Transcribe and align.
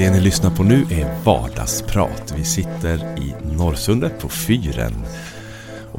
Det 0.00 0.10
ni 0.10 0.20
lyssnar 0.20 0.50
på 0.50 0.62
nu 0.62 0.82
är 0.90 1.24
Vardagsprat. 1.24 2.34
Vi 2.36 2.44
sitter 2.44 3.18
i 3.18 3.34
Norrsundet 3.56 4.20
på 4.20 4.28
fyren. 4.28 4.92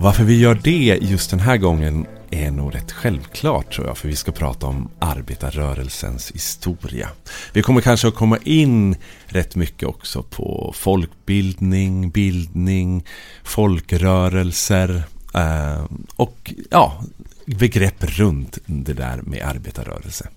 Och 0.01 0.05
varför 0.05 0.23
vi 0.23 0.39
gör 0.39 0.59
det 0.63 0.97
just 1.01 1.29
den 1.29 1.39
här 1.39 1.57
gången 1.57 2.05
är 2.29 2.51
nog 2.51 2.75
rätt 2.75 2.91
självklart 2.91 3.73
tror 3.73 3.87
jag. 3.87 3.97
För 3.97 4.07
vi 4.07 4.15
ska 4.15 4.31
prata 4.31 4.67
om 4.67 4.89
arbetarrörelsens 4.99 6.31
historia. 6.31 7.09
Vi 7.53 7.61
kommer 7.61 7.81
kanske 7.81 8.07
att 8.07 8.15
komma 8.15 8.37
in 8.43 8.95
rätt 9.25 9.55
mycket 9.55 9.89
också 9.89 10.23
på 10.23 10.73
folkbildning, 10.75 12.09
bildning, 12.09 13.05
folkrörelser 13.43 15.03
eh, 15.33 15.85
och 16.15 16.53
ja, 16.69 17.03
begrepp 17.45 18.03
runt 18.03 18.57
det 18.65 18.93
där 18.93 19.21
med 19.21 19.41
arbetarrörelse. 19.47 20.29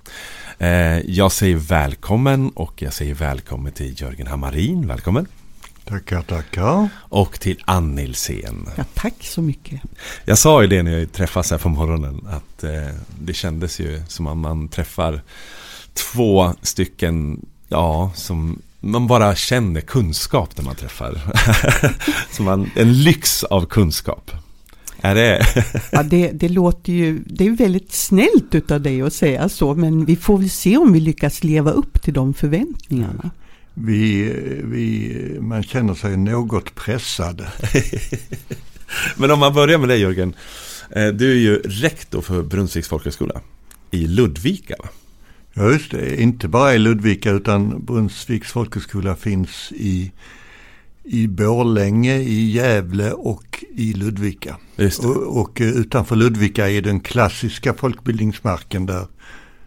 Eh, 0.59 0.99
jag 0.99 1.33
säger 1.33 1.57
välkommen 1.57 2.51
och 2.51 2.83
jag 2.83 2.93
säger 2.93 3.15
välkommen 3.15 3.73
till 3.73 4.01
Jörgen 4.01 4.27
Hammarin. 4.27 4.87
Välkommen. 4.87 5.27
Tackar, 5.85 6.23
tackar. 6.23 6.89
Och 6.99 7.41
till 7.41 7.63
Ann 7.65 7.95
Nilsén. 7.95 8.69
Ja, 8.77 8.85
tack 8.95 9.15
så 9.21 9.43
mycket. 9.43 9.81
Jag 10.25 10.39
sa 10.39 10.63
ju 10.63 10.69
det 10.69 10.83
när 10.83 10.99
jag 10.99 11.13
träffades 11.13 11.51
här 11.51 11.59
på 11.59 11.69
morgonen. 11.69 12.27
Att 12.31 12.65
eh, 12.65 12.95
det 13.21 13.35
kändes 13.35 13.81
ju 13.81 14.03
som 14.09 14.27
att 14.27 14.37
man 14.37 14.69
träffar 14.69 15.23
två 15.95 16.55
stycken, 16.63 17.47
ja, 17.69 18.13
som 18.15 18.63
man 18.81 19.07
bara 19.07 19.35
känner 19.35 19.81
kunskap 19.81 20.57
när 20.57 20.65
man 20.65 20.75
träffar. 20.75 21.21
som 22.31 22.45
man, 22.45 22.71
en 22.77 22.93
lyx 22.93 23.45
av 23.45 23.67
kunskap. 23.67 24.31
Är 25.01 25.15
det? 25.15 25.47
ja, 25.93 26.03
det, 26.03 26.31
det 26.31 26.49
låter 26.49 26.93
ju, 26.93 27.23
det 27.27 27.47
är 27.47 27.51
väldigt 27.51 27.93
snällt 27.93 28.55
utav 28.55 28.81
dig 28.81 29.03
att 29.03 29.13
säga 29.13 29.49
så, 29.49 29.75
men 29.75 30.05
vi 30.05 30.17
får 30.17 30.39
väl 30.39 30.51
se 30.51 30.77
om 30.77 30.93
vi 30.93 31.01
lyckas 31.01 31.45
leva 31.45 31.71
upp 31.71 32.03
till 32.03 32.15
de 32.15 32.35
förväntningarna. 32.35 33.31
Vi, 33.75 34.33
vi, 34.65 35.39
man 35.41 35.63
känner 35.63 35.95
sig 35.95 36.17
något 36.17 36.75
pressad. 36.75 37.47
men 39.17 39.31
om 39.31 39.39
man 39.39 39.55
börjar 39.55 39.79
med 39.79 39.89
dig 39.89 40.01
Jörgen. 40.01 40.35
Eh, 40.91 41.09
du 41.09 41.31
är 41.31 41.37
ju 41.37 41.57
rektor 41.57 42.23
för 42.23 42.43
Brunnsviks 42.43 42.89
folkhögskola 42.89 43.41
i 43.91 44.07
Ludvika. 44.07 44.75
Ja 45.55 45.71
just 45.71 45.91
det, 45.91 46.23
inte 46.23 46.49
bara 46.49 46.75
i 46.75 46.79
Ludvika 46.79 47.31
utan 47.31 47.85
Brunnsviks 47.85 48.53
folkhögskola 48.53 49.17
finns 49.17 49.73
i 49.73 50.13
i 51.05 51.27
Borlänge, 51.27 52.17
i 52.17 52.51
Gävle 52.51 53.13
och 53.13 53.65
i 53.77 53.93
Ludvika. 53.93 54.57
Och, 55.03 55.41
och, 55.41 55.61
eh, 55.61 55.69
utanför 55.69 56.17
Ludvika 56.17 56.71
är 56.71 56.83
den 56.83 57.01
klassiska 57.01 57.75
folkbildningsmarken 57.75 58.87
där 58.87 59.07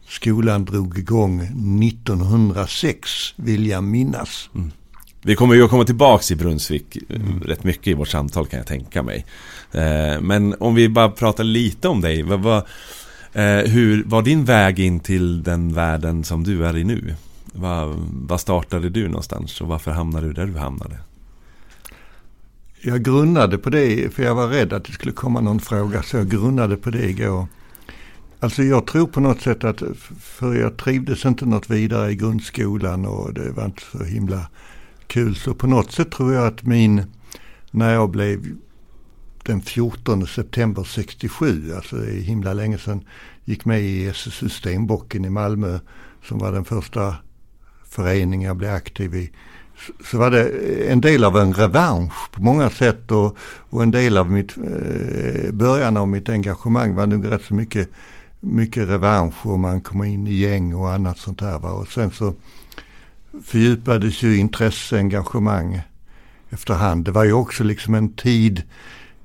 skolan 0.07 0.65
drog 0.65 0.97
igång 0.97 1.41
1906, 1.41 3.33
vill 3.35 3.67
jag 3.67 3.83
minnas. 3.83 4.49
Mm. 4.55 4.71
Vi 5.21 5.35
kommer 5.35 5.55
ju 5.55 5.63
att 5.63 5.69
komma 5.69 5.83
tillbaka 5.83 6.33
i 6.33 6.37
Brunnsvik 6.37 6.97
eh, 7.09 7.15
mm. 7.15 7.41
rätt 7.41 7.63
mycket 7.63 7.87
i 7.87 7.93
vårt 7.93 8.07
samtal 8.07 8.47
kan 8.47 8.57
jag 8.57 8.67
tänka 8.67 9.03
mig. 9.03 9.25
Eh, 9.71 10.21
men 10.21 10.55
om 10.59 10.75
vi 10.75 10.89
bara 10.89 11.09
pratar 11.09 11.43
lite 11.43 11.87
om 11.87 12.01
dig. 12.01 12.23
Vad, 12.23 12.39
vad, 12.39 12.63
hur 13.65 14.03
var 14.03 14.21
din 14.21 14.45
väg 14.45 14.79
in 14.79 14.99
till 14.99 15.43
den 15.43 15.73
världen 15.73 16.23
som 16.23 16.43
du 16.43 16.65
är 16.65 16.77
i 16.77 16.83
nu? 16.83 17.15
Var 17.53 18.37
startade 18.37 18.89
du 18.89 19.07
någonstans 19.07 19.61
och 19.61 19.67
varför 19.67 19.91
hamnade 19.91 20.27
du 20.27 20.33
där 20.33 20.45
du 20.45 20.57
hamnade? 20.57 20.97
jag 22.81 23.03
grunnade 23.03 23.57
på 23.57 23.69
det, 23.69 24.13
för 24.13 24.23
jag 24.23 24.35
var 24.35 24.47
rädd 24.47 24.73
att 24.73 24.85
det 24.85 24.91
skulle 24.91 25.13
komma 25.13 25.41
någon 25.41 25.59
fråga, 25.59 26.03
så 26.03 26.17
jag 26.17 26.29
grunnade 26.29 26.77
på 26.77 26.89
det 26.89 27.09
igår. 27.09 27.47
Alltså 28.39 28.63
jag 28.63 28.87
tror 28.87 29.07
på 29.07 29.19
något 29.19 29.41
sätt 29.41 29.63
att, 29.63 29.81
för 30.19 30.55
jag 30.55 30.77
trivdes 30.77 31.25
inte 31.25 31.45
något 31.45 31.69
vidare 31.69 32.11
i 32.11 32.15
grundskolan 32.15 33.05
och 33.05 33.33
det 33.33 33.51
var 33.51 33.65
inte 33.65 33.81
så 33.91 34.03
himla 34.03 34.49
kul. 35.07 35.35
Så 35.35 35.53
på 35.53 35.67
något 35.67 35.91
sätt 35.91 36.11
tror 36.11 36.33
jag 36.33 36.47
att 36.47 36.63
min, 36.63 37.03
när 37.71 37.93
jag 37.93 38.09
blev 38.09 38.45
den 39.43 39.61
14 39.61 40.27
september 40.27 40.83
67, 40.83 41.73
alltså 41.75 41.95
det 41.95 42.11
är 42.11 42.21
himla 42.21 42.53
länge 42.53 42.77
sedan, 42.77 43.03
gick 43.45 43.65
med 43.65 43.81
i 43.81 44.07
SSU 44.07 44.49
Stenbocken 44.49 45.25
i 45.25 45.29
Malmö 45.29 45.79
som 46.23 46.39
var 46.39 46.51
den 46.51 46.65
första 46.65 47.15
förening 47.89 48.43
jag 48.43 48.57
blev 48.57 48.73
aktiv 48.73 49.15
i 49.15 49.31
så 50.03 50.17
var 50.17 50.31
det 50.31 50.49
en 50.91 51.01
del 51.01 51.23
av 51.23 51.37
en 51.37 51.53
revansch 51.53 52.31
på 52.31 52.41
många 52.41 52.69
sätt 52.69 53.11
och, 53.11 53.37
och 53.69 53.83
en 53.83 53.91
del 53.91 54.17
av 54.17 54.31
mitt, 54.31 54.57
eh, 54.57 55.51
början 55.51 55.97
av 55.97 56.07
mitt 56.07 56.29
engagemang 56.29 56.95
var 56.95 57.07
nog 57.07 57.31
rätt 57.31 57.43
så 57.43 57.53
mycket, 57.53 57.89
mycket 58.47 58.89
revansch 58.89 59.45
och 59.45 59.59
man 59.59 59.81
kom 59.81 60.03
in 60.03 60.27
i 60.27 60.33
gäng 60.33 60.75
och 60.75 60.91
annat 60.91 61.17
sånt 61.17 61.39
där. 61.39 61.59
Va? 61.59 61.71
Och 61.71 61.87
sen 61.87 62.11
så 62.11 62.33
fördjupades 63.43 64.23
ju 64.23 64.37
intresse, 64.37 64.97
engagemang 64.97 65.81
efterhand. 66.49 67.05
Det 67.05 67.11
var 67.11 67.23
ju 67.23 67.33
också 67.33 67.63
liksom 67.63 67.93
en 67.95 68.13
tid 68.13 68.63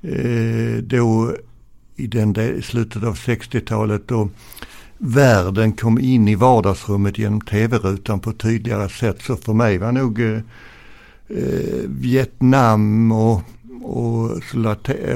eh, 0.02 0.82
då 0.82 1.36
i 1.96 2.06
den 2.06 2.32
del, 2.32 2.62
slutet 2.62 3.04
av 3.04 3.14
60-talet 3.14 4.08
då 4.08 4.28
världen 4.98 5.72
kom 5.72 5.98
in 5.98 6.28
i 6.28 6.34
vardagsrummet 6.34 7.18
genom 7.18 7.40
tv-rutan 7.40 8.20
på 8.20 8.30
ett 8.30 8.38
tydligare 8.38 8.88
sätt. 8.88 9.22
Så 9.22 9.36
för 9.36 9.52
mig 9.52 9.78
var 9.78 9.92
nog 9.92 10.20
eh, 10.20 10.40
eh 11.28 11.84
Vietnam 11.86 13.12
och, 13.12 13.42
och, 13.82 14.30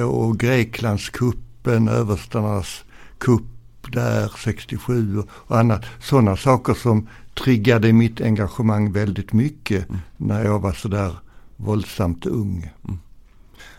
och 0.03 0.39
Greklandskuppen, 0.39 1.89
överstarnas 1.89 2.85
kupp 3.19 3.56
där 3.93 4.33
67 4.39 5.23
och 5.29 5.59
annat. 5.59 5.85
Sådana 6.01 6.37
saker 6.37 6.75
som 6.75 7.09
triggade 7.45 7.93
mitt 7.93 8.21
engagemang 8.21 8.93
väldigt 8.93 9.33
mycket 9.33 9.89
mm. 9.89 10.01
när 10.17 10.45
jag 10.45 10.59
var 10.59 10.73
sådär 10.73 11.13
våldsamt 11.57 12.27
ung. 12.27 12.71
Mm. 12.85 12.99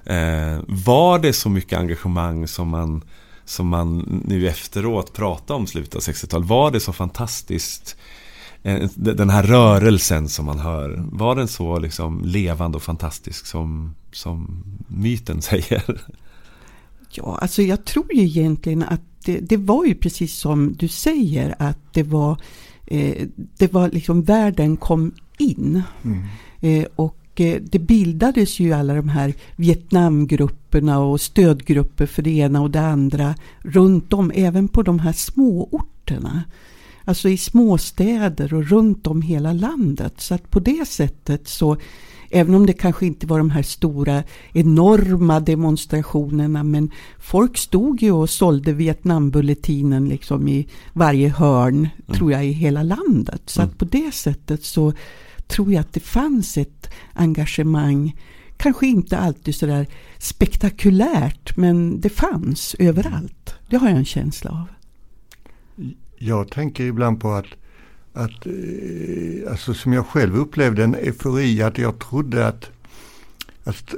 Eh, 0.05 0.63
var 0.67 1.19
det 1.19 1.33
så 1.33 1.49
mycket 1.49 1.79
engagemang 1.79 2.47
som 2.47 2.69
man 2.69 3.03
som 3.45 3.67
man 3.67 4.21
nu 4.25 4.47
efteråt 4.47 5.13
pratar 5.13 5.55
om 5.55 5.67
slutet 5.67 5.95
av 5.95 6.01
60-talet. 6.01 6.47
Var 6.47 6.71
det 6.71 6.79
så 6.79 6.93
fantastiskt? 6.93 7.97
Eh, 8.63 8.89
den 8.95 9.29
här 9.29 9.43
rörelsen 9.43 10.29
som 10.29 10.45
man 10.45 10.59
hör. 10.59 11.03
Var 11.11 11.35
den 11.35 11.47
så 11.47 11.79
liksom 11.79 12.21
levande 12.25 12.75
och 12.75 12.83
fantastisk 12.83 13.45
som, 13.45 13.95
som 14.11 14.63
myten 14.87 15.41
säger? 15.51 16.01
Ja, 17.09 17.37
alltså 17.41 17.61
jag 17.61 17.85
tror 17.85 18.13
ju 18.13 18.21
egentligen 18.21 18.83
att 18.83 19.01
det, 19.27 19.39
det 19.39 19.57
var 19.57 19.85
ju 19.85 19.95
precis 19.95 20.35
som 20.35 20.73
du 20.73 20.87
säger 20.87 21.55
att 21.59 21.93
det 21.93 22.03
var, 22.03 22.41
eh, 22.87 23.27
det 23.57 23.73
var 23.73 23.89
liksom 23.89 24.23
världen 24.23 24.77
kom 24.77 25.11
in. 25.37 25.83
Mm. 26.03 26.23
Eh, 26.61 26.87
och 26.95 27.17
Eh, 27.39 27.61
det 27.61 27.79
bildades 27.79 28.59
ju 28.59 28.73
alla 28.73 28.93
de 28.93 29.09
här 29.09 29.33
Vietnamgrupperna 29.55 30.99
och 30.99 31.21
stödgrupper 31.21 32.05
för 32.05 32.21
det 32.21 32.29
ena 32.29 32.61
och 32.61 32.71
det 32.71 32.81
andra 32.81 33.35
runt 33.59 34.13
om, 34.13 34.31
även 34.35 34.67
på 34.67 34.81
de 34.81 34.99
här 34.99 35.11
småorterna. 35.11 36.43
Alltså 37.03 37.29
i 37.29 37.37
småstäder 37.37 38.53
och 38.53 38.67
runt 38.67 39.07
om 39.07 39.21
hela 39.21 39.53
landet. 39.53 40.13
Så 40.17 40.35
att 40.35 40.51
på 40.51 40.59
det 40.59 40.87
sättet 40.87 41.47
så, 41.47 41.77
även 42.29 42.55
om 42.55 42.65
det 42.65 42.73
kanske 42.73 43.05
inte 43.05 43.27
var 43.27 43.37
de 43.37 43.49
här 43.49 43.61
stora 43.61 44.23
enorma 44.53 45.39
demonstrationerna, 45.39 46.63
men 46.63 46.91
folk 47.19 47.57
stod 47.57 48.01
ju 48.01 48.11
och 48.11 48.29
sålde 48.29 48.73
Vietnambulletinen 48.73 50.09
liksom 50.09 50.47
i 50.47 50.67
varje 50.93 51.29
hörn, 51.29 51.75
mm. 51.75 52.17
tror 52.17 52.31
jag, 52.31 52.45
i 52.45 52.51
hela 52.51 52.83
landet. 52.83 53.41
Så 53.45 53.61
mm. 53.61 53.69
att 53.69 53.77
på 53.77 53.85
det 53.85 54.13
sättet 54.13 54.63
så 54.63 54.93
tror 55.47 55.73
jag 55.73 55.81
att 55.81 55.93
det 55.93 55.99
fanns 55.99 56.57
ett 56.57 56.89
engagemang. 57.13 58.15
Kanske 58.57 58.87
inte 58.87 59.17
alltid 59.17 59.55
sådär 59.55 59.87
spektakulärt 60.17 61.57
men 61.57 62.01
det 62.01 62.09
fanns 62.09 62.75
överallt. 62.79 63.55
Det 63.69 63.77
har 63.77 63.89
jag 63.89 63.97
en 63.97 64.05
känsla 64.05 64.51
av. 64.51 64.67
Jag 66.17 66.51
tänker 66.51 66.83
ibland 66.83 67.21
på 67.21 67.31
att, 67.31 67.45
att 68.17 68.45
eh, 68.45 69.51
alltså 69.51 69.73
som 69.73 69.93
jag 69.93 70.05
själv 70.05 70.37
upplevde 70.37 70.83
en 70.83 70.95
eufori 70.95 71.61
att 71.61 71.77
jag 71.77 71.99
trodde 71.99 72.47
att 72.47 72.69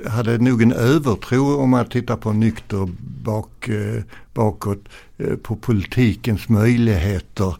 jag 0.03 0.11
hade 0.11 0.37
nog 0.37 0.61
en 0.61 0.71
övertro 0.71 1.61
om 1.61 1.69
man 1.69 1.85
tittar 1.85 2.15
på 2.15 2.31
nykter 2.33 2.89
bak, 3.23 3.69
eh, 3.69 4.03
bakåt 4.33 4.89
eh, 5.17 5.35
på 5.35 5.55
politikens 5.55 6.49
möjligheter 6.49 7.55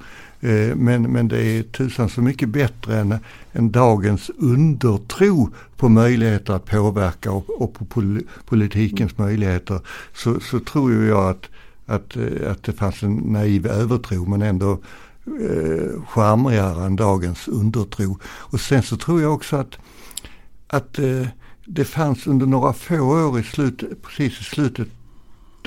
men, 0.76 1.02
men 1.02 1.28
det 1.28 1.42
är 1.42 1.64
tusan 1.64 2.10
så 2.10 2.22
mycket 2.22 2.50
bättre 2.50 3.00
än, 3.00 3.16
än 3.54 3.72
dagens 3.72 4.32
undertro 4.38 5.50
på 5.78 5.90
möjligheter 5.90 6.54
att 6.54 6.66
påverka 6.66 7.32
och, 7.32 7.62
och 7.62 7.74
på 7.74 7.86
pol, 7.86 8.22
politikens 8.46 9.18
möjligheter. 9.18 9.80
Så, 10.14 10.40
så 10.40 10.60
tror 10.60 11.06
jag 11.06 11.30
att, 11.30 11.50
att, 11.86 12.18
att 12.48 12.64
det 12.64 12.74
fanns 12.74 13.04
en 13.04 13.16
naiv 13.16 13.68
övertro 13.68 14.26
men 14.26 14.42
ändå 14.42 14.80
eh, 15.42 16.04
charmigare 16.08 16.86
än 16.86 16.96
dagens 16.96 17.48
undertro. 17.48 18.20
Och 18.24 18.62
sen 18.62 18.84
så 18.84 18.98
tror 18.98 19.22
jag 19.22 19.34
också 19.34 19.56
att, 19.56 19.78
att 20.68 21.00
eh, 21.00 21.28
det 21.66 21.86
fanns 21.86 22.28
under 22.28 22.46
några 22.46 22.74
få 22.74 23.00
år 23.00 23.40
i 23.40 23.44
slutet, 23.44 24.02
precis 24.04 24.42
i 24.42 24.44
slutet 24.44 24.88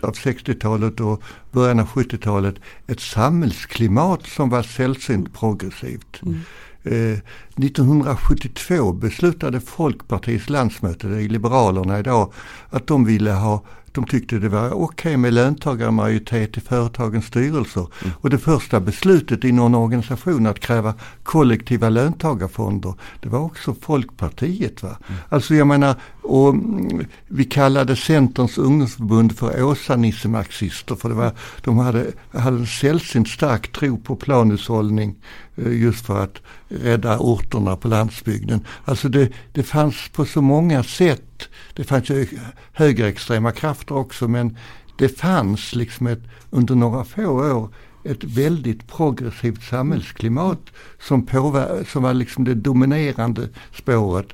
av 0.03 0.13
60-talet 0.15 1.01
och 1.01 1.23
början 1.53 1.81
av 1.81 1.87
70-talet 1.87 2.55
ett 2.87 3.01
samhällsklimat 3.01 4.27
som 4.27 4.51
var 4.51 4.63
sällsynt 4.63 5.35
progressivt. 5.35 6.23
Mm. 6.23 6.41
Eh, 6.83 7.19
1972 7.57 8.93
beslutade 8.93 9.61
Folkpartiets 9.61 10.51
landsmöte, 10.51 11.07
det 11.07 11.23
är 11.23 11.29
Liberalerna 11.29 11.99
idag, 11.99 12.33
att 12.71 12.87
de 12.87 13.05
ville 13.05 13.33
ha 13.33 13.63
de 13.93 14.07
tyckte 14.07 14.39
det 14.39 14.49
var 14.49 14.67
okej 14.67 14.77
okay 14.83 15.17
med 15.17 15.35
löntagarmajoritet 15.35 16.57
i 16.57 16.61
företagens 16.61 17.27
styrelser. 17.27 17.87
Mm. 18.03 18.15
Och 18.21 18.31
det 18.31 18.39
första 18.39 18.81
beslutet 18.81 19.45
i 19.45 19.53
någon 19.53 19.75
organisation 19.75 20.47
att 20.47 20.61
kräva 20.61 20.95
kollektiva 21.23 21.89
löntagarfonder, 21.89 22.95
det 23.21 23.29
var 23.29 23.39
också 23.39 23.75
Folkpartiet. 23.81 24.83
Va? 24.83 24.89
Mm. 24.89 25.21
Alltså 25.29 25.55
jag 25.55 25.67
menar, 25.67 25.95
och 26.23 26.49
mm, 26.49 27.07
vi 27.29 27.45
kallade 27.45 27.97
Centerns 27.97 28.59
ungdomsförbund 28.59 29.39
för 29.39 29.63
Åsa-Nisse-marxister 29.63 30.95
för 30.95 31.09
det 31.09 31.15
var, 31.15 31.33
de 31.65 31.79
hade, 31.79 32.07
hade 32.33 32.57
en 32.57 32.67
sällsynt 32.67 33.29
stark 33.29 33.73
tro 33.73 33.99
på 33.99 34.17
planhushållning 34.17 35.15
eh, 35.57 35.73
just 35.73 36.07
för 36.07 36.25
att 36.25 36.39
rädda 36.69 37.19
orterna 37.43 37.77
på 37.77 37.89
landsbygden. 37.89 38.67
Alltså 38.85 39.09
det, 39.09 39.33
det 39.53 39.63
fanns 39.63 40.09
på 40.13 40.25
så 40.25 40.43
många 40.43 40.83
sätt 40.83 41.49
det 41.75 41.85
fanns 41.85 42.11
ju 42.11 42.27
högerextrema 42.73 43.53
krafter 43.53 43.95
också 43.97 44.29
men 44.29 44.57
det 44.99 45.09
fanns 45.09 45.75
liksom 45.75 46.07
ett, 46.07 46.23
under 46.51 46.75
några 46.75 47.05
få 47.05 47.27
år 47.27 47.69
ett 48.05 48.25
väldigt 48.25 48.87
progressivt 48.87 49.63
samhällsklimat 49.63 50.61
som, 51.01 51.27
påver- 51.27 51.85
som 51.85 52.03
var 52.03 52.15
liksom 52.15 52.45
det 52.45 52.55
dominerande 52.55 53.49
spåret 53.75 54.27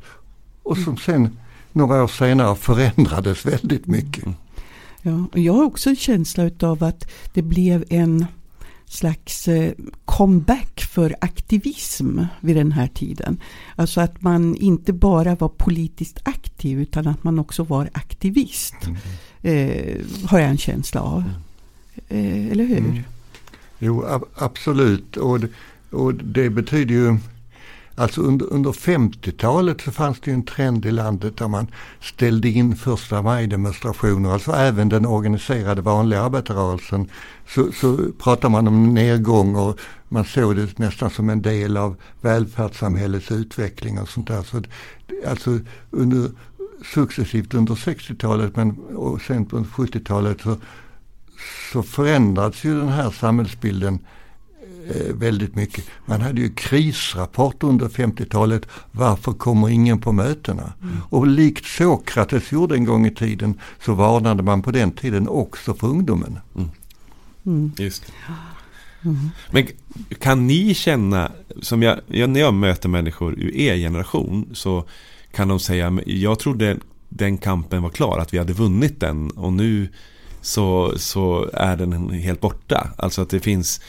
och 0.63 0.79
som 0.79 0.97
sen 0.97 1.39
några 1.73 2.03
år 2.03 2.09
senare 2.09 2.57
förändrades 2.57 3.47
väldigt 3.47 3.87
mycket. 3.87 4.25
Ja, 5.03 5.27
och 5.33 5.39
jag 5.39 5.53
har 5.53 5.65
också 5.65 5.91
en 5.91 5.97
känsla 5.97 6.45
utav 6.45 6.85
att 6.85 7.11
det 7.35 7.43
blev 7.43 7.85
en 7.89 8.27
slags 8.93 9.49
eh, 9.49 9.73
comeback 10.05 10.81
för 10.81 11.17
aktivism 11.21 12.21
vid 12.41 12.57
den 12.57 12.73
här 12.73 12.87
tiden. 12.87 13.41
Alltså 13.77 14.01
att 14.01 14.23
man 14.23 14.57
inte 14.57 14.93
bara 14.93 15.35
var 15.35 15.49
politiskt 15.49 16.19
aktiv 16.25 16.81
utan 16.81 17.07
att 17.07 17.25
man 17.25 17.39
också 17.39 17.63
var 17.63 17.91
aktivist. 17.93 18.75
Mm. 18.83 18.99
Eh, 19.43 19.97
har 20.25 20.39
jag 20.39 20.51
en 20.51 20.59
känsla 20.59 21.01
av. 21.01 21.25
Eh, 22.09 22.47
eller 22.49 22.65
hur? 22.65 22.79
Mm. 22.79 23.03
Jo, 23.79 24.05
ab 24.05 24.25
absolut. 24.35 25.17
Och, 25.17 25.41
och 25.91 26.15
det 26.15 26.51
betyder 26.51 26.95
ju 26.95 27.19
Alltså 27.99 28.21
under, 28.21 28.53
under 28.53 28.73
50-talet 28.73 29.81
så 29.81 29.91
fanns 29.93 30.21
det 30.21 30.31
en 30.31 30.43
trend 30.43 30.87
i 30.87 30.91
landet 30.91 31.37
där 31.37 31.49
man 31.49 31.67
ställde 32.01 32.49
in 32.49 32.77
första 32.77 33.23
maj-demonstrationer, 33.23 34.33
alltså 34.33 34.53
även 34.53 34.89
den 34.89 35.07
organiserade 35.07 35.83
vanliga 35.83 36.23
arbetarrörelsen. 36.23 37.11
Så, 37.49 37.73
så 37.73 37.99
pratar 38.19 38.49
man 38.49 38.69
om 38.69 38.95
nedgång 38.95 39.57
och 39.57 39.79
man 40.09 40.25
såg 40.25 40.57
det 40.57 40.79
nästan 40.79 41.11
som 41.11 41.31
en 41.31 41.43
del 41.43 41.77
av 41.77 41.97
välfärdssamhällets 42.21 43.31
utveckling 43.31 44.01
och 44.01 44.09
sånt 44.09 44.29
där. 44.29 44.43
Så, 44.43 44.63
alltså 45.29 45.59
under, 45.91 46.31
successivt 46.95 47.55
under 47.55 47.75
60-talet 47.75 48.57
men 48.57 48.71
och 48.79 49.21
sen 49.21 49.45
på 49.45 49.59
70-talet 49.59 50.41
så, 50.41 50.57
så 51.73 51.83
förändrades 51.83 52.65
ju 52.65 52.79
den 52.79 52.89
här 52.89 53.11
samhällsbilden 53.11 53.99
Eh, 54.95 55.15
väldigt 55.15 55.55
mycket. 55.55 55.85
Man 56.07 56.21
hade 56.21 56.41
ju 56.41 56.51
krisrapport 56.55 57.63
under 57.63 57.89
50-talet. 57.89 58.69
Varför 58.93 59.33
kommer 59.33 59.69
ingen 59.69 60.01
på 60.01 60.13
mötena? 60.13 60.73
Mm. 60.83 60.97
Och 61.09 61.27
likt 61.27 61.65
Sokrates 61.65 62.53
gjorde 62.53 62.75
en 62.75 62.85
gång 62.85 63.07
i 63.07 63.11
tiden 63.11 63.61
så 63.85 63.95
varnade 63.95 64.43
man 64.43 64.63
på 64.63 64.71
den 64.71 64.93
tiden 64.93 65.29
också 65.29 65.75
för 65.75 65.87
ungdomen. 65.87 66.39
Mm. 66.57 66.71
Mm. 67.47 67.73
Just 67.79 68.13
mm. 69.05 69.31
Men 69.51 69.67
kan 70.19 70.47
ni 70.47 70.75
känna, 70.75 71.33
som 71.63 71.83
jag, 71.83 72.01
när 72.07 72.41
jag 72.41 72.55
möter 72.55 72.89
människor 72.89 73.33
ur 73.39 73.57
er 73.57 73.77
generation 73.77 74.49
så 74.53 74.85
kan 75.33 75.49
de 75.49 75.61
säga, 75.61 76.01
jag 76.07 76.39
trodde 76.39 76.77
den 77.09 77.39
kampen 77.39 77.83
var 77.83 77.91
klar, 77.91 78.19
att 78.19 78.35
vi 78.35 78.39
hade 78.39 78.53
vunnit 78.53 79.01
den 79.01 79.31
och 79.31 79.53
nu 79.53 79.89
så, 80.41 80.93
så 80.97 81.51
är 81.53 81.77
den 81.77 82.11
helt 82.11 82.41
borta. 82.41 82.91
Alltså 82.97 83.23
att 83.23 83.31
det 83.31 83.41
finns 83.41 83.81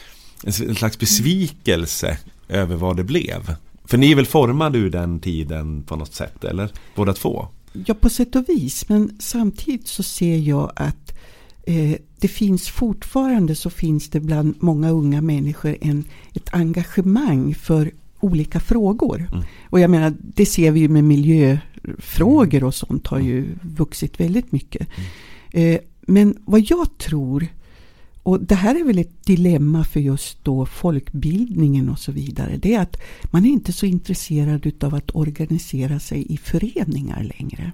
en 0.44 0.74
slags 0.74 0.98
besvikelse 0.98 2.18
över 2.48 2.76
vad 2.76 2.96
det 2.96 3.04
blev. 3.04 3.54
För 3.84 3.98
ni 3.98 4.12
är 4.12 4.16
väl 4.16 4.26
formade 4.26 4.78
ur 4.78 4.90
den 4.90 5.20
tiden 5.20 5.82
på 5.82 5.96
något 5.96 6.14
sätt, 6.14 6.44
eller? 6.44 6.70
Båda 6.94 7.12
två? 7.12 7.48
Ja, 7.86 7.94
på 7.94 8.08
sätt 8.08 8.36
och 8.36 8.48
vis. 8.48 8.88
Men 8.88 9.16
samtidigt 9.20 9.88
så 9.88 10.02
ser 10.02 10.36
jag 10.36 10.72
att 10.76 11.18
eh, 11.66 11.96
det 12.18 12.28
finns 12.28 12.68
fortfarande 12.68 13.54
så 13.54 13.70
finns 13.70 14.10
det 14.10 14.20
bland 14.20 14.54
många 14.58 14.90
unga 14.90 15.20
människor 15.20 15.76
en, 15.80 16.04
ett 16.34 16.54
engagemang 16.54 17.54
för 17.54 17.90
olika 18.20 18.60
frågor. 18.60 19.28
Mm. 19.32 19.44
Och 19.70 19.80
jag 19.80 19.90
menar, 19.90 20.14
det 20.20 20.46
ser 20.46 20.70
vi 20.70 20.80
ju 20.80 20.88
med 20.88 21.04
miljöfrågor 21.04 22.64
och 22.64 22.74
sånt 22.74 23.06
har 23.06 23.18
ju 23.18 23.48
vuxit 23.62 24.20
väldigt 24.20 24.52
mycket. 24.52 24.88
Mm. 25.52 25.74
Eh, 25.74 25.80
men 26.00 26.36
vad 26.44 26.60
jag 26.60 26.98
tror 26.98 27.46
och 28.22 28.40
det 28.40 28.54
här 28.54 28.80
är 28.80 28.84
väl 28.84 28.98
ett 28.98 29.24
dilemma 29.24 29.84
för 29.84 30.00
just 30.00 30.44
då 30.44 30.66
folkbildningen 30.66 31.88
och 31.88 31.98
så 31.98 32.12
vidare. 32.12 32.56
Det 32.56 32.74
är 32.74 32.80
att 32.80 32.96
man 33.24 33.46
är 33.46 33.50
inte 33.50 33.72
så 33.72 33.86
intresserad 33.86 34.84
av 34.84 34.94
att 34.94 35.14
organisera 35.14 36.00
sig 36.00 36.32
i 36.32 36.36
föreningar 36.36 37.32
längre. 37.38 37.72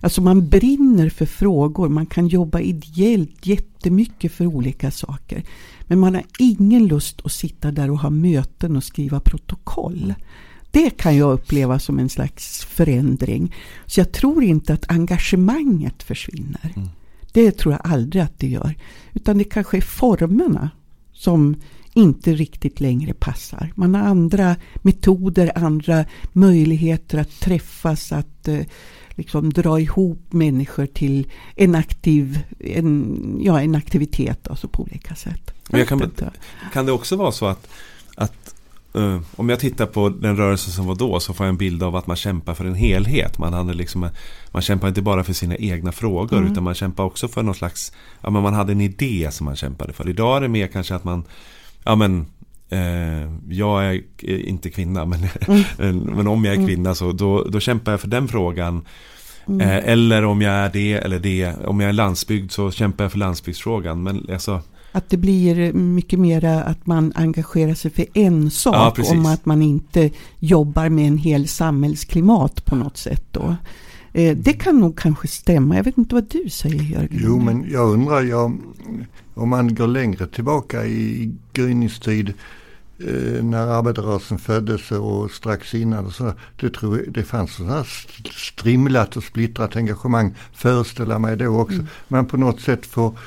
Alltså 0.00 0.20
man 0.22 0.48
brinner 0.48 1.08
för 1.08 1.26
frågor, 1.26 1.88
man 1.88 2.06
kan 2.06 2.28
jobba 2.28 2.60
ideellt 2.60 3.46
jättemycket 3.46 4.32
för 4.32 4.46
olika 4.46 4.90
saker. 4.90 5.42
Men 5.86 5.98
man 5.98 6.14
har 6.14 6.24
ingen 6.38 6.86
lust 6.86 7.20
att 7.24 7.32
sitta 7.32 7.70
där 7.70 7.90
och 7.90 7.98
ha 7.98 8.10
möten 8.10 8.76
och 8.76 8.84
skriva 8.84 9.20
protokoll. 9.20 10.14
Det 10.70 10.90
kan 10.90 11.16
jag 11.16 11.32
uppleva 11.32 11.78
som 11.78 11.98
en 11.98 12.08
slags 12.08 12.64
förändring. 12.64 13.54
Så 13.86 14.00
jag 14.00 14.12
tror 14.12 14.44
inte 14.44 14.74
att 14.74 14.90
engagemanget 14.90 16.02
försvinner. 16.02 16.72
Mm. 16.76 16.88
Det 17.32 17.52
tror 17.52 17.74
jag 17.74 17.92
aldrig 17.92 18.22
att 18.22 18.38
det 18.38 18.48
gör. 18.48 18.74
Utan 19.12 19.38
det 19.38 19.44
kanske 19.44 19.76
är 19.76 19.80
formerna 19.80 20.70
som 21.12 21.56
inte 21.94 22.34
riktigt 22.34 22.80
längre 22.80 23.14
passar. 23.14 23.72
Man 23.74 23.94
har 23.94 24.02
andra 24.02 24.56
metoder, 24.74 25.52
andra 25.58 26.04
möjligheter 26.32 27.18
att 27.18 27.40
träffas, 27.40 28.12
att 28.12 28.48
eh, 28.48 28.60
liksom 29.10 29.52
dra 29.52 29.80
ihop 29.80 30.32
människor 30.32 30.86
till 30.86 31.26
en, 31.56 31.74
aktiv, 31.74 32.38
en, 32.58 33.40
ja, 33.40 33.60
en 33.60 33.74
aktivitet 33.74 34.48
alltså 34.48 34.68
på 34.68 34.82
olika 34.82 35.14
sätt. 35.14 35.54
Men 35.70 35.86
kan, 35.86 36.12
kan 36.72 36.86
det 36.86 36.92
också 36.92 37.16
vara 37.16 37.32
så 37.32 37.46
att, 37.46 37.68
att 38.14 38.54
Uh, 38.96 39.20
om 39.36 39.48
jag 39.48 39.60
tittar 39.60 39.86
på 39.86 40.08
den 40.08 40.36
rörelse 40.36 40.70
som 40.70 40.86
var 40.86 40.94
då 40.94 41.20
så 41.20 41.34
får 41.34 41.46
jag 41.46 41.48
en 41.48 41.56
bild 41.56 41.82
av 41.82 41.96
att 41.96 42.06
man 42.06 42.16
kämpar 42.16 42.54
för 42.54 42.64
en 42.64 42.74
helhet. 42.74 43.38
Man, 43.38 43.52
hade 43.52 43.74
liksom, 43.74 44.08
man 44.50 44.62
kämpar 44.62 44.88
inte 44.88 45.02
bara 45.02 45.24
för 45.24 45.32
sina 45.32 45.56
egna 45.56 45.92
frågor 45.92 46.38
mm. 46.38 46.52
utan 46.52 46.64
man 46.64 46.74
kämpar 46.74 47.04
också 47.04 47.28
för 47.28 47.42
någon 47.42 47.54
slags, 47.54 47.92
ja 48.20 48.30
men 48.30 48.42
man 48.42 48.54
hade 48.54 48.72
en 48.72 48.80
idé 48.80 49.28
som 49.30 49.44
man 49.44 49.56
kämpade 49.56 49.92
för. 49.92 50.08
Idag 50.08 50.36
är 50.36 50.40
det 50.40 50.48
mer 50.48 50.66
kanske 50.66 50.94
att 50.94 51.04
man, 51.04 51.24
ja 51.84 51.94
men 51.94 52.26
eh, 52.68 53.32
jag 53.48 53.84
är 53.84 54.02
inte 54.22 54.70
kvinna 54.70 55.04
men, 55.04 55.26
mm. 55.78 55.98
men 56.16 56.26
om 56.28 56.44
jag 56.44 56.52
är 56.52 56.58
mm. 56.58 56.68
kvinna 56.68 56.94
så 56.94 57.12
då, 57.12 57.44
då 57.44 57.60
kämpar 57.60 57.92
jag 57.92 58.00
för 58.00 58.08
den 58.08 58.28
frågan. 58.28 58.84
Mm. 59.46 59.60
Eh, 59.60 59.92
eller 59.92 60.24
om 60.24 60.42
jag 60.42 60.54
är 60.54 60.70
det 60.72 60.92
eller 60.92 61.18
det. 61.18 61.54
Om 61.64 61.80
jag 61.80 61.88
är 61.88 61.92
landsbygd 61.92 62.52
så 62.52 62.70
kämpar 62.70 63.04
jag 63.04 63.12
för 63.12 63.18
landsbygdsfrågan. 63.18 64.02
Men 64.02 64.26
alltså, 64.32 64.60
att 64.92 65.10
det 65.10 65.16
blir 65.16 65.72
mycket 65.72 66.18
mer 66.18 66.44
att 66.44 66.86
man 66.86 67.12
engagerar 67.14 67.74
sig 67.74 67.90
för 67.90 68.06
en 68.14 68.50
sak. 68.50 68.98
Ja, 68.98 69.12
om 69.12 69.26
att 69.26 69.46
man 69.46 69.62
inte 69.62 70.10
jobbar 70.38 70.88
med 70.88 71.08
en 71.08 71.18
hel 71.18 71.48
samhällsklimat 71.48 72.64
på 72.64 72.76
något 72.76 72.96
sätt. 72.96 73.24
Då. 73.30 73.56
Eh, 74.12 74.36
det 74.36 74.52
kan 74.52 74.80
nog 74.80 74.98
kanske 74.98 75.28
stämma. 75.28 75.76
Jag 75.76 75.84
vet 75.84 75.98
inte 75.98 76.14
vad 76.14 76.24
du 76.24 76.48
säger 76.50 76.82
Jörgen. 76.82 77.20
Jo 77.24 77.38
men 77.38 77.70
jag 77.70 77.90
undrar, 77.90 78.22
jag, 78.22 78.58
om 79.34 79.48
man 79.48 79.74
går 79.74 79.86
längre 79.86 80.26
tillbaka 80.26 80.86
i 80.86 81.32
gryningstid 81.52 82.34
eh, 82.98 83.44
när 83.44 83.66
arbetarrörelsen 83.66 84.38
föddes 84.38 84.92
och 84.92 85.30
strax 85.30 85.74
innan. 85.74 86.06
Och 86.06 86.12
så, 86.12 86.32
det, 86.60 86.70
tror 86.70 86.98
jag, 86.98 87.12
det 87.12 87.22
fanns 87.22 87.54
sådana 87.54 87.84
strimlat 88.30 89.16
och 89.16 89.24
splittrat 89.24 89.76
engagemang 89.76 90.34
föreställer 90.52 91.18
mig 91.18 91.36
då 91.36 91.60
också. 91.60 91.74
Mm. 91.74 91.86
Man 92.08 92.26
på 92.26 92.36
något 92.36 92.60
sätt 92.60 92.86
får 92.86 93.18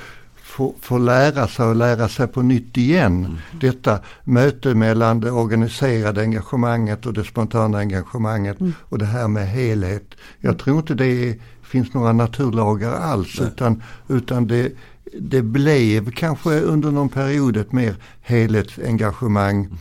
får, 0.56 0.74
får 0.82 1.00
lära 1.00 1.48
sig 1.48 1.66
och 1.66 1.76
lära 1.76 2.10
sig 2.10 2.28
på 2.28 2.42
nytt 2.42 2.78
igen. 2.78 3.26
Mm. 3.26 3.38
Detta 3.62 4.00
möte 4.24 4.76
mellan 4.76 5.20
det 5.20 5.32
organiserade 5.32 6.22
engagemanget 6.22 7.06
och 7.06 7.14
det 7.14 7.24
spontana 7.24 7.78
engagemanget 7.78 8.60
mm. 8.60 8.74
och 8.80 8.98
det 8.98 9.06
här 9.06 9.28
med 9.28 9.48
helhet. 9.48 10.16
Jag 10.40 10.60
tror 10.60 10.78
inte 10.78 10.94
det 10.94 11.30
är, 11.30 11.36
finns 11.64 11.94
några 11.94 12.14
naturlagar 12.14 12.94
alls 12.94 13.40
utan, 13.42 13.84
utan 14.08 14.48
det, 14.48 14.72
det 15.20 15.42
blev 15.42 16.12
kanske 16.12 16.60
under 16.60 16.92
någon 16.92 17.10
period 17.10 17.58
ett 17.58 17.72
mer 17.72 17.96
helhetsengagemang 18.22 19.78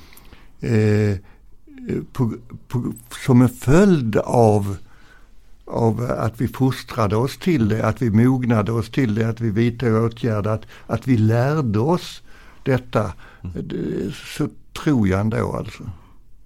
eh, 0.61 1.17
på, 2.13 2.33
på, 2.69 2.93
som 3.27 3.43
en 3.43 3.49
följd 3.49 4.17
av 4.17 4.77
av 5.75 6.11
att 6.19 6.41
vi 6.41 6.49
fostrade 6.49 7.17
oss 7.17 7.39
till 7.39 7.69
det, 7.69 7.87
att 7.87 8.03
vi 8.03 8.11
mognade 8.11 8.73
oss 8.73 8.91
till 8.91 9.15
det, 9.15 9.29
att 9.29 9.41
vi 9.41 9.51
vidtog 9.51 10.05
åtgärder, 10.05 10.51
att, 10.51 10.63
att 10.87 11.07
vi 11.07 11.17
lärde 11.17 11.79
oss 11.79 12.23
detta. 12.63 13.13
Mm. 13.43 14.13
Så 14.37 14.49
tror 14.83 15.09
jag 15.09 15.21
ändå 15.21 15.53
alltså. 15.53 15.83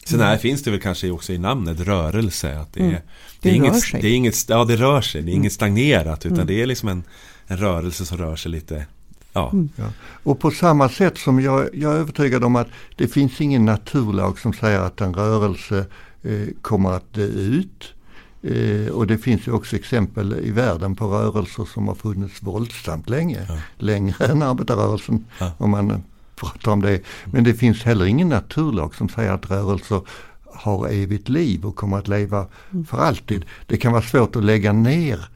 Sen 0.05 0.21
här 0.21 0.37
finns 0.37 0.63
det 0.63 0.71
väl 0.71 0.81
kanske 0.81 1.11
också 1.11 1.33
i 1.33 1.39
namnet 1.39 1.81
rörelse. 1.81 2.59
Att 2.59 2.73
det, 2.73 2.81
mm. 2.81 2.93
är, 2.93 2.97
det, 2.97 3.03
det, 3.41 3.51
är 3.51 3.55
inget, 3.55 3.81
sig. 3.81 4.01
det 4.01 4.09
är 4.09 4.15
inget, 4.15 4.49
ja 4.49 4.65
det 4.65 4.77
rör 4.77 5.01
sig, 5.01 5.23
det 5.23 5.29
är 5.29 5.33
mm. 5.33 5.41
inget 5.41 5.53
stagnerat 5.53 6.27
utan 6.27 6.37
mm. 6.37 6.47
det 6.47 6.63
är 6.63 6.67
liksom 6.67 6.89
en, 6.89 7.03
en 7.47 7.57
rörelse 7.57 8.07
som 8.07 8.19
rör 8.19 8.37
sig 8.37 8.51
lite 8.51 8.87
Ja. 9.33 9.51
Mm. 9.53 9.69
ja. 9.77 9.93
Och 10.23 10.41
på 10.41 10.51
samma 10.51 10.89
sätt 10.89 11.19
som 11.19 11.41
jag, 11.41 11.69
jag 11.75 11.93
är 11.95 11.99
övertygad 11.99 12.45
om 12.45 12.57
att 12.57 12.69
det 12.97 13.09
finns 13.09 13.41
ingen 13.41 13.65
naturlag 13.65 14.39
som 14.39 14.53
säger 14.53 14.81
att 14.81 15.01
en 15.01 15.15
rörelse 15.15 15.87
eh, 16.23 16.49
kommer 16.63 16.93
att 16.93 17.15
dö 17.15 17.27
ut. 17.27 17.95
Eh, 18.43 18.89
och 18.93 19.07
det 19.07 19.19
finns 19.19 19.49
ju 19.49 19.53
också 19.53 19.77
exempel 19.77 20.41
i 20.43 20.51
världen 20.51 20.97
på 20.97 21.07
rörelser 21.07 21.65
som 21.65 21.89
har 21.89 21.95
funnits 21.95 22.43
våldsamt 22.43 23.09
länge. 23.09 23.47
Ja. 23.49 23.59
Längre 23.77 24.25
än 24.25 24.43
arbetarrörelsen 24.43 25.25
ja. 25.39 25.53
om 25.59 25.71
man 25.71 26.03
pratar 26.37 26.73
om 26.73 26.83
det. 26.83 27.01
Men 27.25 27.45
det 27.45 27.55
finns 27.55 27.83
heller 27.83 28.05
ingen 28.05 28.29
naturlag 28.29 28.95
som 28.95 29.09
säger 29.09 29.33
att 29.33 29.51
rörelser 29.51 30.01
har 30.45 30.89
evigt 30.89 31.29
liv 31.29 31.67
och 31.67 31.77
kommer 31.77 31.99
att 31.99 32.09
leva 32.09 32.47
mm. 32.71 32.87
för 32.87 32.99
alltid. 32.99 33.45
Det 33.67 33.77
kan 33.77 33.93
vara 33.93 34.03
svårt 34.03 34.37
att 34.37 34.45
lägga 34.45 34.73
ner 34.73 35.29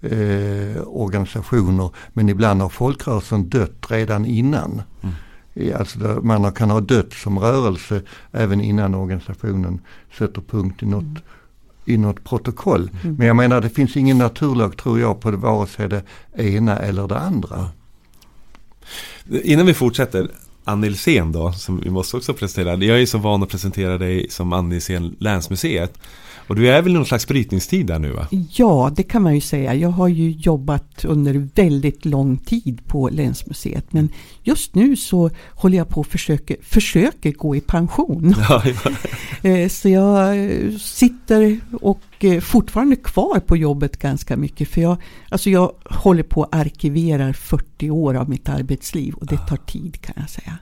eh, 0.00 0.82
organisationer 0.86 1.90
men 2.12 2.28
ibland 2.28 2.62
har 2.62 2.68
folkrörelsen 2.68 3.48
dött 3.48 3.86
redan 3.88 4.26
innan. 4.26 4.82
Mm. 5.00 5.14
Alltså 5.76 5.98
man 6.22 6.52
kan 6.52 6.70
ha 6.70 6.80
dött 6.80 7.12
som 7.12 7.38
rörelse 7.38 8.02
även 8.32 8.60
innan 8.60 8.94
organisationen 8.94 9.80
sätter 10.18 10.40
punkt 10.40 10.82
i 10.82 10.86
något 10.86 11.02
mm 11.02 11.22
i 11.90 11.96
något 11.96 12.24
protokoll. 12.24 12.90
Mm. 13.02 13.16
Men 13.16 13.26
jag 13.26 13.36
menar 13.36 13.60
det 13.60 13.70
finns 13.70 13.96
ingen 13.96 14.18
naturlag 14.18 14.76
tror 14.76 15.00
jag 15.00 15.20
på 15.20 15.30
det, 15.30 15.36
vare 15.36 15.66
sig 15.66 15.88
det 15.88 16.02
ena 16.36 16.76
eller 16.76 17.08
det 17.08 17.18
andra. 17.18 17.68
Innan 19.44 19.66
vi 19.66 19.74
fortsätter, 19.74 20.30
Ann 20.64 20.80
Nilsén 20.80 21.32
då, 21.32 21.52
som 21.52 21.80
vi 21.80 21.90
måste 21.90 22.16
också 22.16 22.34
presentera. 22.34 22.84
Jag 22.84 23.02
är 23.02 23.06
så 23.06 23.18
van 23.18 23.42
att 23.42 23.48
presentera 23.48 23.98
dig 23.98 24.26
som 24.30 24.52
Ann 24.52 24.68
Nilsén 24.68 25.16
Länsmuseet. 25.18 25.98
Och 26.50 26.56
du 26.56 26.68
är 26.68 26.82
väl 26.82 26.92
i 26.92 26.94
någon 26.94 27.06
slags 27.06 27.28
brytningstid 27.28 27.86
där 27.86 27.98
nu 27.98 28.10
va? 28.10 28.26
Ja, 28.50 28.92
det 28.96 29.02
kan 29.02 29.22
man 29.22 29.34
ju 29.34 29.40
säga. 29.40 29.74
Jag 29.74 29.88
har 29.88 30.08
ju 30.08 30.30
jobbat 30.30 31.04
under 31.04 31.48
väldigt 31.54 32.04
lång 32.04 32.36
tid 32.36 32.80
på 32.86 33.08
Länsmuseet. 33.08 33.92
Men 33.92 34.08
just 34.42 34.74
nu 34.74 34.96
så 34.96 35.30
håller 35.54 35.78
jag 35.78 35.88
på 35.88 36.00
att 36.00 36.06
försöka, 36.06 36.54
försöker 36.62 37.32
gå 37.32 37.56
i 37.56 37.60
pension. 37.60 38.34
Ja, 38.48 38.62
ja. 38.64 38.90
Eh, 39.50 39.68
så 39.68 39.88
jag 39.88 40.36
sitter 40.80 41.60
och 41.80 42.02
eh, 42.20 42.40
fortfarande 42.40 42.96
kvar 42.96 43.40
på 43.40 43.56
jobbet 43.56 43.96
ganska 43.96 44.36
mycket. 44.36 44.68
För 44.68 44.80
jag, 44.80 44.96
alltså 45.28 45.50
jag 45.50 45.72
håller 45.84 46.22
på 46.22 46.42
att 46.42 46.54
arkivera 46.54 47.32
40 47.32 47.90
år 47.90 48.14
av 48.14 48.28
mitt 48.28 48.48
arbetsliv 48.48 49.14
och 49.14 49.26
det 49.26 49.38
tar 49.38 49.56
tid 49.56 50.00
kan 50.00 50.14
jag 50.18 50.30
säga. 50.30 50.58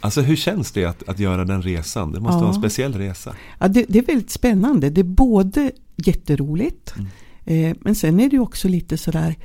Alltså 0.00 0.20
hur 0.20 0.36
känns 0.36 0.72
det 0.72 0.84
att, 0.84 1.08
att 1.08 1.18
göra 1.18 1.44
den 1.44 1.62
resan? 1.62 2.12
Det 2.12 2.20
måste 2.20 2.36
ja. 2.36 2.40
vara 2.40 2.48
en 2.48 2.60
speciell 2.60 2.94
resa. 2.94 3.34
Ja, 3.58 3.68
det, 3.68 3.84
det, 3.88 3.98
är 3.98 4.02
väldigt 4.02 4.30
spännande. 4.30 4.90
Det 4.90 5.00
är 5.00 5.04
både 5.04 5.72
jätteroligt 5.96 6.94
mm. 6.96 7.70
eh, 7.70 7.76
men 7.80 7.94
sen 7.94 8.20
är 8.20 8.30
det 8.30 8.38
också 8.38 8.68
lite 8.68 8.98
sådär 8.98 9.36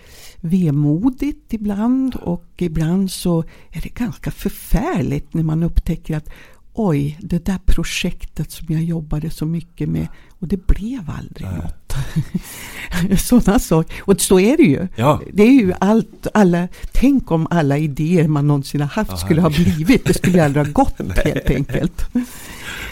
vemodigt 0.42 1.54
ibland 1.54 2.16
och 2.16 2.46
ibland 2.58 3.12
så 3.12 3.44
är 3.72 3.82
det 3.82 3.94
ganska 3.94 4.32
förfärligt 4.32 5.34
när 5.34 5.44
man 5.44 5.64
upptäcker 5.64 6.18
att 6.18 6.30
oj, 6.74 7.18
det 7.22 7.46
där 7.46 7.60
projektet 7.66 8.52
som 8.52 8.68
jag 8.70 8.84
jobbade 8.84 9.30
så 9.30 9.46
mycket 9.46 9.90
med 9.90 10.08
och 10.40 10.48
det 10.48 10.68
blev 10.68 11.10
aldrig 11.10 11.48
Nej. 11.48 11.58
något. 11.58 13.20
Sådana 13.20 13.60
saker. 13.60 14.02
Och 14.04 14.22
så 14.22 14.40
är 14.40 14.58
det 14.58 14.64
ju. 14.64 14.88
Ja. 14.96 15.22
Det 15.34 15.44
är 15.44 15.52
ju 15.52 15.74
allt, 15.80 16.28
alla, 16.34 16.68
tänk 16.92 17.32
om 17.32 17.48
alla 17.50 17.78
idéer 17.78 18.28
man 18.28 18.48
någonsin 18.48 18.82
har 18.82 18.88
haft 18.88 19.10
Aha. 19.10 19.20
skulle 19.20 19.42
ha 19.42 19.50
blivit. 19.50 20.06
Det 20.06 20.14
skulle 20.14 20.46
aldrig 20.46 20.66
ha 20.66 20.72
gått 20.72 20.96
helt 21.26 21.50
enkelt. 21.50 22.10
Nej, 22.12 22.26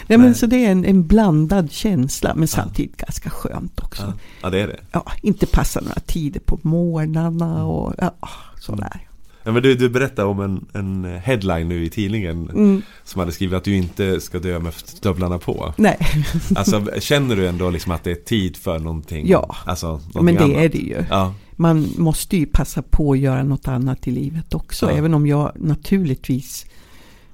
Nej. 0.06 0.18
Men 0.18 0.34
så 0.34 0.46
det 0.46 0.64
är 0.64 0.70
en, 0.70 0.84
en 0.84 1.06
blandad 1.06 1.72
känsla 1.72 2.34
men 2.34 2.48
samtidigt 2.48 2.94
ja. 2.98 3.04
ganska 3.06 3.30
skönt 3.30 3.80
också. 3.80 4.02
Ja. 4.02 4.12
ja, 4.42 4.50
det 4.50 4.60
är 4.60 4.66
det. 4.66 4.80
Ja, 4.92 5.12
inte 5.22 5.46
passa 5.46 5.80
några 5.80 6.00
tider 6.00 6.40
på 6.40 6.58
morgnarna 6.62 7.64
och 7.64 7.94
ja, 7.98 8.14
sådär. 8.60 9.00
Ja, 9.44 9.52
men 9.52 9.62
du, 9.62 9.74
du 9.74 9.88
berättade 9.88 10.28
om 10.28 10.40
en, 10.40 10.66
en 10.72 11.20
headline 11.20 11.68
nu 11.68 11.84
i 11.84 11.90
tidningen 11.90 12.50
mm. 12.50 12.82
Som 13.04 13.20
hade 13.20 13.32
skrivit 13.32 13.56
att 13.56 13.64
du 13.64 13.76
inte 13.76 14.20
ska 14.20 14.38
dö 14.38 14.58
med 14.58 14.74
stövlarna 14.74 15.38
på 15.38 15.74
Nej 15.76 15.98
Alltså 16.56 16.86
känner 17.00 17.36
du 17.36 17.48
ändå 17.48 17.70
liksom 17.70 17.92
att 17.92 18.04
det 18.04 18.10
är 18.10 18.14
tid 18.14 18.56
för 18.56 18.78
någonting? 18.78 19.28
Ja, 19.28 19.56
alltså, 19.66 20.00
men 20.14 20.34
det 20.34 20.44
annat? 20.44 20.56
är 20.56 20.68
det 20.68 20.78
ju 20.78 21.04
ja. 21.10 21.34
Man 21.56 21.88
måste 21.98 22.36
ju 22.36 22.46
passa 22.46 22.82
på 22.82 23.12
att 23.12 23.18
göra 23.18 23.42
något 23.42 23.68
annat 23.68 24.08
i 24.08 24.10
livet 24.10 24.54
också 24.54 24.90
ja. 24.90 24.96
Även 24.96 25.14
om 25.14 25.26
jag 25.26 25.52
naturligtvis 25.54 26.66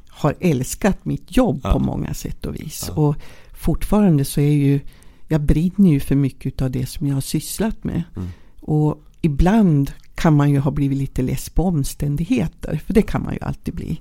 Har 0.08 0.34
älskat 0.40 1.04
mitt 1.04 1.36
jobb 1.36 1.60
ja. 1.64 1.72
på 1.72 1.78
många 1.78 2.14
sätt 2.14 2.46
och 2.46 2.54
vis 2.54 2.90
Och 2.94 3.16
fortfarande 3.52 4.24
så 4.24 4.40
är 4.40 4.52
ju 4.52 4.80
Jag 5.28 5.40
brinner 5.40 5.90
ju 5.90 6.00
för 6.00 6.14
mycket 6.14 6.62
av 6.62 6.70
det 6.70 6.86
som 6.86 7.06
jag 7.06 7.14
har 7.14 7.20
sysslat 7.20 7.84
med 7.84 8.02
mm. 8.16 8.28
Och 8.60 9.02
ibland 9.20 9.92
kan 10.18 10.36
man 10.36 10.50
ju 10.50 10.58
ha 10.58 10.70
blivit 10.70 10.98
lite 10.98 11.22
less 11.22 11.50
på 11.50 11.64
omständigheter. 11.64 12.80
För 12.86 12.94
det 12.94 13.02
kan 13.02 13.22
man 13.22 13.34
ju 13.34 13.40
alltid 13.40 13.74
bli. 13.74 14.00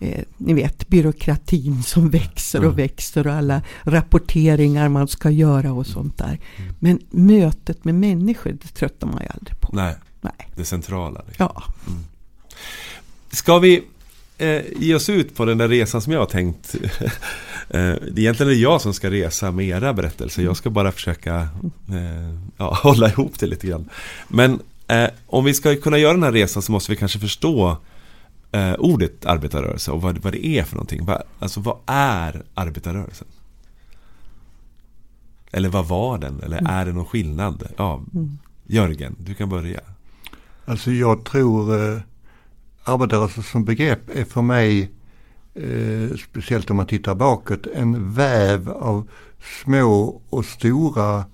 Eh, 0.00 0.24
ni 0.36 0.54
vet 0.54 0.88
byråkratin 0.88 1.82
som 1.82 2.10
växer 2.10 2.58
och 2.58 2.64
mm. 2.64 2.76
växer 2.76 3.26
och 3.26 3.32
alla 3.32 3.62
rapporteringar 3.82 4.88
man 4.88 5.08
ska 5.08 5.30
göra 5.30 5.72
och 5.72 5.86
sånt 5.86 6.18
där. 6.18 6.38
Mm. 6.56 6.74
Men 6.78 7.00
mötet 7.10 7.84
med 7.84 7.94
människor, 7.94 8.50
det 8.50 8.68
tröttar 8.68 9.06
man 9.06 9.22
ju 9.22 9.28
aldrig 9.34 9.60
på. 9.60 9.70
Nej, 9.72 9.94
Nej. 10.20 10.48
det 10.56 10.64
centrala. 10.64 11.22
Liksom. 11.26 11.48
Ja. 11.54 11.62
Mm. 11.86 12.00
Ska 13.30 13.58
vi 13.58 13.82
eh, 14.38 14.62
ge 14.76 14.94
oss 14.94 15.08
ut 15.08 15.34
på 15.34 15.44
den 15.44 15.58
där 15.58 15.68
resan 15.68 16.02
som 16.02 16.12
jag 16.12 16.20
har 16.20 16.26
tänkt. 16.26 16.74
eh, 17.68 17.94
egentligen 18.16 18.50
är 18.50 18.54
det 18.54 18.54
jag 18.54 18.80
som 18.80 18.94
ska 18.94 19.10
resa 19.10 19.50
med 19.50 19.66
era 19.66 19.92
berättelser. 19.92 20.42
Jag 20.42 20.56
ska 20.56 20.70
bara 20.70 20.92
försöka 20.92 21.48
eh, 21.88 22.34
ja, 22.56 22.74
hålla 22.82 23.08
ihop 23.08 23.38
det 23.38 23.46
lite 23.46 23.66
grann. 23.66 23.88
Men 24.28 24.60
Eh, 24.90 25.10
om 25.26 25.44
vi 25.44 25.54
ska 25.54 25.76
kunna 25.76 25.98
göra 25.98 26.12
den 26.12 26.22
här 26.22 26.32
resan 26.32 26.62
så 26.62 26.72
måste 26.72 26.92
vi 26.92 26.96
kanske 26.96 27.18
förstå 27.18 27.76
eh, 28.52 28.74
ordet 28.78 29.26
arbetarrörelse 29.26 29.90
och 29.90 30.02
vad, 30.02 30.18
vad 30.18 30.32
det 30.32 30.46
är 30.46 30.64
för 30.64 30.74
någonting. 30.74 31.04
Va, 31.04 31.22
alltså 31.38 31.60
vad 31.60 31.76
är 31.86 32.42
arbetarrörelsen? 32.54 33.26
Eller 35.52 35.68
vad 35.68 35.88
var 35.88 36.18
den? 36.18 36.40
Eller 36.40 36.58
mm. 36.58 36.72
är 36.72 36.86
det 36.86 36.92
någon 36.92 37.04
skillnad? 37.04 37.68
Ja, 37.76 38.00
mm. 38.14 38.38
Jörgen, 38.66 39.16
du 39.18 39.34
kan 39.34 39.48
börja. 39.48 39.80
Alltså 40.64 40.90
jag 40.90 41.24
tror 41.24 41.92
eh, 41.92 42.00
arbetarrörelse 42.84 43.42
som 43.42 43.64
begrepp 43.64 44.16
är 44.16 44.24
för 44.24 44.42
mig, 44.42 44.90
eh, 45.54 46.16
speciellt 46.30 46.70
om 46.70 46.76
man 46.76 46.86
tittar 46.86 47.14
bakåt, 47.14 47.66
en 47.74 48.12
väv 48.12 48.70
av 48.70 49.08
små 49.64 50.20
och 50.30 50.44
stora 50.44 51.24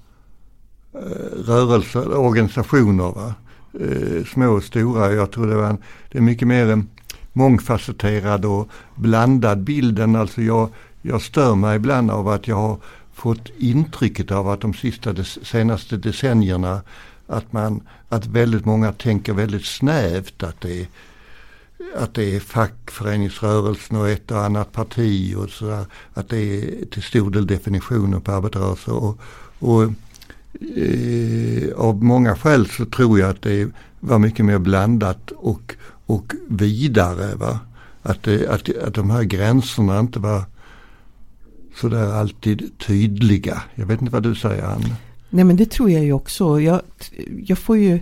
eh, 0.94 1.44
rörelser, 1.46 2.16
organisationer. 2.16 3.12
Va? 3.12 3.34
Eh, 3.80 4.24
små 4.24 4.48
och 4.48 4.62
stora. 4.62 5.12
Jag 5.12 5.30
tror 5.30 5.46
det, 5.46 5.56
var 5.56 5.70
en, 5.70 5.78
det 6.12 6.18
är 6.18 6.22
mycket 6.22 6.48
mer 6.48 6.66
en 6.66 6.88
mångfacetterad 7.32 8.44
och 8.44 8.68
blandad 8.94 9.58
bilden. 9.58 10.16
Alltså 10.16 10.42
jag, 10.42 10.68
jag 11.02 11.22
stör 11.22 11.54
mig 11.54 11.76
ibland 11.76 12.10
av 12.10 12.28
att 12.28 12.48
jag 12.48 12.56
har 12.56 12.78
fått 13.14 13.50
intrycket 13.58 14.30
av 14.30 14.48
att 14.48 14.60
de 14.60 14.74
sista 14.74 15.12
de 15.12 15.24
senaste 15.24 15.96
decennierna 15.96 16.82
att, 17.26 17.52
man, 17.52 17.82
att 18.08 18.26
väldigt 18.26 18.64
många 18.64 18.92
tänker 18.92 19.32
väldigt 19.32 19.64
snävt. 19.64 20.42
Att 20.42 20.60
det 20.60 20.80
är, 20.80 20.86
att 21.96 22.14
det 22.14 22.36
är 22.36 22.40
fackföreningsrörelsen 22.40 23.96
och 23.96 24.08
ett 24.08 24.30
och 24.30 24.44
annat 24.44 24.72
parti 24.72 25.34
och 25.36 25.50
sådär. 25.50 25.86
Att 26.14 26.28
det 26.28 26.38
är 26.38 26.84
till 26.86 27.02
stor 27.02 27.30
del 27.30 27.46
definitionen 27.46 28.20
på 28.20 28.32
arbetarrörelsen. 28.32 28.94
Och, 28.94 29.20
och 29.58 29.92
eh, 30.76 31.74
av 31.76 32.04
många 32.04 32.36
skäl 32.36 32.66
så 32.66 32.84
tror 32.84 33.18
jag 33.18 33.30
att 33.30 33.42
det 33.42 33.68
var 34.00 34.18
mycket 34.18 34.44
mer 34.44 34.58
blandat 34.58 35.30
och, 35.30 35.74
och 36.06 36.32
vidare. 36.48 37.34
Va? 37.34 37.60
Att, 38.02 38.22
det, 38.22 38.48
att, 38.48 38.76
att 38.76 38.94
de 38.94 39.10
här 39.10 39.22
gränserna 39.22 40.00
inte 40.00 40.18
var 40.18 40.44
sådär 41.80 42.12
alltid 42.12 42.78
tydliga. 42.86 43.62
Jag 43.74 43.86
vet 43.86 44.00
inte 44.00 44.12
vad 44.12 44.22
du 44.22 44.34
säger 44.34 44.62
Ann? 44.62 44.84
Nej 45.30 45.44
men 45.44 45.56
det 45.56 45.70
tror 45.70 45.90
jag 45.90 46.04
ju 46.04 46.12
också. 46.12 46.60
Jag, 46.60 46.80
jag 47.46 47.58
får 47.58 47.76
ju 47.76 48.00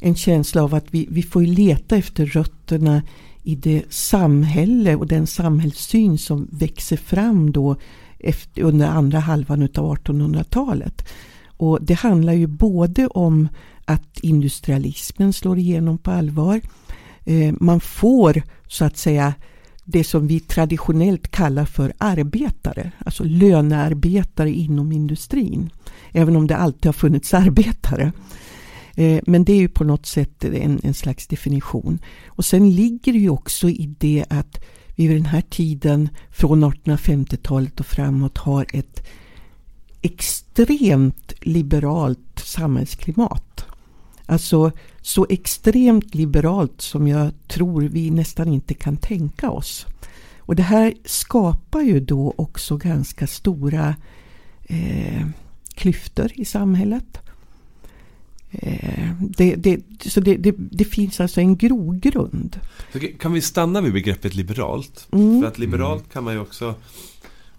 en 0.00 0.14
känsla 0.14 0.62
av 0.62 0.74
att 0.74 0.86
vi, 0.90 1.06
vi 1.10 1.22
får 1.22 1.42
leta 1.42 1.96
efter 1.96 2.26
rötterna 2.26 3.02
i 3.42 3.54
det 3.54 3.82
samhälle 3.88 4.96
och 4.96 5.06
den 5.06 5.26
samhällssyn 5.26 6.18
som 6.18 6.48
växer 6.50 6.96
fram 6.96 7.52
då 7.52 7.76
efter, 8.18 8.62
under 8.62 8.86
andra 8.86 9.18
halvan 9.18 9.62
av 9.62 9.96
1800-talet. 9.96 11.08
Och 11.56 11.78
det 11.82 11.94
handlar 11.94 12.32
ju 12.32 12.46
både 12.46 13.06
om 13.06 13.48
att 13.84 14.18
industrialismen 14.20 15.32
slår 15.32 15.58
igenom 15.58 15.98
på 15.98 16.10
allvar. 16.10 16.60
Eh, 17.24 17.54
man 17.60 17.80
får 17.80 18.42
så 18.68 18.84
att 18.84 18.96
säga 18.96 19.34
det 19.84 20.04
som 20.04 20.26
vi 20.26 20.40
traditionellt 20.40 21.30
kallar 21.30 21.64
för 21.64 21.92
arbetare, 21.98 22.92
alltså 23.06 23.24
lönearbetare 23.24 24.50
inom 24.50 24.92
industrin. 24.92 25.70
Även 26.12 26.36
om 26.36 26.46
det 26.46 26.56
alltid 26.56 26.86
har 26.86 26.92
funnits 26.92 27.34
arbetare. 27.34 28.12
Eh, 28.94 29.20
men 29.26 29.44
det 29.44 29.52
är 29.52 29.60
ju 29.60 29.68
på 29.68 29.84
något 29.84 30.06
sätt 30.06 30.44
en, 30.44 30.80
en 30.82 30.94
slags 30.94 31.26
definition. 31.26 31.98
Och 32.26 32.44
sen 32.44 32.70
ligger 32.70 33.12
det 33.12 33.18
ju 33.18 33.30
också 33.30 33.68
i 33.68 33.94
det 33.98 34.24
att 34.30 34.64
vi 34.96 35.06
vid 35.06 35.16
den 35.16 35.26
här 35.26 35.42
tiden 35.50 36.08
från 36.30 36.64
1850-talet 36.64 37.80
och 37.80 37.86
framåt 37.86 38.38
har 38.38 38.66
ett 38.72 39.06
extremt 40.04 41.32
liberalt 41.40 42.42
samhällsklimat. 42.44 43.64
Alltså 44.26 44.72
så 45.00 45.26
extremt 45.28 46.14
liberalt 46.14 46.80
som 46.80 47.08
jag 47.08 47.32
tror 47.48 47.82
vi 47.82 48.10
nästan 48.10 48.48
inte 48.48 48.74
kan 48.74 48.96
tänka 48.96 49.50
oss. 49.50 49.86
Och 50.38 50.56
det 50.56 50.62
här 50.62 50.94
skapar 51.04 51.80
ju 51.80 52.00
då 52.00 52.34
också 52.36 52.76
ganska 52.76 53.26
stora 53.26 53.96
eh, 54.62 55.26
klyftor 55.74 56.30
i 56.34 56.44
samhället. 56.44 57.18
Eh, 58.50 59.10
det, 59.20 59.54
det, 59.54 59.80
så 60.00 60.20
det, 60.20 60.36
det, 60.56 60.84
finns 60.84 61.20
alltså 61.20 61.40
en 61.40 61.56
grogrund. 61.56 62.60
Kan 63.18 63.32
vi 63.32 63.40
stanna 63.40 63.80
vid 63.80 63.92
begreppet 63.92 64.34
liberalt? 64.34 65.08
Mm. 65.12 65.40
För 65.40 65.48
att 65.48 65.58
liberalt 65.58 66.12
kan 66.12 66.24
man 66.24 66.34
ju 66.34 66.40
också 66.40 66.74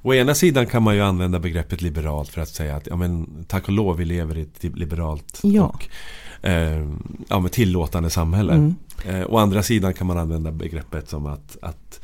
Å 0.05 0.13
ena 0.13 0.35
sidan 0.35 0.65
kan 0.65 0.83
man 0.83 0.95
ju 0.95 1.01
använda 1.01 1.39
begreppet 1.39 1.81
liberalt 1.81 2.29
för 2.29 2.41
att 2.41 2.50
säga 2.50 2.75
att 2.75 2.88
ja, 2.88 2.95
men, 2.95 3.45
tack 3.47 3.63
och 3.63 3.74
lov 3.74 3.97
vi 3.97 4.05
lever 4.05 4.38
i 4.38 4.41
ett 4.41 4.63
liberalt 4.63 5.39
ja. 5.43 5.63
och 5.63 5.88
eh, 6.47 6.88
ja, 7.27 7.47
tillåtande 7.47 8.09
samhälle. 8.09 8.53
Mm. 8.53 8.75
Eh, 9.05 9.25
å 9.27 9.38
andra 9.38 9.63
sidan 9.63 9.93
kan 9.93 10.07
man 10.07 10.17
använda 10.17 10.51
begreppet 10.51 11.09
som 11.09 11.25
att, 11.25 11.57
att 11.62 12.01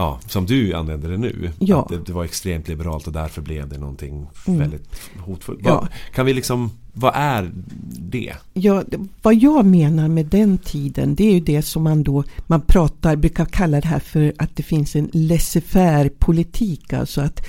ja, 0.00 0.20
som 0.26 0.46
du 0.46 0.74
använder 0.74 1.08
det 1.08 1.16
nu. 1.16 1.50
Ja. 1.58 1.86
Det, 1.90 1.98
det, 2.06 2.12
var 2.12 2.24
extremt 2.24 2.68
liberalt 2.68 3.06
och 3.06 3.12
därför 3.12 3.42
blev 3.42 3.68
det 3.68 3.78
någonting 3.78 4.26
mm. 4.46 4.60
väldigt 4.60 4.88
hotfullt. 5.18 5.60
Ja. 5.64 5.88
kan 6.14 6.26
vi 6.26 6.34
liksom, 6.34 6.70
vad 6.92 7.12
är 7.14 7.50
det? 7.98 8.34
Ja, 8.52 8.84
vad 9.22 9.34
jag 9.34 9.66
menar 9.66 10.08
med 10.08 10.26
den 10.26 10.58
tiden 10.58 11.14
det 11.14 11.24
är 11.24 11.32
ju 11.32 11.40
det 11.40 11.62
som 11.62 11.82
man 11.82 12.02
då, 12.02 12.24
man 12.46 12.60
pratar, 12.60 13.16
brukar 13.16 13.44
kalla 13.44 13.80
det 13.80 13.88
här 13.88 13.98
för 13.98 14.32
att 14.38 14.56
det 14.56 14.62
finns 14.62 14.96
en 14.96 15.10
laissez-faire 15.12 16.08
politik. 16.18 16.92
Alltså 16.92 17.20
att 17.20 17.46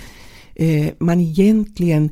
eh, 0.55 0.87
man 0.99 1.19
egentligen 1.19 2.09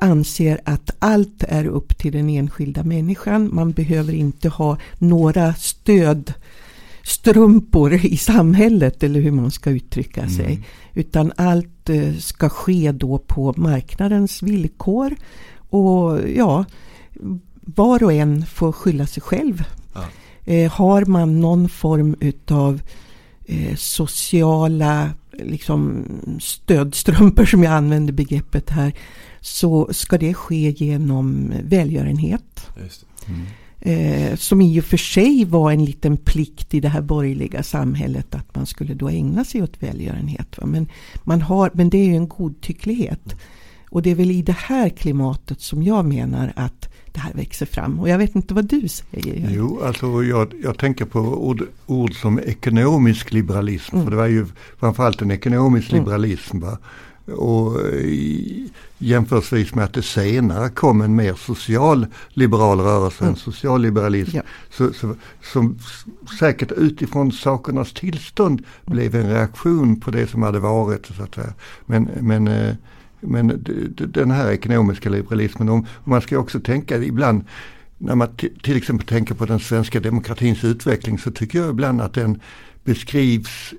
anser 0.00 0.60
att 0.64 0.90
allt 0.98 1.44
är 1.48 1.66
upp 1.66 1.98
till 1.98 2.12
den 2.12 2.28
enskilda 2.28 2.84
människan. 2.84 3.54
Man 3.54 3.72
behöver 3.72 4.12
inte 4.12 4.48
ha 4.48 4.78
några 4.98 5.54
stöd 5.54 6.34
strumpor 7.02 7.94
i 7.94 8.16
samhället 8.16 9.02
eller 9.02 9.20
hur 9.20 9.30
man 9.30 9.50
ska 9.50 9.70
uttrycka 9.70 10.28
sig. 10.28 10.46
Mm. 10.46 10.62
Utan 10.94 11.32
allt 11.36 11.90
eh, 11.90 12.14
ska 12.14 12.48
ske 12.48 12.92
då 12.92 13.18
på 13.18 13.54
marknadens 13.56 14.42
villkor. 14.42 15.14
Och 15.70 16.28
ja, 16.36 16.64
var 17.60 18.02
och 18.02 18.12
en 18.12 18.46
får 18.46 18.72
skylla 18.72 19.06
sig 19.06 19.22
själv. 19.22 19.64
Ja. 19.94 20.04
Eh, 20.44 20.72
har 20.72 21.04
man 21.04 21.40
någon 21.40 21.68
form 21.68 22.16
utav 22.20 22.82
eh, 23.46 23.76
sociala 23.76 25.10
liksom, 25.32 26.04
stödstrumpor 26.40 27.44
som 27.44 27.62
jag 27.62 27.72
använder 27.72 28.12
begreppet 28.12 28.70
här. 28.70 28.92
Så 29.40 29.88
ska 29.92 30.18
det 30.18 30.34
ske 30.34 30.70
genom 30.70 31.52
välgörenhet. 31.64 32.66
Mm. 33.26 33.46
Eh, 33.82 34.36
som 34.36 34.60
i 34.60 34.80
och 34.80 34.84
för 34.84 34.96
sig 34.96 35.44
var 35.44 35.72
en 35.72 35.84
liten 35.84 36.16
plikt 36.16 36.74
i 36.74 36.80
det 36.80 36.88
här 36.88 37.02
borgerliga 37.02 37.62
samhället 37.62 38.34
att 38.34 38.54
man 38.54 38.66
skulle 38.66 38.94
då 38.94 39.08
ägna 39.08 39.44
sig 39.44 39.62
åt 39.62 39.82
välgörenhet. 39.82 40.58
Va? 40.58 40.66
Men, 40.66 40.88
man 41.24 41.42
har, 41.42 41.70
men 41.74 41.90
det 41.90 41.98
är 41.98 42.04
ju 42.04 42.16
en 42.16 42.28
godtycklighet. 42.28 43.34
Och 43.90 44.02
det 44.02 44.10
är 44.10 44.14
väl 44.14 44.30
i 44.30 44.42
det 44.42 44.56
här 44.58 44.88
klimatet 44.88 45.60
som 45.60 45.82
jag 45.82 46.04
menar 46.04 46.52
att 46.56 46.88
det 47.12 47.20
här 47.20 47.32
växer 47.34 47.66
fram. 47.66 48.00
Och 48.00 48.08
jag 48.08 48.18
vet 48.18 48.34
inte 48.34 48.54
vad 48.54 48.64
du 48.64 48.88
säger. 48.88 49.50
Jo, 49.50 49.80
alltså 49.84 50.22
jag, 50.22 50.52
jag 50.62 50.78
tänker 50.78 51.04
på 51.04 51.20
ord, 51.20 51.62
ord 51.86 52.14
som 52.14 52.38
ekonomisk 52.38 53.32
liberalism. 53.32 53.94
Mm. 53.94 54.06
För 54.06 54.10
det 54.10 54.16
var 54.16 54.26
ju 54.26 54.46
framförallt 54.78 55.22
en 55.22 55.30
ekonomisk 55.30 55.92
mm. 55.92 56.04
liberalism. 56.04 56.60
Va? 56.60 56.78
Och 57.32 57.76
jämförelsevis 58.98 59.74
med 59.74 59.84
att 59.84 59.94
det 59.94 60.02
senare 60.02 60.68
kom 60.68 61.00
en 61.00 61.16
mer 61.16 61.34
socialliberal 61.34 62.80
rörelse, 62.80 63.24
mm. 63.24 63.32
en 63.32 63.36
socialliberalism. 63.36 64.36
Ja. 64.36 64.42
Så, 64.70 64.92
så, 64.92 65.14
som 65.42 65.78
säkert 66.38 66.72
utifrån 66.72 67.32
sakernas 67.32 67.92
tillstånd 67.92 68.64
blev 68.86 69.14
en 69.14 69.30
reaktion 69.30 70.00
på 70.00 70.10
det 70.10 70.26
som 70.26 70.42
hade 70.42 70.58
varit. 70.58 71.06
Så 71.06 71.22
att 71.22 71.34
säga. 71.34 71.52
Men, 71.86 72.10
men, 72.20 72.48
eh, 72.48 72.74
men 73.20 73.64
den 73.94 74.30
här 74.30 74.50
ekonomiska 74.50 75.10
liberalismen, 75.10 75.68
och 75.68 75.84
man 76.04 76.20
ska 76.20 76.38
också 76.38 76.60
tänka 76.60 76.96
ibland 76.96 77.44
när 77.98 78.14
man 78.14 78.28
till 78.62 78.76
exempel 78.76 79.06
tänker 79.06 79.34
på 79.34 79.46
den 79.46 79.60
svenska 79.60 80.00
demokratins 80.00 80.64
utveckling 80.64 81.18
så 81.18 81.30
tycker 81.30 81.58
jag 81.58 81.70
ibland 81.70 82.00
att 82.00 82.14
den 82.14 82.40
beskrivs 82.84 83.74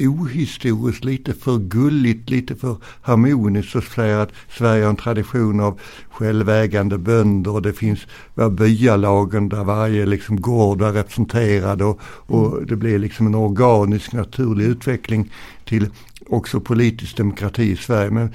ohistoriskt, 0.00 1.04
lite 1.04 1.34
för 1.34 1.58
gulligt, 1.58 2.30
lite 2.30 2.56
för 2.56 2.76
harmoniskt 3.02 3.76
och 3.76 3.84
säger 3.84 4.18
att 4.18 4.32
Sverige 4.50 4.82
har 4.82 4.90
en 4.90 4.96
tradition 4.96 5.60
av 5.60 5.80
självägande 6.10 6.98
bönder 6.98 7.50
och 7.50 7.62
det 7.62 7.72
finns 7.72 8.06
byalagen 8.50 9.48
där 9.48 9.64
varje 9.64 10.06
liksom 10.06 10.40
gård 10.40 10.82
är 10.82 10.92
representerad 10.92 11.82
och, 11.82 12.00
och 12.02 12.52
mm. 12.52 12.66
det 12.66 12.76
blir 12.76 12.98
liksom 12.98 13.26
en 13.26 13.34
organisk 13.34 14.12
naturlig 14.12 14.64
utveckling 14.64 15.32
till 15.64 15.88
också 16.28 16.60
politisk 16.60 17.16
demokrati 17.16 17.62
i 17.62 17.76
Sverige. 17.76 18.10
Men 18.10 18.34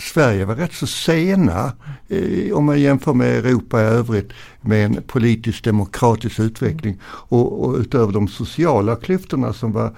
Sverige 0.00 0.44
var 0.44 0.54
rätt 0.54 0.72
så 0.72 0.86
sena 0.86 1.72
eh, 2.08 2.52
om 2.52 2.64
man 2.64 2.80
jämför 2.80 3.14
med 3.14 3.28
Europa 3.28 3.80
i 3.80 3.84
övrigt 3.84 4.32
med 4.60 4.84
en 4.84 5.02
politisk 5.06 5.64
demokratisk 5.64 6.38
utveckling. 6.38 6.98
Och, 7.04 7.64
och 7.64 7.76
utöver 7.76 8.12
de 8.12 8.28
sociala 8.28 8.96
klyftorna 8.96 9.52
som 9.52 9.72
var 9.72 9.94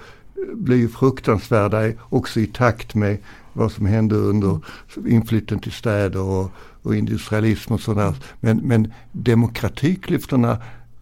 blir 0.53 0.87
fruktansvärda 0.87 1.91
också 2.09 2.39
i 2.39 2.47
takt 2.47 2.95
med 2.95 3.17
vad 3.53 3.71
som 3.71 3.85
hände 3.85 4.15
under 4.15 4.59
inflytten 5.07 5.59
till 5.59 5.71
städer 5.71 6.21
och, 6.21 6.51
och 6.81 6.95
industrialism 6.95 7.73
och 7.73 7.81
sådär. 7.81 8.15
Men, 8.39 8.57
men 8.57 8.93
demokratiklyftorna 9.11 10.57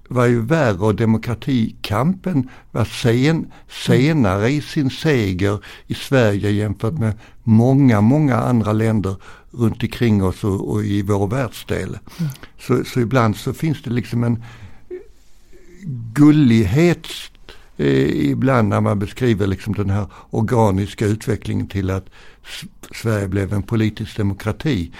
var 0.08 0.26
ju 0.26 0.42
värre 0.42 0.78
och 0.78 0.96
demokratikampen 0.96 2.50
var 2.72 2.86
sen, 2.86 3.52
senare 3.68 4.50
i 4.50 4.62
sin 4.62 4.90
seger 4.90 5.60
i 5.88 5.94
Sverige 5.94 6.50
jämfört 6.50 6.94
med 6.94 7.14
många, 7.44 8.02
många 8.02 8.36
andra 8.36 8.74
länder 8.74 9.16
runt 9.52 9.84
omkring 9.84 10.24
oss 10.24 10.44
och, 10.44 10.72
och 10.72 10.84
i 10.84 11.02
vår 11.02 11.28
världsdel. 11.28 11.98
Mm. 12.20 12.32
Så, 12.60 12.84
så 12.84 13.00
ibland 13.00 13.36
så 13.36 13.54
finns 13.54 13.82
det 13.84 13.90
liksom 13.90 14.24
en 14.24 14.44
gullighet 16.14 17.08
ibland 17.80 18.70
när 18.70 18.82
man 18.82 19.00
beskriver 19.00 19.48
liksom 19.48 19.74
den 19.74 19.90
här 19.90 20.06
organiska 20.30 21.06
utvecklingen 21.06 21.68
till 21.68 21.90
att 21.90 22.06
Sverige 22.96 23.28
blev 23.28 23.54
en 23.54 23.64
politisk 23.64 24.18
demokrati. 24.18 24.92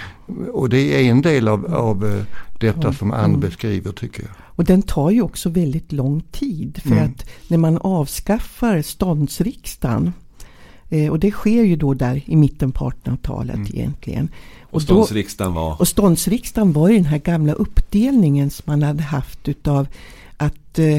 Och 0.54 0.70
det 0.70 0.96
är 0.96 1.12
en 1.12 1.22
del 1.22 1.48
av, 1.48 1.76
av 1.76 2.06
eh, 2.06 2.24
detta 2.60 2.94
som 2.94 3.12
Ann 3.12 3.26
mm. 3.26 3.40
beskriver 3.40 3.92
tycker 3.92 4.24
jag. 4.24 4.32
Och 4.42 4.66
den 4.66 4.82
tar 4.82 5.10
ju 5.10 5.22
också 5.22 5.50
väldigt 5.50 5.92
lång 5.92 6.22
tid 6.32 6.80
för 6.84 6.92
mm. 6.92 7.06
att 7.06 7.30
när 7.48 7.58
man 7.58 7.78
avskaffar 7.78 8.82
ståndsriksdagen 8.82 10.14
eh, 10.90 11.12
och 11.12 11.20
det 11.20 11.32
sker 11.32 11.64
ju 11.64 11.76
då 11.76 11.94
där 11.94 12.22
i 12.26 12.36
mitten 12.36 12.72
på 12.72 12.90
1800-talet 12.90 13.56
mm. 13.56 13.72
egentligen. 13.74 14.30
Och 14.62 14.82
ståndsriksdagen 14.82 15.54
var? 15.54 15.82
Och 15.82 15.88
ståndsriksdagen 15.88 16.74
var 16.74 16.90
ju 16.90 16.96
den 16.96 17.06
här 17.06 17.18
gamla 17.18 17.54
uppdelningen 17.54 18.50
som 18.50 18.64
man 18.66 18.84
hade 18.84 19.04
haft 19.04 19.48
utav 19.48 19.88
att 20.38 20.80
eh, 20.80 20.98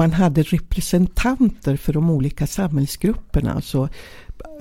man 0.00 0.12
hade 0.12 0.42
representanter 0.42 1.76
för 1.76 1.92
de 1.92 2.10
olika 2.10 2.46
samhällsgrupperna. 2.46 3.52
Alltså 3.52 3.88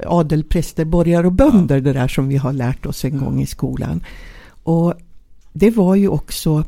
adel, 0.06 0.44
präster, 0.44 0.86
borgare 0.86 1.28
och 1.28 1.34
bönder. 1.34 1.76
Ja. 1.76 1.82
Det 1.82 1.94
där 1.94 2.08
som 2.08 2.28
vi 2.28 2.38
har 2.38 2.54
lärt 2.54 2.86
oss 2.86 3.06
en 3.06 3.18
gång 3.18 3.42
i 3.42 3.46
skolan. 3.46 4.04
Och 4.64 4.94
det 5.54 5.70
var 5.70 5.96
ju 5.96 6.08
också 6.08 6.64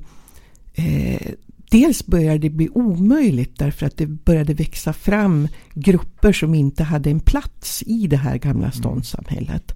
eh, 0.74 1.32
Dels 1.72 2.06
började 2.06 2.38
det 2.38 2.50
bli 2.50 2.70
omöjligt 2.70 3.60
därför 3.60 3.86
att 3.86 3.98
det 3.98 4.08
började 4.08 4.54
växa 4.54 4.94
fram 4.94 5.48
grupper 5.74 6.34
som 6.34 6.56
inte 6.56 6.84
hade 6.84 7.10
en 7.10 7.20
plats 7.20 7.84
i 7.86 8.08
det 8.08 8.18
här 8.18 8.38
gamla 8.38 8.66
mm. 8.66 8.72
ståndssamhället. 8.72 9.76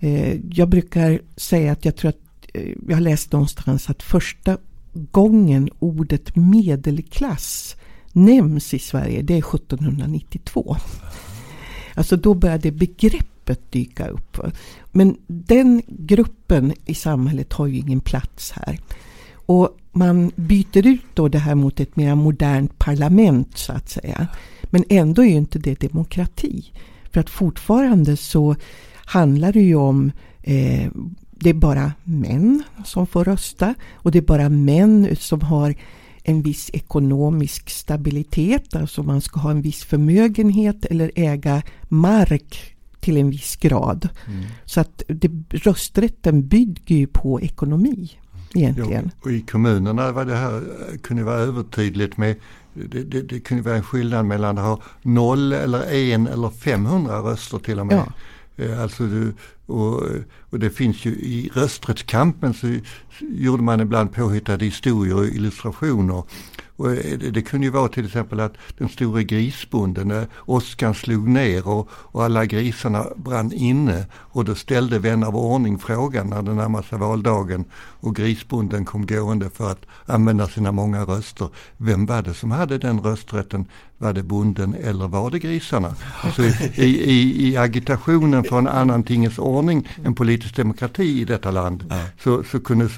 Eh, 0.00 0.36
jag 0.50 0.68
brukar 0.68 1.20
säga 1.36 1.72
att 1.72 1.84
jag 1.84 1.96
tror 1.96 2.08
att 2.08 2.20
eh, 2.54 2.74
jag 2.88 2.96
har 2.96 3.00
läst 3.00 3.32
någonstans 3.32 3.90
att 3.90 4.02
första 4.02 4.58
gången 4.92 5.68
ordet 5.78 6.36
medelklass 6.36 7.76
nämns 8.12 8.74
i 8.74 8.78
Sverige, 8.78 9.22
det 9.22 9.34
är 9.34 9.54
1792. 9.54 10.76
Alltså 11.94 12.16
då 12.16 12.34
började 12.34 12.70
begreppet 12.70 13.72
dyka 13.72 14.08
upp. 14.08 14.38
Men 14.90 15.16
den 15.26 15.82
gruppen 15.86 16.72
i 16.84 16.94
samhället 16.94 17.52
har 17.52 17.66
ju 17.66 17.78
ingen 17.78 18.00
plats 18.00 18.52
här. 18.52 18.78
Och 19.32 19.76
man 19.92 20.32
byter 20.36 20.86
ut 20.86 21.04
då 21.14 21.28
det 21.28 21.38
här 21.38 21.54
mot 21.54 21.80
ett 21.80 21.96
mer 21.96 22.14
modernt 22.14 22.78
parlament 22.78 23.58
så 23.58 23.72
att 23.72 23.88
säga. 23.88 24.26
Men 24.62 24.84
ändå 24.88 25.22
är 25.22 25.26
ju 25.26 25.36
inte 25.36 25.58
det 25.58 25.80
demokrati. 25.80 26.72
För 27.10 27.20
att 27.20 27.30
fortfarande 27.30 28.16
så 28.16 28.56
handlar 28.94 29.52
det 29.52 29.60
ju 29.60 29.74
om 29.74 30.12
eh, 30.42 30.90
det 31.30 31.50
är 31.50 31.54
bara 31.54 31.92
män 32.04 32.62
som 32.84 33.06
får 33.06 33.24
rösta 33.24 33.74
och 33.92 34.10
det 34.10 34.18
är 34.18 34.22
bara 34.22 34.48
män 34.48 35.16
som 35.16 35.40
har 35.40 35.74
en 36.24 36.42
viss 36.42 36.70
ekonomisk 36.72 37.70
stabilitet, 37.70 38.76
alltså 38.76 39.02
man 39.02 39.20
ska 39.20 39.40
ha 39.40 39.50
en 39.50 39.62
viss 39.62 39.84
förmögenhet 39.84 40.84
eller 40.84 41.10
äga 41.14 41.62
mark 41.88 42.76
till 43.00 43.16
en 43.16 43.30
viss 43.30 43.56
grad. 43.56 44.08
Mm. 44.26 44.44
Så 44.64 44.80
att 44.80 45.02
det, 45.06 45.30
rösträtten 45.50 46.48
bygger 46.48 46.96
ju 46.96 47.06
på 47.06 47.40
ekonomi 47.40 48.10
egentligen. 48.54 49.10
Jo, 49.14 49.20
och 49.24 49.32
i 49.32 49.40
kommunerna 49.40 50.12
var 50.12 50.24
det 50.24 50.36
här, 50.36 50.62
kunde 51.02 51.24
vara 51.24 51.38
övertydligt 51.38 52.16
med 52.16 52.36
det, 52.74 53.02
det, 53.02 53.22
det, 53.22 53.40
kunde 53.40 53.62
vara 53.62 53.76
en 53.76 53.82
skillnad 53.82 54.26
mellan 54.26 54.58
att 54.58 54.64
ha 54.64 54.80
noll 55.02 55.52
eller 55.52 55.92
en 55.92 56.26
eller 56.26 56.48
500 56.48 57.18
röster 57.18 57.58
till 57.58 57.80
och 57.80 57.86
med. 57.86 57.96
Ja. 58.56 58.64
Eh, 58.64 58.82
alltså 58.82 59.06
du, 59.06 59.34
och, 59.70 60.02
och, 60.50 60.58
det 60.58 60.70
finns 60.70 61.04
ju 61.04 61.10
i 61.10 61.50
rösträttskampen 61.54 62.54
så 62.54 62.78
gjorde 63.20 63.62
man 63.62 63.80
ibland 63.80 64.12
påhittade 64.12 64.64
historier 64.64 65.16
och 65.16 65.26
illustrationer 65.26 66.22
och 66.80 66.92
eh, 66.92 67.18
det, 67.18 67.30
det 67.30 67.42
kunde 67.42 67.66
ju 67.66 67.70
vara 67.70 67.88
till 67.88 68.06
exempel 68.06 68.40
att 68.40 68.54
den 68.78 68.88
store 68.88 69.24
grisbonden, 69.24 70.10
eh, 70.10 70.16
när 70.16 70.26
åskan 70.46 70.94
slog 70.94 71.28
ner 71.28 71.68
och, 71.68 71.88
och, 71.92 72.24
alla 72.24 72.46
grisarna 72.46 73.06
brann 73.16 73.52
inne 73.52 74.06
och 74.14 74.44
då 74.44 74.54
ställde 74.54 74.98
vän 74.98 75.24
av 75.24 75.36
ordning 75.36 75.78
frågan 75.78 76.30
när 76.30 76.42
det 76.42 76.54
närmade 76.54 76.86
sig 76.86 76.98
valdagen 76.98 77.64
och 78.00 78.16
grisbonden 78.16 78.84
kom 78.84 79.06
gående 79.06 79.50
för 79.50 79.70
att 79.70 79.86
använda 80.06 80.48
sina 80.48 80.72
många 80.72 81.04
röster. 81.04 81.48
Vem 81.76 82.06
var 82.06 82.22
det 82.22 82.34
som 82.34 82.50
hade 82.50 82.78
den 82.78 83.00
rösträtten? 83.00 83.66
Var 83.98 84.12
det 84.12 84.22
bonden 84.22 84.74
eller 84.74 85.08
var 85.08 85.30
det 85.30 85.38
grisarna? 85.38 85.94
Alltså 86.22 86.42
i, 86.74 86.84
i, 86.84 87.48
i 87.48 87.56
agitationen 87.56 88.44
för 88.44 88.58
en 88.58 88.68
annan 88.68 89.02
tingens 89.02 89.38
ordning 89.38 89.59
än 89.68 90.14
politisk 90.14 90.56
demokrati 90.56 91.20
i 91.20 91.24
detta 91.24 91.50
land 91.50 91.94
så, 92.22 92.42
så 92.44 92.60
kunde 92.60 92.88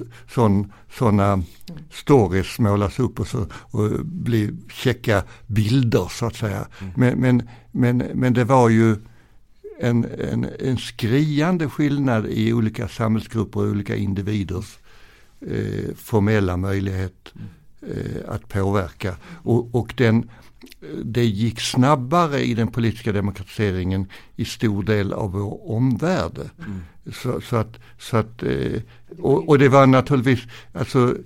sådana 0.88 1.42
stories 1.90 2.59
målas 2.59 2.98
upp 2.98 3.20
och, 3.20 3.27
så, 3.27 3.46
och 3.55 3.90
bli 4.05 4.51
käcka 4.70 5.22
bilder 5.46 6.09
så 6.11 6.27
att 6.27 6.37
säga. 6.37 6.66
Mm. 6.81 6.92
Men, 6.96 7.18
men, 7.18 7.48
men, 7.70 7.96
men 8.14 8.33
det 8.33 8.44
var 8.44 8.68
ju 8.68 8.96
en, 9.79 10.05
en, 10.05 10.46
en 10.59 10.77
skriande 10.77 11.68
skillnad 11.68 12.27
i 12.27 12.53
olika 12.53 12.88
samhällsgrupper 12.88 13.61
och 13.61 13.66
olika 13.66 13.96
individers 13.96 14.79
eh, 15.40 15.94
formella 15.96 16.57
möjlighet 16.57 17.33
eh, 17.83 18.29
att 18.29 18.48
påverka. 18.48 19.16
Och, 19.25 19.75
och 19.75 19.94
den, 19.96 20.31
det 21.05 21.25
gick 21.25 21.61
snabbare 21.61 22.40
i 22.40 22.55
den 22.55 22.68
politiska 22.68 23.12
demokratiseringen 23.12 24.07
i 24.37 24.44
stor 24.44 24.83
del 24.83 25.12
av 25.12 25.33
vår 25.33 25.70
omvärld. 25.70 26.38
Mm. 26.59 26.81
Så, 27.12 27.40
så, 27.40 27.57
att, 27.57 27.79
så 27.98 28.16
att 28.16 28.42
eh, 28.42 28.83
och, 29.18 29.48
och, 29.48 29.59
det 29.59 29.68
var 29.68 29.87
naturligtvis, 29.87 30.40
alltså 30.72 31.16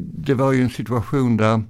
det 0.00 0.34
var 0.34 0.52
ju 0.52 0.62
en 0.62 0.70
situation 0.70 1.36
där 1.36 1.62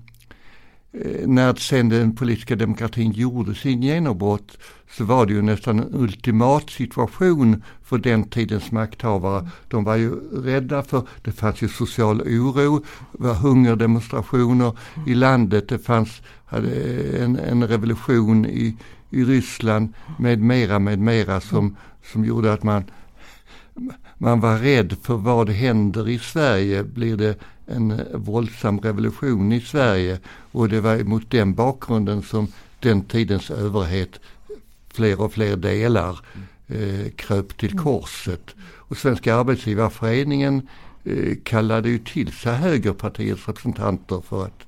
eh, 0.92 1.26
när 1.26 1.54
sen 1.54 1.88
den 1.88 2.16
politiska 2.16 2.56
demokratin 2.56 3.12
gjorde 3.12 3.54
sin 3.54 3.82
genombrott 3.82 4.58
så 4.90 5.05
var 5.05 5.27
det 5.27 5.33
ju 5.33 5.42
nästan 5.42 5.79
en 5.79 5.94
ultimat 5.94 6.70
situation 6.70 7.62
för 7.83 7.99
den 7.99 8.25
tidens 8.25 8.72
makthavare. 8.72 9.49
De 9.68 9.85
var 9.85 9.96
ju 9.96 10.11
rädda 10.42 10.83
för, 10.83 11.03
det 11.22 11.33
fanns 11.33 11.62
ju 11.62 11.68
social 11.68 12.20
oro, 12.20 12.85
det 13.12 13.22
var 13.25 13.35
hungerdemonstrationer 13.35 14.79
i 15.07 15.14
landet, 15.14 15.68
det 15.68 15.79
fanns 15.79 16.22
en, 16.51 17.38
en 17.38 17.68
revolution 17.68 18.46
i, 18.46 18.77
i 19.11 19.25
Ryssland 19.25 19.92
med 20.18 20.40
mera, 20.40 20.79
med 20.79 20.99
mera 20.99 21.40
som, 21.40 21.77
som 22.12 22.25
gjorde 22.25 22.53
att 22.53 22.62
man 22.62 22.85
man 24.18 24.40
var 24.40 24.59
rädd 24.59 24.96
för 25.03 25.14
vad 25.14 25.51
händer 25.51 26.09
i 26.09 26.18
Sverige? 26.18 26.85
Blir 26.85 27.16
det 27.16 27.38
en 27.66 28.01
våldsam 28.14 28.81
revolution 28.81 29.53
i 29.53 29.61
Sverige? 29.61 30.18
Och 30.53 30.68
det 30.68 30.81
var 30.81 31.05
mot 31.05 31.31
den 31.31 31.55
bakgrunden 31.55 32.22
som 32.22 32.49
den 32.81 33.05
tidens 33.05 33.51
överhet, 33.51 34.20
fler 34.96 35.20
och 35.20 35.32
fler 35.32 35.56
delar, 35.56 36.20
eh, 36.66 37.11
kröp 37.16 37.59
till 37.59 37.72
mm. 37.72 37.85
korset. 37.85 38.54
Och 38.61 38.96
Svenska 38.96 39.35
arbetsgivarföreningen 39.35 40.68
eh, 41.04 41.37
kallade 41.44 41.88
ju 41.88 41.98
till 41.98 42.32
sig 42.32 42.54
högerpartiets 42.54 43.48
representanter 43.48 44.22
för 44.28 44.44
att 44.44 44.66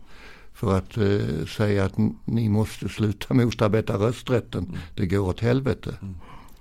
för 0.58 0.78
att 0.78 0.96
eh, 0.96 1.46
säga 1.46 1.84
att 1.84 1.94
ni 2.24 2.48
måste 2.48 2.88
sluta 2.88 3.34
motarbeta 3.34 3.94
rösträtten. 3.94 4.64
Mm. 4.64 4.78
Det 4.94 5.06
går 5.06 5.28
åt 5.28 5.40
helvete. 5.40 5.94
Mm. 6.02 6.14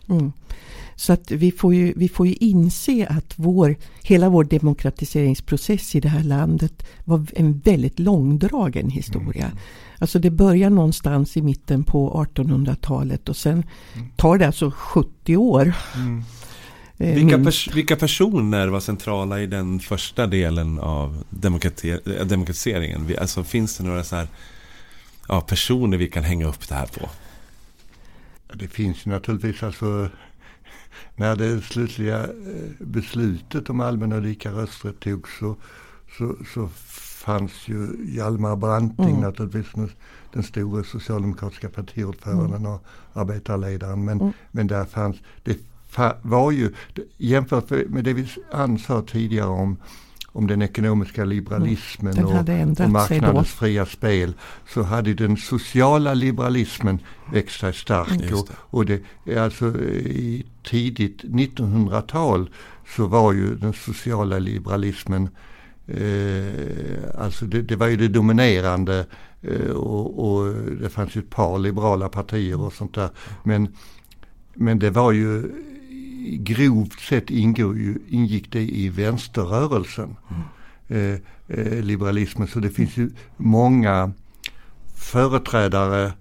mm. 0.10 0.32
Så 0.95 1.13
att 1.13 1.32
vi 1.32 1.51
får 1.51 1.73
ju, 1.73 1.93
vi 1.95 2.10
får 2.10 2.27
ju 2.27 2.34
inse 2.34 3.08
att 3.10 3.34
vår, 3.36 3.75
hela 4.01 4.30
vår 4.30 4.43
demokratiseringsprocess 4.43 5.95
i 5.95 5.99
det 5.99 6.10
här 6.10 6.23
landet 6.23 6.88
var 7.06 7.25
en 7.36 7.60
väldigt 7.60 7.99
långdragen 7.99 8.89
historia. 8.89 9.51
Alltså 9.99 10.19
det 10.19 10.31
börjar 10.31 10.69
någonstans 10.69 11.38
i 11.38 11.41
mitten 11.41 11.83
på 11.83 12.25
1800-talet 12.36 13.29
och 13.29 13.38
sen 13.38 13.63
mm. 13.93 14.07
tar 14.15 14.38
det 14.38 14.47
alltså 14.47 14.71
70 14.71 15.38
år. 15.38 15.73
Mm. 15.95 16.23
Eh, 16.99 17.15
vilka, 17.15 17.38
pers 17.38 17.69
vilka, 17.75 17.95
personer 17.95 18.67
var 18.67 18.79
centrala 18.79 19.41
i 19.41 19.47
den 19.47 19.79
första 19.79 20.27
delen 20.27 20.79
av 20.79 21.23
demokrati 21.29 21.99
demokratiseringen? 22.25 23.15
Alltså 23.21 23.43
finns 23.43 23.77
det 23.77 23.83
några 23.83 24.03
så 24.03 24.15
här, 24.15 24.27
ja, 25.27 25.41
personer 25.41 25.97
vi 25.97 26.07
kan 26.07 26.23
hänga 26.23 26.47
upp 26.47 26.67
det 26.67 26.75
här 26.75 26.86
på? 26.86 27.10
Det 28.53 28.67
finns 28.67 29.05
naturligtvis 29.05 29.63
alltså 29.63 30.10
när 31.15 31.36
det 31.36 31.62
slutliga 31.62 32.23
eh, 32.23 32.29
beslutet 32.79 33.69
om 33.69 33.79
allmän 33.79 34.12
och 34.12 34.21
lika 34.21 34.51
rösträtt 34.51 34.99
togs 34.99 35.29
så, 35.39 35.55
så, 36.17 36.36
så 36.53 36.69
fanns 37.28 37.68
ju 37.68 37.88
Hjalmar 38.16 38.56
Branting 38.56 39.10
mm. 39.10 39.22
naturligtvis 39.22 39.74
den, 39.74 39.90
den 40.34 40.44
stora 40.44 40.84
socialdemokratiska 40.84 41.70
partiordföranden 41.70 42.66
mm. 42.66 42.72
och 42.72 42.84
arbetarledaren. 43.13 44.06
Men, 44.06 44.22
mm. 44.22 44.34
men 44.52 44.68
där 44.68 44.86
fanns, 44.86 45.18
det 45.44 45.58
var 46.22 46.52
ju 46.52 46.74
jämfört 47.18 47.70
med 47.70 48.04
det 48.04 48.13
vi 48.13 48.28
ansåg 48.52 49.08
tidigare 49.08 49.50
om 49.50 49.78
om 50.38 50.48
den 50.48 50.62
ekonomiska 50.62 51.26
liberalismen 51.26 52.18
mm. 52.18 52.26
och, 52.26 52.86
och 52.86 52.90
marknadens 52.90 53.52
fria 53.52 53.86
spel 53.86 54.34
så 54.74 54.84
hade 54.84 55.13
den 55.13 55.38
sociala 55.38 56.13
liberalismen 56.13 57.00
växt 57.34 57.60
sig 57.60 57.74
stark. 57.74 58.32
Och, 58.32 58.50
och 58.52 58.86
det 58.86 59.02
är 59.26 59.42
alltså 59.42 59.66
i 59.80 60.46
tidigt 60.63 61.24
1900-tal 61.24 62.50
så 62.96 63.08
var 63.08 63.34
ju 63.34 63.56
den 63.56 63.74
sociala 63.74 64.40
liberalismen 64.40 65.30
alltså 67.17 67.45
det, 67.45 67.62
det, 67.62 67.76
var 67.76 67.88
ju 67.88 67.97
det 67.97 68.08
dominerande 68.08 69.06
eh, 69.41 69.71
och, 69.71 70.30
och, 70.30 70.54
det 70.82 70.89
fanns 70.89 71.15
ju 71.15 71.21
ett 71.21 71.30
par 71.30 71.60
liberala 71.60 72.10
partier 72.10 72.62
och 72.62 72.73
sånt 72.73 72.95
där. 72.95 73.10
Men, 73.43 73.76
men 74.54 74.80
det 74.80 74.89
var 74.89 75.12
ju 75.12 75.52
grovt 76.39 77.00
sett 77.00 77.30
ju, 77.30 77.97
ingick 78.08 78.52
det 78.52 78.62
i 78.62 78.89
vänsterrörelsen. 78.89 80.15
Mm. 80.30 80.41
Eh, 80.88 81.19
eh, 81.47 81.84
liberalismen. 81.84 82.47
Så 82.47 82.60
det 82.60 82.69
finns 82.69 82.97
ju 82.97 83.10
många 83.38 84.12
företrädare, 84.95 86.12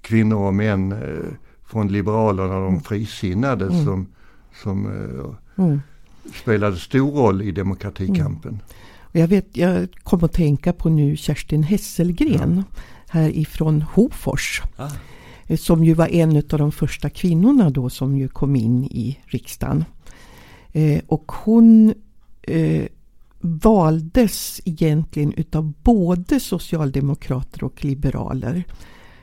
kvinnor 0.00 0.46
och 0.46 0.54
män 0.54 0.92
eh, 0.92 1.32
från 1.64 1.88
Liberalerna 1.88 2.56
och 2.56 2.72
de 2.72 2.80
frisinnade 2.80 3.64
mm. 3.64 3.84
som, 3.84 4.06
som 4.62 4.86
eh, 4.86 5.64
mm. 5.64 5.80
Spelade 6.42 6.76
stor 6.76 7.10
roll 7.10 7.42
i 7.42 7.52
demokratikampen. 7.52 8.50
Mm. 8.50 8.62
Jag, 9.12 9.28
vet, 9.28 9.56
jag 9.56 9.88
kom 10.02 10.24
att 10.24 10.32
tänka 10.32 10.72
på 10.72 10.88
nu 10.88 11.16
Kerstin 11.16 11.62
Hesselgren 11.62 12.64
ja. 12.68 12.82
här 13.08 13.36
ifrån 13.36 13.82
Hofors. 13.82 14.62
Ah. 14.76 14.90
Eh, 15.46 15.56
som 15.56 15.84
ju 15.84 15.94
var 15.94 16.08
en 16.08 16.36
av 16.36 16.58
de 16.58 16.72
första 16.72 17.10
kvinnorna 17.10 17.70
då 17.70 17.90
som 17.90 18.18
ju 18.18 18.28
kom 18.28 18.56
in 18.56 18.84
i 18.84 19.18
riksdagen. 19.24 19.84
Eh, 20.72 21.00
och 21.06 21.32
hon 21.32 21.94
eh, 22.42 22.86
valdes 23.40 24.60
egentligen 24.64 25.32
utav 25.32 25.72
både 25.82 26.40
socialdemokrater 26.40 27.64
och 27.64 27.84
liberaler 27.84 28.64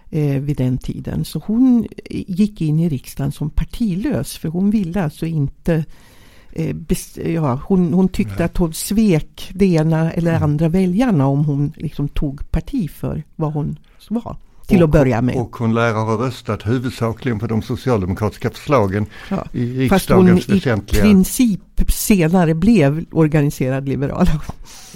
eh, 0.10 0.42
vid 0.42 0.58
den 0.58 0.78
tiden. 0.78 1.26
Så 1.26 1.42
hon 1.46 1.88
gick 2.10 2.62
in 2.62 2.80
i 2.80 2.90
riksdagen 2.90 3.32
som 3.32 3.50
partilös 3.50 4.38
för 4.38 4.50
hon 4.50 4.72
ville 4.72 5.04
alltså 5.04 5.26
inte 5.26 5.76
eh, 5.76 5.84
ja, 7.16 7.60
hon, 7.66 7.94
hon 7.94 8.08
tyckte 8.08 8.46
att 8.46 8.58
hon 8.58 8.74
svek 8.74 9.52
det 9.54 9.66
ena 9.66 10.12
eller 10.12 10.32
mm. 10.32 10.44
andra 10.44 10.70
väljarna 10.70 11.28
om 11.28 11.46
hon 11.46 11.74
liksom 11.76 12.08
tog 12.08 12.52
parti 12.52 12.92
för 12.92 13.24
vad 13.36 13.54
hon 13.54 13.80
var 14.10 14.36
till 14.70 14.78
och, 14.78 14.84
att 14.84 14.92
börja 14.92 15.22
med. 15.22 15.36
Och 15.36 15.56
hon 15.56 15.74
lär 15.74 15.94
ha 15.94 16.26
röstat 16.26 16.68
huvudsakligen 16.68 17.40
på 17.40 17.48
de 17.48 17.62
socialdemokratiska 17.62 18.50
förslagen 18.50 19.06
ja. 19.30 19.46
i 19.52 19.80
riksdagens 19.80 19.90
Fast 19.90 20.10
hon 20.10 20.56
väsentliga... 20.56 21.02
i 21.02 21.06
princip 21.06 21.62
senare 21.88 22.54
blev 22.54 23.06
organiserad 23.12 23.90
liberal. 23.90 24.28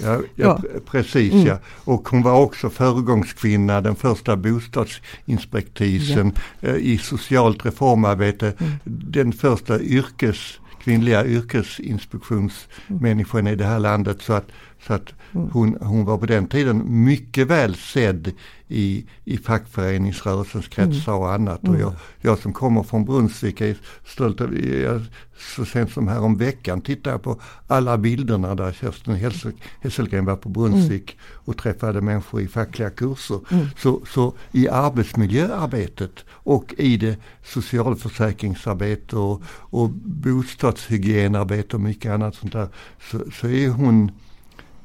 Ja, 0.02 0.20
ja, 0.34 0.60
ja. 0.74 0.80
precis 0.90 1.32
mm. 1.32 1.46
ja. 1.46 1.58
Och 1.84 2.08
hon 2.08 2.22
var 2.22 2.40
också 2.40 2.70
föregångskvinna, 2.70 3.80
den 3.80 3.96
första 3.96 4.36
bostadsinspektisen 4.36 6.32
eh, 6.60 6.74
i 6.74 6.98
socialt 6.98 7.66
reformarbete. 7.66 8.52
Mm. 8.58 8.72
Den 8.84 9.32
första 9.32 9.80
yrkes, 9.80 10.38
kvinnliga 10.84 11.24
yrkesinspektionsmänniskan 11.24 13.46
i 13.46 13.56
det 13.56 13.64
här 13.64 13.78
landet. 13.78 14.22
Så 14.22 14.32
att 14.32 14.48
så 14.86 14.92
att 14.92 15.14
mm. 15.32 15.50
hon, 15.52 15.76
hon 15.80 16.04
var 16.04 16.18
på 16.18 16.26
den 16.26 16.46
tiden 16.46 17.04
mycket 17.04 17.46
väl 17.46 17.74
sedd 17.74 18.32
i, 18.68 19.06
i 19.24 19.36
fackföreningsrörelsens 19.36 20.68
kretsar 20.68 21.12
och 21.12 21.32
annat. 21.32 21.62
Mm. 21.62 21.74
Och 21.74 21.80
jag, 21.80 21.92
jag 22.20 22.38
som 22.38 22.52
kommer 22.52 22.82
från 22.82 23.04
Brunnsvik 23.04 23.60
är 23.60 23.76
stolt 24.04 24.40
över, 24.40 25.06
så 25.38 25.64
sent 25.64 25.92
som 25.92 26.08
här 26.08 26.20
om 26.20 26.36
veckan 26.36 26.80
tittade 26.80 27.14
jag 27.14 27.22
på 27.22 27.40
alla 27.66 27.98
bilderna 27.98 28.54
där 28.54 28.72
Kerstin 28.72 29.32
Hesselgren 29.80 30.24
var 30.24 30.36
på 30.36 30.48
Brunnsvik 30.48 31.12
mm. 31.12 31.42
och 31.44 31.56
träffade 31.56 32.00
människor 32.00 32.40
i 32.40 32.48
fackliga 32.48 32.90
kurser. 32.90 33.40
Mm. 33.50 33.66
Så, 33.78 34.00
så 34.06 34.34
i 34.52 34.68
arbetsmiljöarbetet 34.68 36.24
och 36.28 36.74
i 36.78 36.96
det 36.96 37.16
socialförsäkringsarbete 37.44 39.16
och, 39.16 39.42
och 39.48 39.90
bostadshygienarbete 40.04 41.76
och 41.76 41.82
mycket 41.82 42.12
annat 42.12 42.34
sånt 42.34 42.52
där 42.52 42.68
så, 43.10 43.20
så 43.30 43.48
är 43.48 43.68
hon 43.68 44.10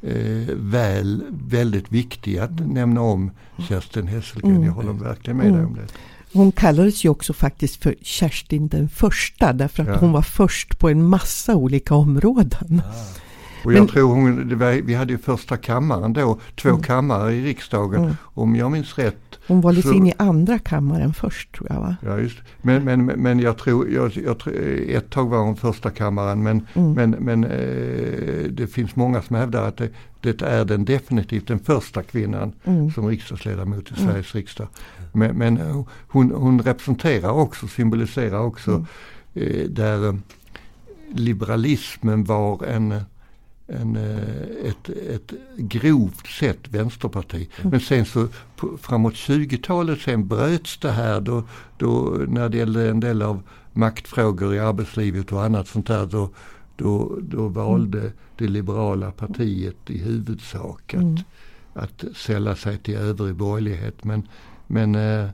eh, 0.02 0.56
väl 0.56 1.24
väldigt 1.30 1.92
viktig 1.92 2.38
att 2.38 2.68
nämna 2.68 3.02
om 3.02 3.32
Kerstin 3.70 4.08
Hesselgren. 4.08 4.56
Mm. 4.56 4.66
Jag 4.68 4.74
håller 4.74 4.94
verkligen 4.94 5.38
med 5.38 5.54
dig 5.54 5.66
om 5.66 5.76
det. 5.76 5.88
Hon 6.34 6.52
kallades 6.52 7.06
ju 7.06 7.10
också 7.10 7.34
faktiskt 7.34 7.84
för 7.84 7.96
Kerstin 8.02 8.68
den 8.68 8.90
första 8.90 9.54
därför 9.54 9.84
att 9.84 9.90
ja. 9.90 9.98
hon 10.00 10.12
var 10.12 10.22
först 10.22 10.80
på 10.80 10.90
en 10.90 11.04
massa 11.04 11.56
olika 11.56 11.96
områden. 11.96 12.82
Ja. 12.86 12.94
Och 13.64 13.74
jag 13.74 13.80
Men, 13.80 13.88
tror 13.88 14.14
hon, 14.16 14.58
var, 14.58 14.82
vi 14.82 14.94
hade 14.94 15.14
ju 15.14 15.18
första 15.18 15.58
kammaren 15.58 16.14
då, 16.14 16.40
två 16.56 16.70
mm. 16.70 16.82
kammare 16.82 17.34
i 17.34 17.44
riksdagen. 17.44 18.04
Mm. 18.04 18.16
Om 18.24 18.56
jag 18.56 18.72
minns 18.72 18.98
rätt. 18.98 19.40
Hon 19.48 19.62
var 19.62 19.74
lite 19.74 19.90
in 19.90 20.08
i 20.08 20.14
andra 20.18 20.60
kammaren 20.60 21.14
först 21.14 21.52
tror 21.56 21.68
jag 21.70 21.80
va? 21.80 21.96
Ja 22.02 22.18
just 22.18 22.38
Men, 22.62 22.84
men, 22.84 23.06
men 23.06 23.40
jag 23.40 23.58
tror, 23.58 23.90
jag, 23.90 24.12
jag, 24.26 24.36
ett 24.90 25.10
tag 25.10 25.30
var 25.30 25.40
hon 25.40 25.56
första 25.56 25.90
kammaren 25.90 26.44
men, 26.44 26.68
mm. 26.74 26.94
men, 26.94 27.10
men 27.10 27.44
eh, 27.44 28.44
det 28.52 28.68
finns 28.68 28.96
många 28.96 29.22
som 29.22 29.36
hävdar 29.36 29.68
att 29.68 29.78
det, 29.78 29.90
det 30.22 30.42
är 30.42 30.66
den 30.66 30.86
definitivt 30.86 31.48
den 31.48 31.60
första 31.60 32.04
kvinnan 32.04 32.52
mm. 32.64 32.92
som 32.92 33.08
riksdagsledamot 33.08 33.92
i 33.92 33.94
mm. 33.98 34.10
Sveriges 34.10 34.36
riksdag. 34.36 34.68
Men, 35.12 35.38
men 35.38 35.86
hon, 36.08 36.32
hon, 36.32 36.62
representerar 36.62 37.32
också, 37.32 37.68
symboliserar 37.68 38.40
också 38.40 38.72
mm. 38.72 38.86
eh, 39.34 39.70
där 39.70 40.08
eh, 40.08 40.16
liberalismen 41.14 42.24
var 42.24 42.66
en 42.66 43.02
en, 43.70 43.96
eh, 43.96 44.70
ett, 44.70 44.90
ett 44.90 45.34
grovt 45.58 46.28
sett 46.28 46.68
vänsterparti. 46.68 47.50
Mm. 47.58 47.72
Men 47.72 47.80
sen 47.80 48.06
så 48.06 48.28
på, 48.56 48.78
framåt 48.78 49.14
20-talet 49.14 50.00
sen 50.02 50.28
bröts 50.28 50.78
det 50.78 50.92
här 50.92 51.22
då, 51.22 51.44
då 51.78 52.18
när 52.28 52.50
det 52.50 52.58
gällde 52.58 52.90
en 52.90 53.00
del 53.00 53.22
av 53.22 53.42
maktfrågor 53.74 54.56
i 54.56 54.60
arbetslivet 54.60 55.32
och 55.32 55.44
annat 55.44 55.68
sånt 55.68 55.88
där 55.88 56.06
då, 56.06 56.30
då, 56.76 57.18
då 57.22 57.48
valde 57.48 58.00
mm. 58.00 58.12
det 58.38 58.48
liberala 58.48 59.12
partiet 59.12 59.90
i 59.90 59.98
huvudsak 59.98 60.94
att, 60.94 61.02
mm. 61.02 61.18
att 61.74 62.04
sälla 62.16 62.56
sig 62.56 62.78
till 62.78 62.96
övrig 62.96 63.36
borgerlighet. 63.36 64.04
Men, 64.04 64.28
men, 64.68 64.96
eh, 64.96 65.30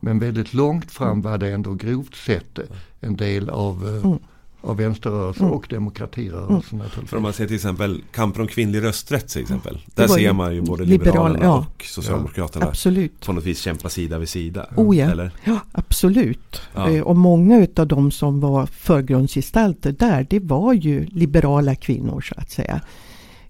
men 0.00 0.18
väldigt 0.18 0.54
långt 0.54 0.90
fram 0.90 1.10
mm. 1.10 1.22
var 1.22 1.38
det 1.38 1.50
ändå 1.50 1.74
grovt 1.74 2.14
sett 2.14 2.58
en 3.00 3.16
del 3.16 3.50
av 3.50 3.88
eh, 3.88 4.04
mm 4.04 4.18
av 4.62 4.76
vänsterrörelsen 4.76 5.44
mm. 5.44 5.56
och 5.56 5.66
demokratirörelsen 5.70 6.80
mm. 6.80 7.06
För 7.06 7.16
om 7.16 7.22
man 7.22 7.32
ser 7.32 7.46
till 7.46 7.56
exempel 7.56 8.02
kampen 8.12 8.42
om 8.42 8.48
kvinnlig 8.48 8.82
rösträtt 8.82 9.28
till 9.28 9.42
exempel. 9.42 9.78
Där 9.94 10.08
ser 10.08 10.32
man 10.32 10.54
ju 10.54 10.60
både 10.60 10.84
Liberalerna 10.84 11.28
liberal, 11.28 11.42
ja. 11.42 11.66
och 11.76 11.84
Socialdemokraterna 11.84 12.64
ja, 12.64 12.68
absolut. 12.68 13.26
på 13.26 13.32
något 13.32 13.44
vis 13.44 13.60
kämpa 13.60 13.88
sida 13.88 14.18
vid 14.18 14.28
sida. 14.28 14.66
Oh 14.76 14.96
ja, 14.96 15.10
eller? 15.10 15.30
ja 15.44 15.60
absolut. 15.72 16.60
Ja. 16.74 16.90
Eh, 16.90 17.02
och 17.02 17.16
många 17.16 17.66
av 17.76 17.86
de 17.86 18.10
som 18.10 18.40
var 18.40 18.66
förgrundsgestalter 18.66 19.92
där 19.92 20.26
det 20.30 20.40
var 20.40 20.72
ju 20.72 21.06
liberala 21.06 21.74
kvinnor 21.74 22.20
så 22.20 22.34
att 22.36 22.50
säga. 22.50 22.80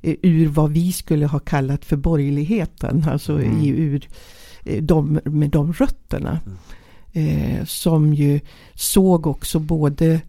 Eh, 0.03 0.15
ur 0.23 0.49
vad 0.49 0.71
vi 0.71 0.93
skulle 0.93 1.27
ha 1.27 1.39
kallat 1.39 1.85
för 1.85 1.97
borgerligheten. 1.97 3.05
Alltså 3.11 3.33
mm. 3.33 3.65
ur 3.65 4.09
eh, 4.65 4.83
de, 4.83 5.21
med 5.25 5.51
de 5.51 5.73
rötterna. 5.73 6.41
Mm. 6.47 6.57
Eh, 7.13 7.65
som 7.65 8.15
ju 8.15 8.41
såg 8.75 9.27
också 9.27 9.59
både 9.59 10.21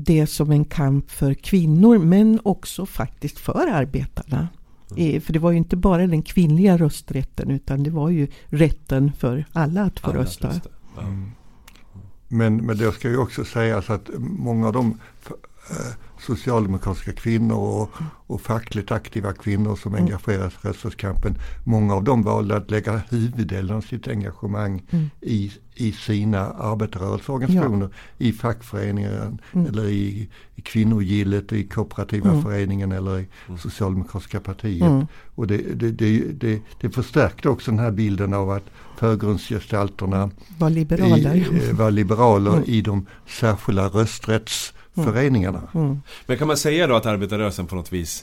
det 0.00 0.26
som 0.26 0.50
en 0.50 0.64
kamp 0.64 1.10
för 1.10 1.34
kvinnor 1.34 1.98
men 1.98 2.40
också 2.44 2.86
faktiskt 2.86 3.38
för 3.38 3.66
arbetarna. 3.66 4.48
Mm. 4.96 5.20
För 5.20 5.32
det 5.32 5.38
var 5.38 5.50
ju 5.50 5.56
inte 5.56 5.76
bara 5.76 6.06
den 6.06 6.22
kvinnliga 6.22 6.76
rösträtten 6.76 7.50
utan 7.50 7.82
det 7.82 7.90
var 7.90 8.10
ju 8.10 8.28
rätten 8.46 9.12
för 9.18 9.44
alla 9.52 9.82
att 9.82 10.00
få 10.00 10.10
alla 10.10 10.18
rösta. 10.18 10.50
Mm. 11.00 11.30
Men, 12.28 12.56
men 12.56 12.78
det 12.78 12.92
ska 12.92 13.08
ju 13.08 13.16
också 13.16 13.44
sägas 13.44 13.90
att 13.90 14.10
många 14.18 14.66
av 14.66 14.72
de 14.72 14.98
eh, 15.70 15.94
socialdemokratiska 16.20 17.12
kvinnor 17.12 17.56
och, 17.56 17.90
och 18.28 18.40
fackligt 18.40 18.90
aktiva 18.92 19.32
kvinnor 19.32 19.76
som 19.76 19.94
mm. 19.94 20.04
engagerar 20.04 20.50
sig 20.50 20.58
i 20.64 20.68
rösträttskampen. 20.68 21.38
Många 21.64 21.94
av 21.94 22.04
dem 22.04 22.22
valde 22.22 22.56
att 22.56 22.70
lägga 22.70 23.00
huvuddelen 23.08 23.76
av 23.76 23.80
sitt 23.80 24.08
engagemang 24.08 24.82
mm. 24.90 25.10
i, 25.20 25.52
i 25.74 25.92
sina 25.92 26.38
arbetarrörelseorganisationer. 26.38 27.88
Ja. 27.92 28.26
I 28.26 28.32
fackföreningen 28.32 29.40
mm. 29.52 29.66
eller 29.66 29.84
i, 29.84 30.28
i 30.54 30.60
kvinnogillet, 30.60 31.52
i 31.52 31.64
kooperativa 31.64 32.30
mm. 32.30 32.42
föreningen 32.42 32.92
eller 32.92 33.18
i 33.18 33.26
mm. 33.46 33.58
socialdemokratiska 33.58 34.40
partiet. 34.40 34.88
Mm. 34.88 35.06
Och 35.34 35.46
det, 35.46 35.56
det, 35.56 35.90
det, 35.90 36.20
det, 36.32 36.62
det 36.80 36.90
förstärkte 36.90 37.48
också 37.48 37.70
den 37.70 37.80
här 37.80 37.90
bilden 37.90 38.34
av 38.34 38.50
att 38.50 38.64
förgrundsgestalterna 38.98 40.30
var 40.58 40.70
liberaler, 40.70 41.34
i, 41.34 41.68
eh, 41.68 41.76
var 41.76 41.90
liberaler 41.90 42.68
i 42.68 42.80
de 42.82 43.06
särskilda 43.26 43.88
rösträtts 43.88 44.72
Mm. 44.98 45.12
föreningarna. 45.12 45.62
Mm. 45.74 46.02
Men 46.26 46.38
kan 46.38 46.46
man 46.46 46.56
säga 46.56 46.86
då 46.86 46.94
att 46.96 47.06
arbetarrörelsen 47.06 47.66
på 47.66 47.74
något 47.74 47.92
vis 47.92 48.17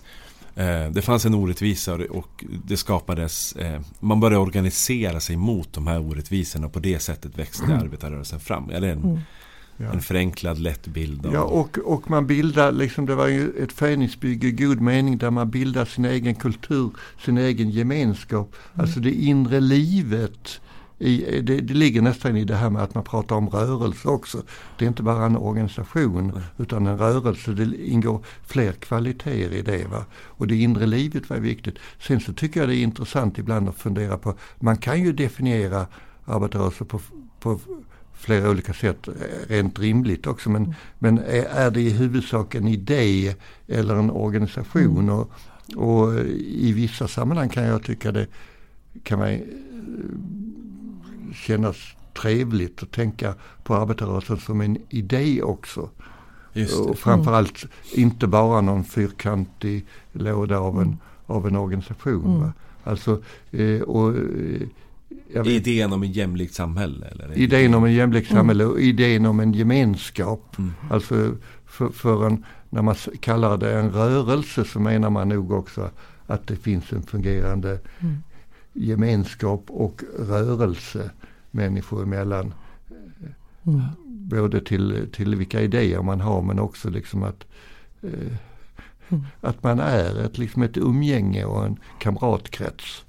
eh, 0.55 0.89
det 0.91 1.01
fanns 1.01 1.25
en 1.25 1.33
orättvisa 1.33 1.93
och 1.93 2.45
det 2.65 2.77
skapades 2.77 3.55
eh, 3.55 3.81
Man 3.99 4.19
började 4.19 4.43
organisera 4.43 5.19
sig 5.19 5.35
mot 5.35 5.73
de 5.73 5.87
här 5.87 5.99
orättvisorna 5.99 6.67
och 6.67 6.73
på 6.73 6.79
det 6.79 6.99
sättet 6.99 7.37
växte 7.37 7.65
mm. 7.65 7.79
arbetarrörelsen 7.79 8.39
fram. 8.39 8.67
Det 8.67 8.75
en, 8.75 8.83
mm. 8.83 9.19
ja. 9.77 9.85
en 9.93 10.01
förenklad 10.01 10.59
lätt 10.59 10.87
bild? 10.87 11.25
Av... 11.25 11.33
Ja 11.33 11.41
och, 11.41 11.77
och 11.77 12.09
man 12.09 12.27
bildar, 12.27 12.71
liksom 12.71 13.05
det 13.05 13.15
var 13.15 13.27
ju 13.27 13.63
ett 13.63 13.71
föreningsbygge 13.71 14.47
i 14.47 14.51
god 14.51 14.81
mening 14.81 15.17
där 15.17 15.31
man 15.31 15.49
bildar 15.49 15.85
sin 15.85 16.05
egen 16.05 16.35
kultur, 16.35 16.91
sin 17.25 17.37
egen 17.37 17.69
gemenskap. 17.69 18.55
Mm. 18.73 18.83
Alltså 18.83 18.99
det 18.99 19.11
inre 19.11 19.59
livet 19.59 20.61
i, 20.97 21.41
det, 21.41 21.61
det, 21.61 21.73
ligger 21.73 22.01
nästan 22.01 22.37
i 22.37 22.43
det 22.43 22.55
här 22.55 22.69
med 22.69 22.83
att 22.83 22.95
man 22.95 23.03
pratar 23.03 23.35
om 23.35 23.49
rörelse 23.49 24.07
också. 24.07 24.43
Det 24.77 24.85
är 24.85 24.89
inte 24.89 25.03
bara 25.03 25.25
en 25.25 25.37
organisation 25.37 26.41
utan 26.57 26.87
en 26.87 26.97
rörelse. 26.97 27.51
Det 27.51 27.87
ingår 27.87 28.25
fler 28.43 28.71
kvaliteter 28.71 29.53
i 29.53 29.61
det. 29.61 29.87
Va? 29.87 30.05
Och 30.13 30.47
det 30.47 30.55
inre 30.55 30.85
livet 30.85 31.29
var 31.29 31.37
viktigt. 31.37 31.75
Sen 31.99 32.19
så 32.19 32.33
tycker 32.33 32.59
jag 32.59 32.69
det 32.69 32.75
är 32.75 32.83
intressant 32.83 33.37
ibland 33.37 33.69
att 33.69 33.75
fundera 33.75 34.17
på, 34.17 34.35
man 34.59 34.77
kan 34.77 35.03
ju 35.03 35.13
definiera 35.13 35.87
arbetarrörelse 36.25 36.85
på, 36.85 36.99
på 37.39 37.59
flera 38.13 38.49
olika 38.49 38.73
sätt 38.73 39.09
rent 39.47 39.79
rimligt 39.79 40.27
också. 40.27 40.49
Men, 40.49 40.63
mm. 40.63 40.75
men 40.99 41.17
är, 41.17 41.45
är, 41.45 41.71
det 41.71 41.81
i 41.81 41.89
huvudsak 41.89 42.55
en 42.55 42.67
idé 42.67 43.35
eller 43.67 43.95
en 43.95 44.11
organisation? 44.11 44.99
Mm. 44.99 45.09
Och, 45.09 45.31
och 45.75 46.19
i 46.35 46.73
vissa 46.73 47.07
sammanhang 47.07 47.49
kan 47.49 47.63
jag 47.63 47.83
tycka 47.83 48.11
det 48.11 48.27
kan 49.03 49.19
man 49.19 49.39
kännas 51.35 51.77
trevligt 52.21 52.83
att 52.83 52.91
tänka 52.91 53.33
på 53.63 53.75
arbetarrörelsen 53.75 54.37
som 54.37 54.61
en 54.61 54.77
idé 54.89 55.41
också. 55.41 55.89
Och 56.87 56.97
framförallt 56.97 57.63
mm. 57.63 58.05
inte 58.05 58.27
bara 58.27 58.61
någon 58.61 58.83
fyrkantig 58.83 59.85
låda 60.11 60.59
av 60.59 60.75
en, 60.75 60.87
mm. 60.87 60.97
av 61.25 61.47
en 61.47 61.55
organisation. 61.55 62.37
Mm. 62.37 62.51
Alltså, 62.83 63.21
eh, 63.51 63.81
och, 63.81 64.15
eh, 65.33 65.47
idén 65.47 65.93
om 65.93 66.03
ett 66.03 66.15
jämlikt 66.15 66.53
samhälle? 66.53 67.05
Eller? 67.05 67.37
Idén 67.37 67.73
om 67.73 67.83
ett 67.83 67.93
jämlikt 67.93 68.31
mm. 68.31 68.39
samhälle 68.39 68.65
och 68.65 68.79
idén 68.79 69.25
om 69.25 69.39
en 69.39 69.53
gemenskap. 69.53 70.55
Mm. 70.57 70.73
Alltså 70.89 71.35
för, 71.65 71.89
för 71.89 72.27
en, 72.27 72.45
när 72.69 72.81
man 72.81 72.95
kallar 73.19 73.57
det 73.57 73.79
en 73.79 73.91
rörelse 73.91 74.63
så 74.63 74.79
menar 74.79 75.09
man 75.09 75.29
nog 75.29 75.51
också 75.51 75.89
att 76.27 76.47
det 76.47 76.55
finns 76.55 76.93
en 76.93 77.03
fungerande 77.03 77.79
mm. 77.99 78.17
Gemenskap 78.75 79.65
och 79.67 80.03
rörelse 80.19 81.11
människor 81.51 82.03
emellan. 82.03 82.53
Mm. 83.63 83.81
Både 84.05 84.61
till, 84.61 85.07
till 85.13 85.35
vilka 85.35 85.61
idéer 85.61 86.01
man 86.01 86.21
har 86.21 86.41
men 86.41 86.59
också 86.59 86.89
liksom 86.89 87.23
att 87.23 87.43
eh, 88.01 88.37
mm. 89.09 89.23
att 89.41 89.63
man 89.63 89.79
är 89.79 90.25
ett, 90.25 90.37
liksom 90.37 90.61
ett 90.61 90.77
umgänge 90.77 91.45
och 91.45 91.65
en 91.65 91.79
kamratkrets. 91.99 93.05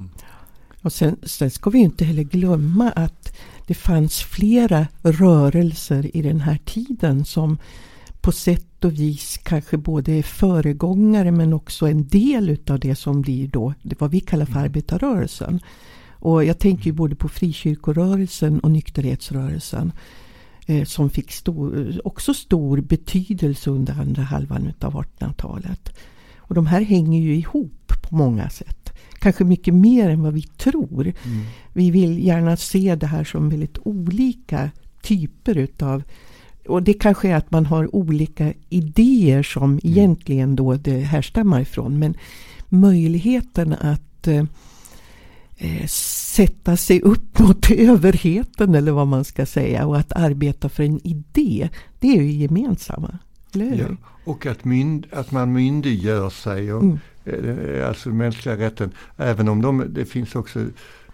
Och 0.83 0.93
sen, 0.93 1.17
sen 1.23 1.51
ska 1.51 1.71
vi 1.71 1.79
inte 1.79 2.05
heller 2.05 2.23
glömma 2.23 2.91
att 2.91 3.37
det 3.67 3.75
fanns 3.75 4.21
flera 4.21 4.87
rörelser 5.03 6.17
i 6.17 6.23
den 6.23 6.41
här 6.41 6.59
tiden 6.65 7.25
som 7.25 7.59
på 8.27 8.33
sätt 8.33 8.85
och 8.85 8.93
vis 8.93 9.39
kanske 9.43 9.77
både 9.77 10.13
är 10.13 10.23
föregångare 10.23 11.33
men 11.33 11.53
också 11.53 11.89
en 11.89 12.09
del 12.09 12.51
utav 12.51 12.81
det 12.81 12.95
som 12.95 13.23
blir 13.23 13.49
då 13.49 13.75
vad 13.99 14.11
vi 14.11 14.21
kallar 14.21 14.47
för 14.47 14.53
mm. 14.53 14.65
arbetarrörelsen. 14.65 15.61
Och 16.11 16.45
jag 16.45 16.59
tänker 16.59 16.85
ju 16.85 16.93
både 16.93 17.15
på 17.15 17.29
frikyrkorörelsen 17.29 18.61
och 18.61 18.71
nykterhetsrörelsen. 18.71 19.93
Eh, 20.67 20.85
som 20.85 21.11
fick 21.11 21.33
stor, 21.33 22.01
också 22.05 22.35
stor 22.35 22.81
betydelse 22.81 23.71
under 23.71 24.01
andra 24.01 24.23
halvan 24.23 24.73
av 24.81 24.95
1800-talet. 24.95 25.99
Och 26.37 26.55
de 26.55 26.67
här 26.67 26.81
hänger 26.81 27.21
ju 27.21 27.37
ihop 27.37 27.93
på 28.03 28.17
många 28.17 28.51
sätt. 28.51 28.93
Kanske 29.19 29.45
mycket 29.45 29.75
mer 29.75 30.09
än 30.09 30.23
vad 30.23 30.33
vi 30.33 30.43
tror. 30.43 31.03
Mm. 31.03 31.45
Vi 31.73 31.91
vill 31.91 32.25
gärna 32.25 32.57
se 32.57 32.95
det 32.95 33.07
här 33.07 33.25
som 33.25 33.49
väldigt 33.49 33.79
olika 33.83 34.71
typer 35.03 35.57
utav 35.57 36.03
och 36.69 36.83
det 36.83 36.93
kanske 36.93 37.29
är 37.29 37.35
att 37.35 37.51
man 37.51 37.67
har 37.67 37.97
olika 37.97 38.53
idéer 38.69 39.43
som 39.43 39.63
mm. 39.63 39.81
egentligen 39.83 40.57
då 40.57 40.75
det 40.75 41.01
härstammar 41.01 41.61
ifrån. 41.61 41.99
Men 41.99 42.17
möjligheten 42.69 43.73
att 43.73 44.27
eh, 44.27 44.45
eh, 45.57 45.87
sätta 45.87 46.77
sig 46.77 47.01
upp 47.01 47.39
mot 47.39 47.71
överheten 47.71 48.75
eller 48.75 48.93
vad 48.93 49.07
man 49.07 49.25
ska 49.25 49.47
säga 49.47 49.87
och 49.87 49.99
att 49.99 50.13
arbeta 50.13 50.69
för 50.69 50.83
en 50.83 51.07
idé. 51.07 51.69
Det 52.01 52.09
är 52.09 52.23
ju 52.23 52.31
gemensamma. 52.31 53.19
Eller 53.55 53.79
ja, 53.79 53.97
och 54.25 54.47
att, 54.47 54.65
mynd, 54.65 55.07
att 55.13 55.31
man 55.31 55.53
myndiggör 55.53 56.31
sig. 56.31 56.73
Och, 56.73 56.83
mm. 56.83 56.99
eh, 57.25 57.89
alltså 57.89 58.09
mänskliga 58.09 58.57
rätten. 58.57 58.91
Även 59.17 59.49
om 59.49 59.63
de, 59.63 59.85
det 59.89 60.05
finns 60.05 60.35
också 60.35 60.67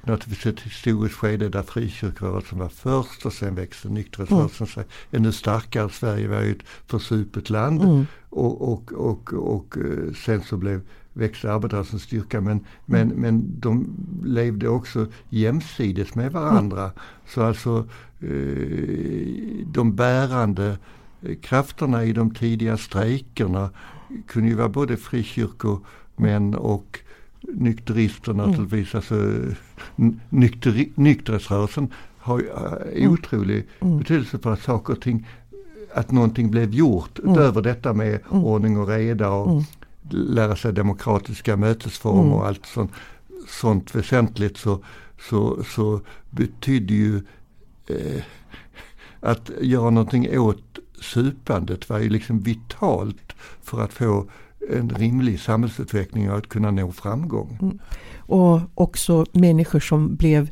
naturligtvis 0.02 0.46
ett 0.46 0.60
historiskt 0.60 1.14
skede 1.14 1.48
där 1.48 1.62
frikyrkorörelsen 1.62 2.58
var 2.58 2.68
först 2.68 3.26
och 3.26 3.32
sen 3.32 3.54
växte 3.54 3.88
nykterhetsrörelsen 3.88 4.66
mm. 4.66 4.74
sig 4.74 4.84
ännu 5.10 5.32
starkare. 5.32 5.88
Sverige 5.88 6.28
var 6.28 6.40
ju 6.40 6.50
ett 6.50 6.66
försupet 6.86 7.50
land 7.50 7.82
mm. 7.82 8.06
och, 8.30 8.72
och, 8.72 8.92
och, 8.92 9.32
och, 9.32 9.76
eh, 9.76 10.14
sen 10.14 10.42
så 10.42 10.56
blev 10.56 10.80
växte 11.12 11.52
arbetarrörelsens 11.52 12.02
styrka 12.02 12.40
men, 12.40 12.64
men, 12.86 13.00
mm. 13.00 13.20
men 13.20 13.60
de 13.60 13.86
levde 14.24 14.68
också 14.68 15.06
jämsides 15.28 16.14
med 16.14 16.32
varandra. 16.32 16.82
Mm. 16.82 16.94
Så 17.26 17.42
alltså 17.42 17.88
eh, 18.20 19.66
de 19.66 19.96
bärande 19.96 20.78
krafterna 21.40 22.04
i 22.04 22.12
de 22.12 22.34
tidiga 22.34 22.76
strejkerna 22.76 23.70
kunde 24.26 24.48
ju 24.48 24.54
vara 24.54 24.68
både 24.68 24.96
frikyrkomän 24.96 26.54
och 26.54 27.00
nykterister 27.48 28.32
mm. 28.32 28.50
naturligtvis. 28.50 28.94
Alltså, 28.94 29.14
nykter, 30.28 30.86
nykterhetsrörelsen 30.94 31.88
har 32.18 32.38
ju 32.38 32.50
mm. 32.50 33.12
otrolig 33.12 33.66
mm. 33.80 33.98
betydelse 33.98 34.38
för 34.38 34.52
att 34.52 34.62
saker 34.62 34.92
och 34.92 35.00
ting, 35.00 35.26
att 35.94 36.10
någonting 36.10 36.50
blev 36.50 36.74
gjort 36.74 37.18
mm. 37.18 37.32
utöver 37.32 37.62
detta 37.62 37.92
med 37.92 38.20
mm. 38.30 38.44
ordning 38.44 38.78
och 38.78 38.88
reda 38.88 39.30
och 39.30 39.50
mm. 39.50 39.64
lära 40.10 40.56
sig 40.56 40.72
demokratiska 40.72 41.56
mötesformer 41.56 42.22
mm. 42.22 42.32
och 42.32 42.46
allt 42.46 42.66
sånt, 42.66 42.92
sånt 43.48 43.94
väsentligt 43.94 44.56
så, 44.56 44.84
så, 45.28 45.64
så 45.64 46.00
betydde 46.30 46.94
ju 46.94 47.16
eh, 47.86 48.22
att 49.20 49.50
göra 49.60 49.90
någonting 49.90 50.38
åt 50.38 50.78
supandet 51.00 51.88
var 51.88 51.98
ju 51.98 52.08
liksom 52.08 52.40
vitalt 52.40 53.32
för 53.62 53.80
att 53.80 53.92
få 53.92 54.26
en 54.70 54.90
rimlig 54.90 55.40
samhällsutveckling 55.40 56.30
och 56.30 56.38
att 56.38 56.48
kunna 56.48 56.70
nå 56.70 56.92
framgång. 56.92 57.58
Mm. 57.62 57.78
Och 58.16 58.60
också 58.74 59.26
människor 59.32 59.80
som 59.80 60.16
blev, 60.16 60.50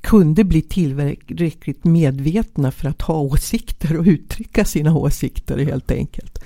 kunde 0.00 0.44
bli 0.44 0.62
tillräckligt 0.62 1.84
medvetna 1.84 2.70
för 2.70 2.88
att 2.88 3.02
ha 3.02 3.20
åsikter 3.20 3.98
och 3.98 4.06
uttrycka 4.06 4.64
sina 4.64 4.96
åsikter 4.96 5.58
helt 5.58 5.90
enkelt. 5.90 6.38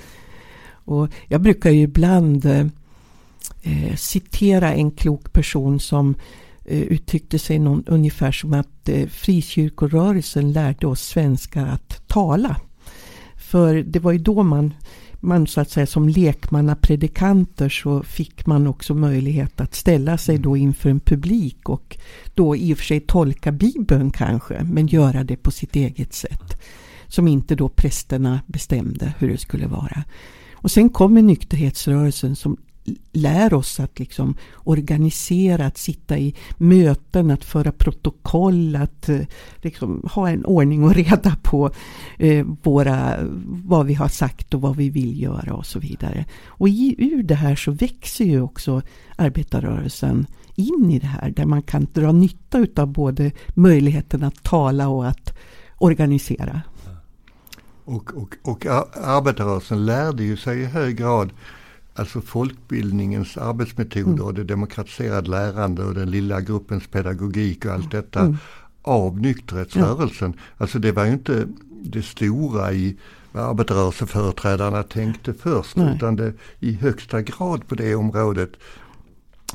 Och 0.69 1.09
jag 1.29 1.41
brukar 1.41 1.71
ju 1.71 1.81
ibland 1.81 2.47
eh, 3.63 3.95
citera 3.97 4.75
en 4.75 4.91
klok 4.91 5.33
person 5.33 5.81
som 5.81 6.15
eh, 6.65 6.83
uttryckte 6.83 7.39
sig 7.39 7.59
någon, 7.59 7.85
ungefär 7.87 8.33
som 8.33 8.53
att 8.53 8.89
eh, 8.89 9.07
frikyrkorörelsen 9.07 10.53
lärde 10.53 10.87
oss 10.87 11.03
svenskar 11.03 11.67
att 11.67 12.09
tala. 12.09 12.57
För 13.37 13.75
det 13.75 13.99
var 13.99 14.13
ju 14.13 14.19
då 14.19 14.43
man 14.43 14.75
man 15.27 15.47
så 15.47 15.61
att 15.61 15.71
säga 15.71 15.87
som 15.87 16.09
lekmannapredikanter 16.09 17.69
så 17.69 18.03
fick 18.03 18.47
man 18.47 18.67
också 18.67 18.95
möjlighet 18.95 19.61
att 19.61 19.75
ställa 19.75 20.19
sig 20.19 20.39
då 20.39 20.57
inför 20.57 20.91
en 20.91 21.01
publik 21.01 21.69
och 21.69 21.99
då 22.35 22.57
i 22.57 22.75
och 22.75 22.79
för 22.79 22.85
sig 22.85 23.01
tolka 23.01 23.53
Bibeln 23.53 24.11
kanske, 24.11 24.63
men 24.65 24.87
göra 24.87 25.25
det 25.25 25.37
på 25.37 25.51
sitt 25.51 25.77
eget 25.77 26.15
sätt. 26.15 26.63
Som 27.09 27.29
inte 27.29 27.55
då 27.55 27.69
prästerna 27.69 28.41
bestämde 28.47 29.15
hur 29.19 29.29
det 29.29 29.39
skulle 29.39 29.67
vara. 29.67 30.05
Och 30.55 30.71
sen 30.71 30.89
kommer 30.89 31.23
nykterhetsrörelsen 31.23 32.37
som 32.37 32.57
lär 33.13 33.55
oss 33.55 33.81
att 33.81 33.99
liksom 33.99 34.35
organisera, 34.55 35.67
att 35.67 35.79
sitta 35.79 36.19
i 36.19 36.35
möten, 36.57 37.31
att 37.31 37.45
föra 37.45 37.73
protokoll, 37.73 38.77
att 38.77 39.09
eh, 39.09 39.21
liksom 39.57 40.09
ha 40.13 40.29
en 40.29 40.45
ordning 40.45 40.85
och 40.85 40.95
reda 40.95 41.37
på 41.43 41.71
eh, 42.19 42.47
våra, 42.63 43.17
vad 43.47 43.87
vi 43.87 43.95
har 43.95 44.09
sagt 44.09 44.55
och 44.55 44.61
vad 44.61 44.77
vi 44.77 44.91
vill 44.91 45.23
göra 45.23 45.55
och 45.55 45.67
så 45.67 45.79
vidare. 45.79 46.25
Och 46.47 46.69
i, 46.69 46.95
ur 46.99 47.23
det 47.23 47.35
här 47.35 47.57
så 47.57 47.71
växer 47.71 48.25
ju 48.25 48.41
också 48.41 48.83
arbetarrörelsen 49.17 50.27
in 50.55 50.91
i 50.91 50.99
det 50.99 51.07
här 51.07 51.31
där 51.31 51.47
man 51.47 51.63
kan 51.63 51.87
dra 51.93 52.13
nytta 52.13 52.59
utav 52.59 52.89
både 52.89 53.31
möjligheten 53.55 54.23
att 54.23 54.43
tala 54.43 54.89
och 54.89 55.09
att 55.09 55.39
organisera. 55.79 56.63
Och, 57.85 58.15
och, 58.15 58.35
och 58.43 58.67
arbetarrörelsen 58.67 59.87
lärde 59.87 60.25
ju 60.25 60.37
sig 60.37 60.61
i 60.61 60.65
hög 60.65 60.97
grad 60.97 61.31
alltså 61.97 62.21
folkbildningens 62.21 63.37
arbetsmetoder 63.37 64.13
mm. 64.13 64.25
och 64.25 64.35
det 64.35 64.45
demokratiserade 64.45 65.31
lärande 65.31 65.85
och 65.85 65.95
den 65.95 66.11
lilla 66.11 66.41
gruppens 66.41 66.87
pedagogik 66.87 67.65
och 67.65 67.73
allt 67.73 67.91
detta 67.91 68.21
mm. 68.21 68.37
av 68.83 69.21
nykterhetsrörelsen. 69.21 70.35
Ja. 70.37 70.43
Alltså 70.57 70.79
det 70.79 70.93
var 70.93 71.05
ju 71.05 71.13
inte 71.13 71.47
det 71.83 72.03
stora 72.03 72.73
i 72.73 72.97
vad 73.33 73.45
arbetarrörelseföreträdarna 73.45 74.83
tänkte 74.83 75.35
först 75.35 75.77
Nej. 75.77 75.97
utan 75.97 76.17
det 76.17 76.33
i 76.61 76.73
högsta 76.73 77.23
grad 77.23 77.69
på 77.69 77.75
det 77.75 77.95
området 77.95 78.53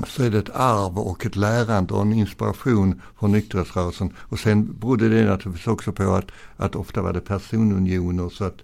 så 0.06 0.22
är 0.22 0.30
det 0.30 0.38
ett 0.38 0.56
arv 0.56 0.98
och 0.98 1.26
ett 1.26 1.36
lärande 1.36 1.94
och 1.94 2.02
en 2.02 2.12
inspiration 2.12 3.00
från 3.18 3.32
nykterhetsrörelsen. 3.32 4.12
Och 4.18 4.38
sen 4.38 4.76
berodde 4.80 5.08
det 5.08 5.24
naturligtvis 5.24 5.66
också 5.66 5.92
på 5.92 6.14
att, 6.14 6.30
att 6.56 6.76
ofta 6.76 7.02
var 7.02 7.12
det 7.12 7.20
personunioner 7.20 8.28
så 8.28 8.44
att. 8.44 8.56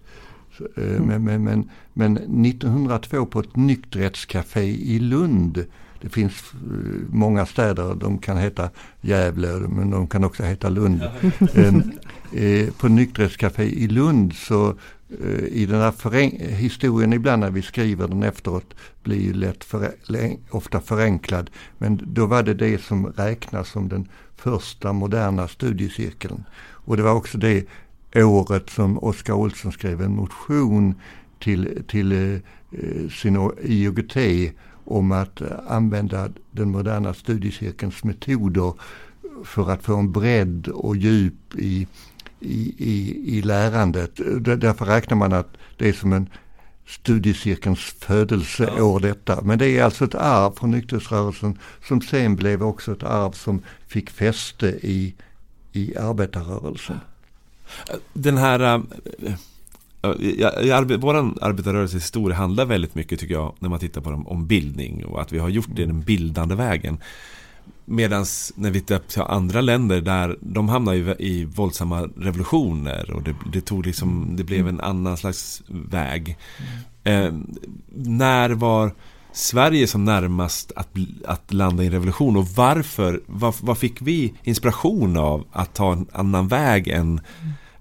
Men, 0.76 1.24
men, 1.24 1.44
men, 1.44 1.70
men 1.92 2.16
1902 2.16 3.26
på 3.26 3.40
ett 3.40 3.56
nykterhetscafé 3.56 4.64
i 4.64 4.98
Lund. 4.98 5.66
Det 6.00 6.08
finns 6.08 6.52
eh, 6.52 7.00
många 7.10 7.46
städer, 7.46 7.94
de 7.94 8.18
kan 8.18 8.36
heta 8.36 8.70
Gävle 9.00 9.48
men 9.48 9.90
de 9.90 10.06
kan 10.06 10.24
också 10.24 10.42
heta 10.42 10.68
Lund. 10.68 11.02
eh, 12.32 12.68
på 12.78 12.88
nykterhetscafé 12.88 13.64
i 13.64 13.88
Lund 13.88 14.32
så 14.32 14.68
eh, 15.24 15.44
i 15.44 15.66
den 15.66 15.80
här 15.80 16.54
historien 16.54 17.12
ibland 17.12 17.40
när 17.40 17.50
vi 17.50 17.62
skriver 17.62 18.08
den 18.08 18.22
efteråt 18.22 18.74
blir 19.02 19.20
ju 19.20 19.32
lätt 19.32 19.64
för, 19.64 19.92
ofta 20.50 20.80
förenklad. 20.80 21.50
Men 21.78 22.00
då 22.02 22.26
var 22.26 22.42
det 22.42 22.54
det 22.54 22.82
som 22.82 23.06
räknas 23.06 23.68
som 23.68 23.88
den 23.88 24.08
första 24.36 24.92
moderna 24.92 25.48
studiecirkeln. 25.48 26.44
Och 26.88 26.96
det 26.96 27.02
var 27.02 27.12
också 27.12 27.38
det 27.38 27.66
året 28.14 28.70
som 28.70 28.98
Oskar 28.98 29.34
Olsson 29.34 29.72
skrev 29.72 30.02
en 30.02 30.16
motion 30.16 30.94
till, 31.38 31.82
till 31.88 32.12
eh, 32.12 33.10
sin 33.10 33.50
IOGT 33.62 34.16
om 34.84 35.12
att 35.12 35.42
använda 35.68 36.28
den 36.50 36.70
moderna 36.70 37.14
studiecirkelns 37.14 38.04
metoder 38.04 38.72
för 39.44 39.70
att 39.70 39.82
få 39.82 39.96
en 39.96 40.12
bredd 40.12 40.68
och 40.68 40.96
djup 40.96 41.54
i, 41.54 41.86
i, 42.40 42.74
i, 42.78 43.24
i 43.38 43.42
lärandet. 43.42 44.20
Därför 44.40 44.84
räknar 44.84 45.16
man 45.16 45.32
att 45.32 45.56
det 45.76 45.88
är 45.88 45.92
som 45.92 46.12
en 46.12 46.28
studiecirkelns 46.86 47.80
födelseår 47.80 49.00
detta. 49.00 49.42
Men 49.42 49.58
det 49.58 49.78
är 49.78 49.84
alltså 49.84 50.04
ett 50.04 50.14
arv 50.14 50.52
från 50.52 50.70
nykterhetsrörelsen 50.70 51.58
som 51.88 52.00
sen 52.00 52.36
blev 52.36 52.62
också 52.62 52.92
ett 52.92 53.02
arv 53.02 53.32
som 53.32 53.62
fick 53.86 54.10
fäste 54.10 54.66
i, 54.66 55.14
i 55.72 55.96
arbetarrörelsen. 55.96 57.00
Den 58.12 58.36
här... 58.36 58.60
Äh, 58.60 58.82
vår 60.98 61.16
arbetarrörelses 61.44 62.02
historia 62.02 62.36
handlar 62.36 62.64
väldigt 62.64 62.94
mycket 62.94 63.20
tycker 63.20 63.34
jag 63.34 63.54
när 63.58 63.68
man 63.68 63.78
tittar 63.78 64.00
på 64.00 64.10
dem 64.10 64.26
om 64.26 64.46
bildning 64.46 65.04
och 65.04 65.22
att 65.22 65.32
vi 65.32 65.38
har 65.38 65.48
gjort 65.48 65.68
det 65.74 65.84
den 65.84 66.00
bildande 66.00 66.54
vägen. 66.54 66.98
Medan 67.84 68.26
när 68.54 68.70
vi 68.70 68.80
tittar 68.80 68.98
på 69.16 69.22
andra 69.22 69.60
länder 69.60 70.00
där 70.00 70.36
de 70.40 70.68
hamnar 70.68 70.92
ju 70.92 71.14
i 71.18 71.44
våldsamma 71.44 72.08
revolutioner 72.16 73.10
och 73.10 73.22
det, 73.22 73.34
det 73.52 73.60
tog 73.60 73.86
liksom, 73.86 74.36
det 74.36 74.44
blev 74.44 74.68
en 74.68 74.80
annan 74.80 75.16
slags 75.16 75.62
väg. 75.68 76.36
Eh, 77.04 77.32
när 77.94 78.50
var 78.50 78.92
Sverige 79.32 79.86
som 79.86 80.04
närmast 80.04 80.72
att, 80.76 80.88
att 81.24 81.52
landa 81.52 81.82
i 81.82 81.86
en 81.86 81.92
revolution 81.92 82.36
och 82.36 82.48
varför, 82.48 83.20
vad, 83.26 83.54
vad 83.60 83.78
fick 83.78 84.02
vi 84.02 84.34
inspiration 84.42 85.16
av 85.16 85.44
att 85.52 85.74
ta 85.74 85.92
en 85.92 86.06
annan 86.12 86.48
väg 86.48 86.88
än, 86.88 87.00
mm. 87.00 87.20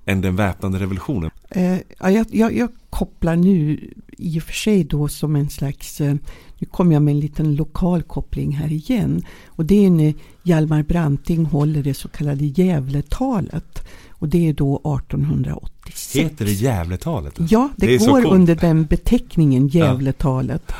än 0.05 0.21
den 0.21 0.35
väpnade 0.35 0.79
revolutionen? 0.79 1.31
Eh, 1.49 1.77
jag, 1.99 2.25
jag, 2.31 2.57
jag, 2.57 2.69
kopplar 2.89 3.35
nu 3.35 3.89
i 4.17 4.39
och 4.39 4.43
för 4.43 4.53
sig 4.53 4.83
då 4.83 5.07
som 5.07 5.35
en 5.35 5.49
slags, 5.49 6.01
eh, 6.01 6.15
nu 6.57 6.67
kommer 6.71 6.93
jag 6.93 7.01
med 7.01 7.11
en 7.11 7.19
liten 7.19 7.55
lokal 7.55 8.03
koppling 8.03 8.51
här 8.51 8.71
igen. 8.71 9.25
Och 9.47 9.65
det 9.65 9.85
är 9.85 9.89
när 9.89 10.13
Hjalmar 10.43 10.83
Branting 10.83 11.45
håller 11.45 11.83
det 11.83 11.93
så 11.93 12.07
kallade 12.07 12.45
Gävletalet. 12.45 13.87
Och 14.09 14.29
det 14.29 14.49
är 14.49 14.53
då 14.53 14.75
1886. 14.75 16.15
Heter 16.15 16.45
det 16.45 16.51
Gävletalet? 16.51 17.33
Ja, 17.49 17.69
det, 17.77 17.87
det 17.87 18.05
går 18.05 18.25
under 18.25 18.55
den 18.55 18.85
beteckningen 18.85 19.67
Gävletalet. 19.67 20.63
Ja. 20.67 20.75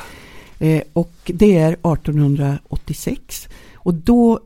Eh, 0.60 0.82
och 0.94 1.14
det 1.26 1.58
är 1.58 1.72
1886. 1.74 3.48
Och 3.76 3.94
då 3.94 4.40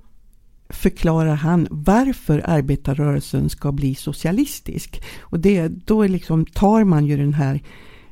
förklarar 0.69 1.35
han 1.35 1.67
varför 1.71 2.41
arbetarrörelsen 2.45 3.49
ska 3.49 3.71
bli 3.71 3.95
socialistisk. 3.95 5.03
Och 5.19 5.39
det, 5.39 5.67
då 5.67 6.03
liksom 6.03 6.45
tar 6.45 6.83
man 6.83 7.05
ju 7.05 7.17
den 7.17 7.33
här 7.33 7.61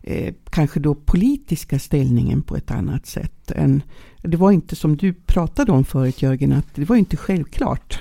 eh, 0.04 0.34
kanske 0.50 0.80
då 0.80 0.96
politiska 0.96 1.80
ställningen 1.80 2.42
på 2.42 2.56
ett 2.56 2.72
annat 2.72 3.06
sätt. 3.06 3.52
Än, 3.52 3.82
det 4.22 4.38
var 4.38 4.52
inte 4.52 4.76
som 4.76 4.98
du 4.98 5.14
pratade 5.14 5.72
om 5.72 5.86
förut 5.86 6.22
Jörgen, 6.22 6.54
att 6.54 6.76
det 6.76 6.86
var 6.86 6.96
inte 6.96 7.18
självklart 7.18 8.00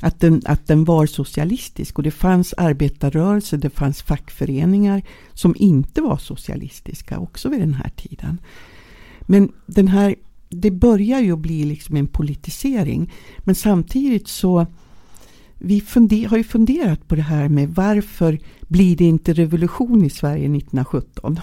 att 0.00 0.20
den, 0.20 0.42
att 0.44 0.66
den 0.66 0.84
var 0.84 1.06
socialistisk. 1.06 1.98
Och 1.98 2.02
det 2.02 2.10
fanns 2.10 2.54
arbetarrörelse, 2.56 3.56
det 3.56 3.70
fanns 3.70 4.02
fackföreningar 4.02 5.02
som 5.32 5.54
inte 5.58 6.00
var 6.00 6.16
socialistiska 6.16 7.18
också 7.18 7.48
vid 7.48 7.60
den 7.60 7.74
här 7.74 7.90
tiden. 7.96 8.38
Men 9.32 9.52
den 9.66 9.88
här, 9.88 10.14
det 10.48 10.70
börjar 10.70 11.20
ju 11.20 11.36
bli 11.36 11.64
liksom 11.64 11.96
en 11.96 12.06
politisering. 12.06 13.12
Men 13.38 13.54
samtidigt 13.54 14.28
så 14.28 14.66
vi 15.58 15.80
funder, 15.80 16.28
har 16.28 16.36
ju 16.36 16.44
funderat 16.44 17.08
på 17.08 17.14
det 17.14 17.22
här 17.22 17.48
med 17.48 17.68
varför 17.68 18.38
blir 18.60 18.96
det 18.96 19.04
inte 19.04 19.32
revolution 19.32 20.04
i 20.04 20.10
Sverige 20.10 20.44
1917? 20.44 21.40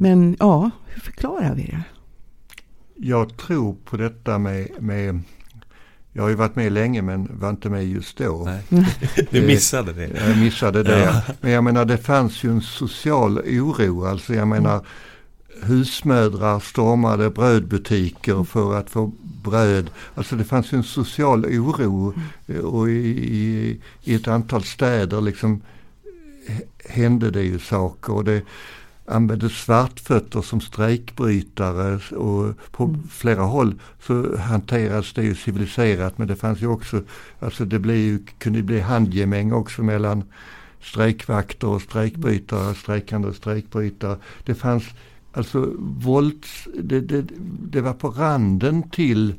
Men 0.00 0.36
ja, 0.38 0.70
hur 0.86 1.00
förklarar 1.00 1.54
vi 1.54 1.62
det? 1.62 1.82
Jag 2.96 3.36
tror 3.36 3.76
på 3.84 3.96
detta 3.96 4.38
med, 4.38 4.68
med 4.80 5.20
jag 6.12 6.22
har 6.22 6.30
ju 6.30 6.36
varit 6.36 6.56
med 6.56 6.72
länge 6.72 7.02
men 7.02 7.38
var 7.38 7.50
inte 7.50 7.70
med 7.70 7.88
just 7.88 8.18
då. 8.18 8.42
Nej. 8.68 8.86
Du 9.30 9.46
missade 9.46 9.92
det. 9.92 10.26
Jag 10.26 10.38
missade 10.38 10.82
det. 10.82 11.00
Ja. 11.00 11.22
Men 11.40 11.50
jag 11.50 11.64
menar 11.64 11.84
det 11.84 11.98
fanns 11.98 12.44
ju 12.44 12.50
en 12.50 12.60
social 12.60 13.38
oro. 13.38 14.04
Alltså 14.04 14.34
jag 14.34 14.48
menar 14.48 14.86
husmödrar 15.64 16.60
stormade 16.60 17.30
brödbutiker 17.30 18.44
för 18.44 18.74
att 18.78 18.90
få 18.90 19.12
bröd. 19.42 19.90
Alltså 20.14 20.36
det 20.36 20.44
fanns 20.44 20.72
en 20.72 20.82
social 20.82 21.46
oro 21.46 22.14
och 22.62 22.90
i, 22.90 23.08
i, 23.36 23.80
i 24.04 24.14
ett 24.14 24.28
antal 24.28 24.62
städer 24.62 25.20
liksom 25.20 25.60
hände 26.84 27.30
det 27.30 27.42
ju 27.42 27.58
saker. 27.58 28.12
Och 28.12 28.24
det 28.24 28.42
användes 29.06 29.52
svartfötter 29.52 30.42
som 30.42 30.60
strejkbrytare 30.60 32.16
och 32.16 32.54
på 32.70 32.84
mm. 32.84 33.02
flera 33.10 33.42
håll 33.42 33.74
så 34.00 34.36
hanterades 34.36 35.12
det 35.12 35.22
ju 35.22 35.34
civiliserat 35.34 36.18
men 36.18 36.28
det 36.28 36.36
fanns 36.36 36.62
ju 36.62 36.66
också, 36.66 37.02
alltså 37.38 37.64
det 37.64 37.78
blev 37.78 37.96
ju, 37.96 38.18
kunde 38.38 38.62
bli 38.62 38.80
handgemäng 38.80 39.52
också 39.52 39.82
mellan 39.82 40.24
strejkvakter 40.82 41.68
och 41.68 41.82
strejkbrytare, 41.82 42.74
strejkande 42.74 43.28
och 43.28 43.34
strejkbrytare. 43.34 44.16
Det 44.44 44.54
fanns 44.54 44.84
alltså 45.34 45.72
vålds, 45.78 46.68
det, 46.82 47.00
det, 47.00 47.24
det 47.70 47.80
var 47.80 47.92
på 47.92 48.08
randen 48.08 48.82
till, 48.90 49.34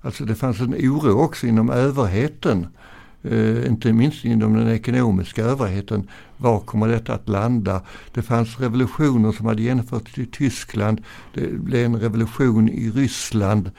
alltså 0.00 0.24
det 0.24 0.34
fanns 0.34 0.60
en 0.60 0.74
oro 0.74 1.12
också 1.12 1.46
inom 1.46 1.70
överheten. 1.70 2.66
Uh, 3.30 3.66
inte 3.66 3.92
minst 3.92 4.24
inom 4.24 4.54
den 4.54 4.68
ekonomiska 4.68 5.44
överheten. 5.44 6.08
Var 6.36 6.60
kommer 6.60 6.88
detta 6.88 7.14
att 7.14 7.28
landa? 7.28 7.82
Det 8.14 8.22
fanns 8.22 8.60
revolutioner 8.60 9.32
som 9.32 9.46
hade 9.46 9.62
genomförts 9.62 10.18
i 10.18 10.26
Tyskland. 10.26 11.02
Det 11.34 11.52
blev 11.52 11.84
en 11.84 12.00
revolution 12.00 12.68
i 12.68 12.90
Ryssland. 12.90 13.70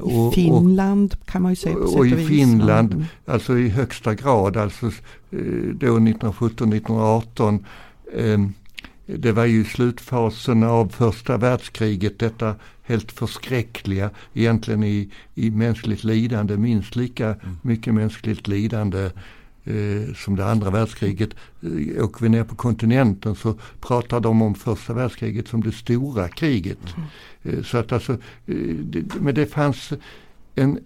Och, 0.00 0.32
I 0.32 0.34
Finland 0.34 1.16
kan 1.24 1.42
man 1.42 1.52
ju 1.52 1.56
säga. 1.56 1.76
Och, 1.76 1.96
och 1.96 2.06
i 2.06 2.26
Finland, 2.26 2.92
mm. 2.92 3.04
alltså 3.26 3.58
i 3.58 3.68
högsta 3.68 4.14
grad, 4.14 4.56
alltså 4.56 4.86
uh, 4.86 5.74
då 5.74 5.86
1917-1918. 5.86 7.64
Det 9.06 9.32
var 9.32 9.44
ju 9.44 9.64
slutfasen 9.64 10.62
av 10.62 10.88
första 10.88 11.36
världskriget, 11.36 12.18
detta 12.18 12.54
helt 12.82 13.12
förskräckliga, 13.12 14.10
egentligen 14.34 14.84
i, 14.84 15.10
i 15.34 15.50
mänskligt 15.50 16.04
lidande, 16.04 16.56
minst 16.56 16.96
lika 16.96 17.26
mm. 17.26 17.56
mycket 17.62 17.94
mänskligt 17.94 18.48
lidande 18.48 19.10
eh, 19.64 20.14
som 20.14 20.36
det 20.36 20.46
andra 20.46 20.70
världskriget. 20.70 21.30
Eh, 21.62 22.04
åker 22.04 22.22
vi 22.22 22.28
ner 22.28 22.44
på 22.44 22.54
kontinenten 22.54 23.34
så 23.34 23.54
pratar 23.80 24.20
de 24.20 24.42
om 24.42 24.54
första 24.54 24.92
världskriget 24.92 25.48
som 25.48 25.62
det 25.62 25.72
stora 25.72 26.28
kriget. 26.28 26.94
Mm. 26.96 27.58
Eh, 27.58 27.64
så 27.64 27.78
att 27.78 27.92
alltså, 27.92 28.12
eh, 28.12 28.56
det, 28.80 29.14
men 29.20 29.34
det 29.34 29.46
fanns 29.46 29.92
en, 30.54 30.78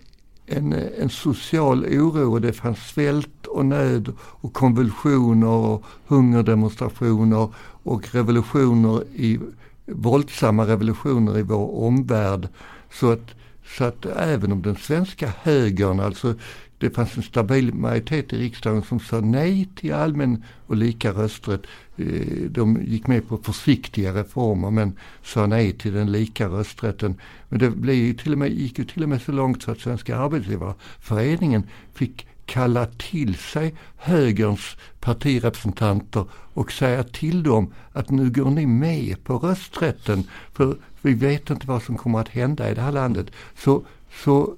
en, 0.47 0.73
en 0.73 1.11
social 1.11 1.85
oro 1.85 2.33
och 2.33 2.41
det 2.41 2.53
fanns 2.53 2.79
svält 2.79 3.47
och 3.47 3.67
nöd 3.67 4.13
och 4.21 4.53
konvulsioner 4.53 5.49
och 5.49 5.85
hungerdemonstrationer 6.07 7.49
och 7.89 8.15
revolutioner 8.15 9.03
i 9.15 9.39
våldsamma 9.87 10.67
revolutioner 10.67 11.39
i 11.39 11.43
vår 11.43 11.85
omvärld. 11.85 12.49
Så 12.93 13.11
att, 13.11 13.35
så 13.77 13.85
att 13.85 14.07
även 14.07 14.53
om 14.53 14.63
den 14.63 14.77
svenska 14.77 15.33
högern, 15.43 16.01
alltså 16.01 16.35
det 16.79 16.91
fanns 16.91 17.17
en 17.17 17.23
stabil 17.23 17.75
majoritet 17.75 18.33
i 18.33 18.39
riksdagen 18.39 18.83
som 18.83 19.01
sa 19.01 19.21
nej 19.21 19.69
till 19.75 19.95
allmän 19.95 20.45
och 20.67 20.77
lika 20.77 21.13
rösträtt. 21.13 21.63
Eh, 21.97 22.51
de 22.51 22.83
gick 22.85 23.07
med 23.07 23.29
på 23.29 23.37
försiktiga 23.37 24.15
reformer 24.15 24.71
men 24.71 24.93
sa 25.23 25.47
nej 25.47 25.73
till 25.73 25.93
den 25.93 26.13
lika 26.13 26.49
rösträtten. 26.49 27.15
Men 27.49 27.59
det 27.59 27.71
blev 27.71 27.97
ju 27.97 28.15
till 28.15 28.33
och 28.33 28.39
med, 28.39 28.51
gick 28.51 28.79
ju 28.79 28.85
till 28.85 29.03
och 29.03 29.09
med 29.09 29.23
så 29.23 29.33
långt 29.33 29.63
så 29.63 29.71
att 29.71 29.81
Svenska 29.81 30.17
Arbetsgivareföreningen 30.17 31.63
fick 31.95 32.27
kalla 32.47 32.87
till 32.87 33.35
sig 33.35 33.75
högerns 33.97 34.77
partirepresentanter 35.01 36.25
och 36.59 36.73
säga 36.73 37.05
till 37.05 37.43
dem 37.43 37.73
att 37.93 38.11
nu 38.11 38.31
går 38.31 38.51
ni 38.51 38.67
med 38.67 39.25
på 39.25 39.39
rösträtten 39.39 40.25
för 40.53 40.77
vi 41.03 41.15
vet 41.15 41.51
inte 41.51 41.67
vad 41.67 41.83
som 41.83 41.97
kommer 41.97 42.21
att 42.21 42.29
hända 42.29 42.71
i 42.71 42.75
det 42.75 42.81
här 42.81 42.93
landet. 42.93 43.27
Så, 43.59 43.85
så 44.25 44.55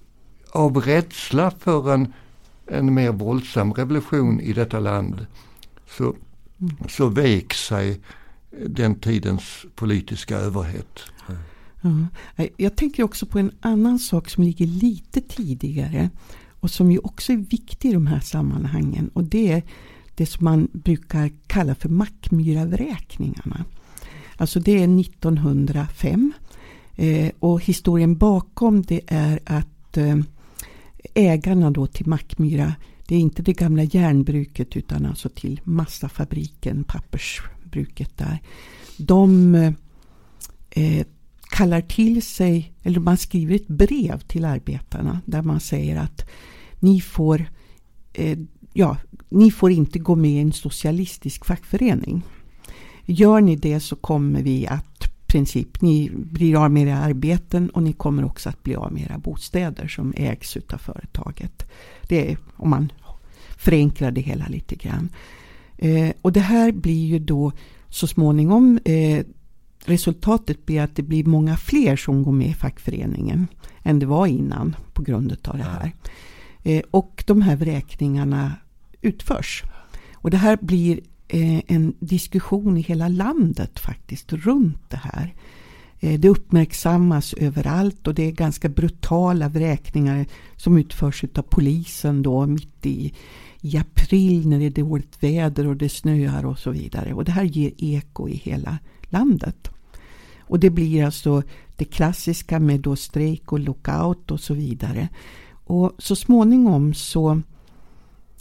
av 0.51 0.77
rädsla 0.77 1.51
för 1.51 1.95
en, 1.95 2.13
en 2.67 2.95
mer 2.95 3.13
våldsam 3.13 3.73
revolution 3.73 4.41
i 4.41 4.53
detta 4.53 4.81
land 4.81 5.27
så, 5.97 6.15
så 6.89 7.09
vek 7.09 7.55
sig 7.55 8.01
den 8.67 8.95
tidens 8.95 9.67
politiska 9.75 10.37
överhet. 10.37 11.01
Ja. 11.83 12.47
Jag 12.57 12.77
tänker 12.77 13.03
också 13.03 13.27
på 13.27 13.39
en 13.39 13.53
annan 13.61 13.99
sak 13.99 14.31
som 14.31 14.45
ligger 14.45 14.67
lite 14.67 15.21
tidigare 15.21 16.11
och 16.61 16.71
som 16.71 16.93
ju 16.93 16.99
också 16.99 17.33
är 17.33 17.37
viktig 17.37 17.91
i 17.91 17.93
de 17.93 18.07
här 18.07 18.21
sammanhangen. 18.21 19.11
Och 19.13 19.25
det 19.25 19.53
är 19.53 19.63
det 20.21 20.27
som 20.27 20.45
man 20.45 20.69
brukar 20.73 21.31
kalla 21.47 21.75
för 21.75 21.89
Mackmyravräkningarna. 21.89 23.65
Alltså 24.37 24.61
det 24.61 24.83
är 24.83 25.01
1905. 25.01 26.33
Eh, 26.97 27.31
och 27.39 27.65
historien 27.65 28.17
bakom 28.17 28.83
det 28.83 29.01
är 29.07 29.41
att 29.45 29.97
eh, 29.97 30.17
ägarna 31.15 31.71
då 31.71 31.87
till 31.87 32.07
Mackmyra, 32.07 32.75
det 33.07 33.15
är 33.15 33.19
inte 33.19 33.43
det 33.43 33.53
gamla 33.53 33.83
järnbruket 33.83 34.77
utan 34.77 35.07
alltså 35.07 35.29
till 35.29 35.61
massafabriken, 35.65 36.85
pappersbruket 36.85 38.19
där. 38.19 38.39
De 38.97 39.55
eh, 40.71 41.07
kallar 41.51 41.81
till 41.81 42.23
sig, 42.23 42.73
eller 42.83 43.01
man 43.01 43.17
skriver 43.17 43.55
ett 43.55 43.69
brev 43.69 44.19
till 44.19 44.45
arbetarna 44.45 45.21
där 45.25 45.43
man 45.43 45.61
säger 45.61 45.97
att 45.97 46.29
ni 46.81 47.01
får, 47.01 47.51
eh, 48.13 48.39
ja, 48.73 48.97
ni 49.29 49.51
får 49.51 49.71
inte 49.71 49.99
gå 49.99 50.17
med 50.17 50.31
i 50.31 50.39
en 50.39 50.53
socialistisk 50.53 51.45
fackförening. 51.45 52.23
Gör 53.05 53.41
ni 53.41 53.57
det 53.57 53.81
så 53.81 53.97
kommer 53.97 54.43
vi 54.43 54.67
att 54.67 55.11
princip, 55.27 55.81
ni 55.81 56.11
blir 56.15 56.65
av 56.65 56.71
med 56.71 56.83
era 56.83 56.99
arbeten 56.99 57.71
och 57.71 57.83
ni 57.83 57.93
kommer 57.93 58.25
också 58.25 58.49
att 58.49 58.63
bli 58.63 58.75
av 58.75 58.93
med 58.93 59.03
era 59.03 59.19
bostäder 59.19 59.89
som 59.89 60.15
ägs 60.17 60.57
av 60.57 60.79
företaget. 60.79 61.71
Det 62.09 62.31
är 62.31 62.39
om 62.57 62.71
man 62.71 62.93
förenklar 63.59 64.11
det 64.11 64.21
hela 64.21 64.47
lite 64.49 64.75
grann. 64.75 65.09
Eh, 65.79 66.11
och 66.23 66.33
det 66.33 66.41
här 66.41 66.73
blir 66.73 67.07
ju 67.07 67.19
då 67.19 67.53
så 67.89 68.07
småningom 68.07 68.79
eh, 68.85 69.25
resultatet 69.85 70.67
blir 70.67 70.81
att 70.81 70.97
det 70.97 71.03
blir 71.03 71.25
många 71.25 71.57
fler 71.57 71.97
som 71.97 72.23
går 72.23 72.33
med 72.33 72.49
i 72.49 72.55
fackföreningen 72.55 73.47
än 73.83 73.99
det 73.99 74.07
var 74.07 74.27
innan 74.27 74.77
på 74.93 75.03
grund 75.03 75.37
av 75.45 75.57
det 75.57 75.65
här. 75.65 75.93
Eh, 76.63 76.83
och 76.91 77.25
de 77.27 77.43
här 77.43 77.57
vräkningarna 77.57 78.53
utförs. 79.03 79.65
Och 80.15 80.31
det 80.31 80.37
här 80.37 80.59
blir 80.61 81.01
eh, 81.29 81.63
en 81.67 81.95
diskussion 82.01 82.77
i 82.77 82.81
hela 82.81 83.09
landet 83.09 83.79
faktiskt 83.79 84.33
runt 84.33 84.91
det 84.91 85.01
här. 85.03 85.35
Eh, 86.01 86.21
det 86.21 86.29
uppmärksammas 86.29 87.35
överallt 87.35 88.07
och 88.07 88.15
det 88.15 88.23
är 88.23 88.33
ganska 88.33 88.69
brutala 88.69 89.49
vräkningar 89.49 90.27
som 90.57 90.79
utförs 90.79 91.25
av 91.35 91.43
polisen 91.43 92.23
då 92.23 92.47
mitt 92.47 92.87
i, 92.87 93.15
i 93.61 93.77
april 93.77 94.49
när 94.49 94.59
det 94.59 94.67
är 94.67 94.71
dåligt 94.71 95.23
väder 95.23 95.67
och 95.67 95.77
det 95.77 95.89
snöar 95.89 96.47
och 96.47 96.59
så 96.59 96.71
vidare. 96.71 97.15
Och 97.15 97.25
det 97.25 97.33
här 97.33 97.45
ger 97.45 97.73
eko 97.77 98.29
i 98.29 98.37
hela 98.37 98.79
landet. 99.03 99.71
Och 100.41 100.61
det 100.61 100.71
blir 100.71 101.05
alltså 101.05 101.43
det 101.77 101.85
klassiska 101.85 102.61
med 102.61 102.81
då 102.81 102.97
strejk 102.97 103.53
och 103.53 103.61
lockout 103.61 104.31
och 104.31 104.41
så 104.41 104.55
vidare. 104.55 105.09
Och 105.71 105.93
så 105.99 106.17
småningom 106.17 106.95
så 106.95 107.43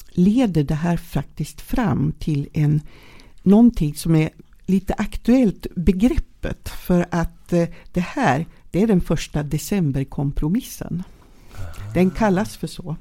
leder 0.10 0.64
det 0.64 0.76
här 0.76 0.98
faktiskt 0.98 1.62
fram 1.62 2.12
till 2.20 2.50
en 2.54 2.82
någonting 3.44 3.96
som 3.96 4.16
är 4.16 4.30
lite 4.66 4.94
aktuellt 4.94 5.68
begreppet. 5.76 6.70
För 6.70 7.06
att 7.12 7.54
eh, 7.54 7.68
det 7.94 8.00
här, 8.02 8.46
det 8.72 8.84
är 8.84 8.88
den 8.88 9.02
första 9.02 9.44
decemberkompromissen. 9.44 11.04
Den 11.94 12.12
kallas 12.12 12.58
för 12.58 12.68
så. 12.68 12.96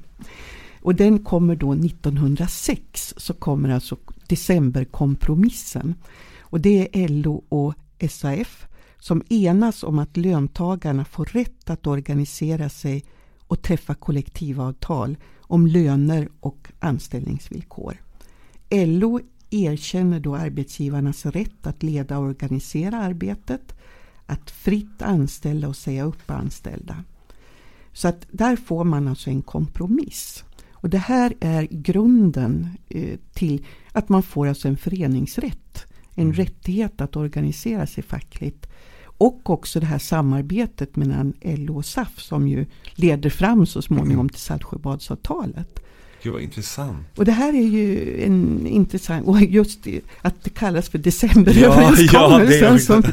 Och 0.81 0.95
den 0.95 1.19
kommer 1.19 1.55
då 1.55 1.73
1906, 1.73 3.13
så 3.17 3.33
kommer 3.33 3.69
alltså 3.69 3.97
decemberkompromissen. 4.27 5.95
Och 6.39 6.61
det 6.61 7.03
är 7.03 7.07
LO 7.07 7.43
och 7.49 7.73
SAF 8.09 8.67
som 8.99 9.23
enas 9.29 9.83
om 9.83 9.99
att 9.99 10.17
löntagarna 10.17 11.05
får 11.05 11.25
rätt 11.25 11.69
att 11.69 11.87
organisera 11.87 12.69
sig 12.69 13.03
och 13.49 13.61
träffa 13.61 13.95
kollektivavtal 13.95 15.17
om 15.41 15.67
löner 15.67 16.29
och 16.39 16.71
anställningsvillkor. 16.79 18.01
LO 18.69 19.19
erkänner 19.49 20.19
då 20.19 20.35
arbetsgivarnas 20.35 21.25
rätt 21.25 21.67
att 21.67 21.83
leda 21.83 22.17
och 22.17 22.25
organisera 22.25 22.97
arbetet, 22.97 23.75
att 24.25 24.51
fritt 24.51 25.01
anställa 25.01 25.67
och 25.67 25.75
säga 25.75 26.03
upp 26.03 26.31
anställda. 26.31 27.03
Så 27.93 28.07
att 28.07 28.25
där 28.31 28.55
får 28.55 28.83
man 28.83 29.07
alltså 29.07 29.29
en 29.29 29.41
kompromiss. 29.41 30.43
Och 30.71 30.89
det 30.89 30.97
här 30.97 31.33
är 31.39 31.67
grunden 31.71 32.69
eh, 32.89 33.19
till 33.33 33.65
att 33.91 34.09
man 34.09 34.23
får 34.23 34.47
alltså 34.47 34.67
en 34.67 34.77
föreningsrätt. 34.77 35.85
En 36.15 36.23
mm. 36.23 36.33
rättighet 36.33 37.01
att 37.01 37.15
organisera 37.15 37.87
sig 37.87 38.03
fackligt. 38.03 38.69
Och 39.19 39.49
också 39.49 39.79
det 39.79 39.85
här 39.85 39.99
samarbetet 39.99 40.95
mellan 40.95 41.33
LO 41.41 41.77
och 41.77 41.85
SAF 41.85 42.19
som 42.19 42.47
ju 42.47 42.65
leder 42.95 43.29
fram 43.29 43.65
så 43.65 43.81
småningom 43.81 44.29
till 44.29 44.41
Saltsjöbadsavtalet. 44.41 45.79
Gud 46.23 46.33
vad 46.33 46.41
intressant. 46.41 47.07
Och 47.17 47.25
det 47.25 47.31
här 47.31 47.53
är 47.53 47.67
ju 47.67 48.15
en 48.23 48.67
intressant, 48.67 49.27
och 49.27 49.41
just 49.41 49.79
att 50.21 50.43
det 50.43 50.49
kallas 50.49 50.89
för 50.89 50.97
decemberöverenskommelsen 50.97 52.59
ja, 52.61 52.71
ja, 52.71 52.79
som, 52.79 53.03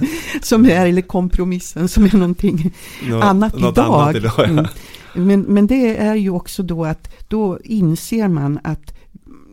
som 0.43 0.65
är, 0.65 0.87
eller 0.87 1.03
kompromissen 1.03 1.89
som 1.89 2.05
är 2.05 2.17
någonting 2.17 2.73
Nå, 3.09 3.21
annat, 3.21 3.55
idag. 3.59 3.79
annat 3.79 4.17
idag. 4.17 4.33
Ja. 4.37 4.45
Mm. 4.45 4.67
Men, 5.15 5.41
men 5.41 5.67
det 5.67 5.97
är 5.97 6.15
ju 6.15 6.31
också 6.31 6.63
då 6.63 6.85
att 6.85 7.29
då 7.29 7.59
inser 7.65 8.29
man 8.29 8.59
att 8.65 8.95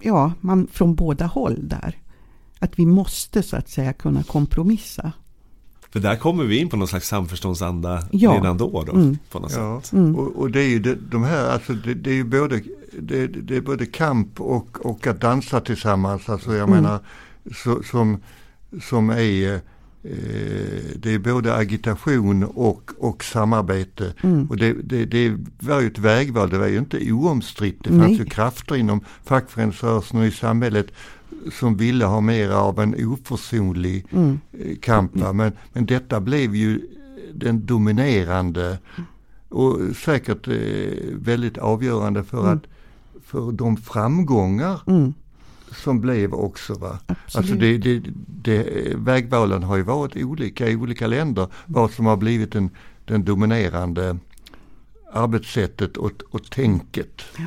ja, 0.02 0.32
man 0.42 0.68
från 0.72 0.96
båda 0.96 1.26
håll 1.26 1.60
där. 1.62 1.98
Att 2.60 2.80
vi 2.80 2.86
måste 2.86 3.44
så 3.44 3.56
att 3.56 3.70
säga 3.70 3.94
kunna 3.94 4.24
kompromissa. 4.24 5.12
För 5.94 6.00
där 6.00 6.16
kommer 6.16 6.44
vi 6.44 6.58
in 6.58 6.70
på 6.70 6.78
någon 6.78 6.88
slags 6.88 7.08
samförståndsanda 7.08 8.04
ja. 8.12 8.32
redan 8.32 8.58
då. 8.58 8.84
då 8.84 8.94
mm. 8.94 9.18
på 9.32 9.40
något 9.40 9.52
ja. 9.56 9.82
sätt. 9.82 9.94
Mm. 9.94 10.16
Och, 10.16 10.36
och, 10.36 10.52
det 10.52 10.60
är 10.60 10.68
ju 10.68 10.80
de, 10.80 10.96
de 10.96 11.24
här, 11.24 11.50
alltså 11.50 11.74
det, 11.74 11.94
det 11.94 12.10
är 12.10 12.16
ju 12.16 12.24
både, 12.24 12.62
det, 13.00 13.28
det, 13.28 13.56
är 13.58 13.62
både 13.62 13.86
kamp 13.86 14.42
och, 14.42 14.86
och 14.86 15.08
att 15.08 15.22
dansa 15.22 15.62
tillsammans. 15.62 16.30
Alltså 16.30 16.54
jag 16.54 16.70
mm. 16.70 16.82
menar, 16.82 17.00
så, 17.56 17.84
som, 17.84 18.18
som 18.82 19.10
är 19.10 19.54
eh, 19.54 19.62
det 20.96 21.14
är 21.14 21.20
både 21.20 21.56
agitation 21.56 22.44
och, 22.44 22.92
och 23.00 23.24
samarbete. 23.24 24.14
Mm. 24.24 24.46
Och 24.50 24.58
det, 24.58 24.74
det, 24.74 25.06
det 25.06 25.38
var 25.60 25.82
ju 25.82 25.88
ett 25.88 26.00
vägval, 26.00 26.50
det 26.50 26.58
var 26.58 26.68
ju 26.68 26.78
inte 26.78 27.12
oomstritt. 27.12 27.84
Det 27.84 27.90
fanns 27.90 28.02
Nej. 28.02 28.18
ju 28.18 28.26
krafter 28.26 28.76
inom 28.76 29.02
fackföreningsrörelsen 29.24 30.20
och 30.20 30.26
i 30.26 30.32
samhället 30.32 30.88
som 31.52 31.78
ville 31.78 32.06
ha 32.06 32.22
mer 32.22 32.50
av 32.50 32.80
en 32.80 33.08
oförsonlig 33.08 34.06
mm. 34.12 34.40
Eh, 34.52 34.76
kamp. 34.82 35.16
Mm. 35.16 35.38
Men, 35.38 35.52
men 35.74 35.86
detta 35.86 36.20
blev 36.20 36.56
ju 36.56 36.82
den 37.34 37.66
dominerande 37.66 38.78
och 39.50 39.80
säkert 39.96 40.48
eh, 40.48 40.56
väldigt 41.12 41.58
avgörande 41.58 42.24
för, 42.24 42.40
mm. 42.40 42.54
att, 42.54 42.64
för 43.26 43.52
de 43.52 43.78
framgångar 43.78 44.82
mm. 44.88 45.14
som 45.72 46.02
blev 46.02 46.34
också. 46.34 46.74
Va? 46.74 47.00
Alltså 47.36 47.54
det, 47.54 47.78
det, 47.78 48.04
det, 48.28 48.94
vägvalen 48.96 49.64
har 49.64 49.78
ju 49.78 49.84
varit 49.84 50.16
olika 50.16 50.70
i 50.70 50.76
olika 50.76 51.08
länder 51.08 51.48
vad 51.66 51.92
som 51.92 52.06
har 52.06 52.18
blivit 52.18 52.52
den, 52.52 52.70
den 53.06 53.26
dominerande 53.26 54.18
arbetssättet 55.14 55.98
och, 55.98 56.12
och 56.30 56.50
tänket. 56.50 57.22
Ja. 57.38 57.44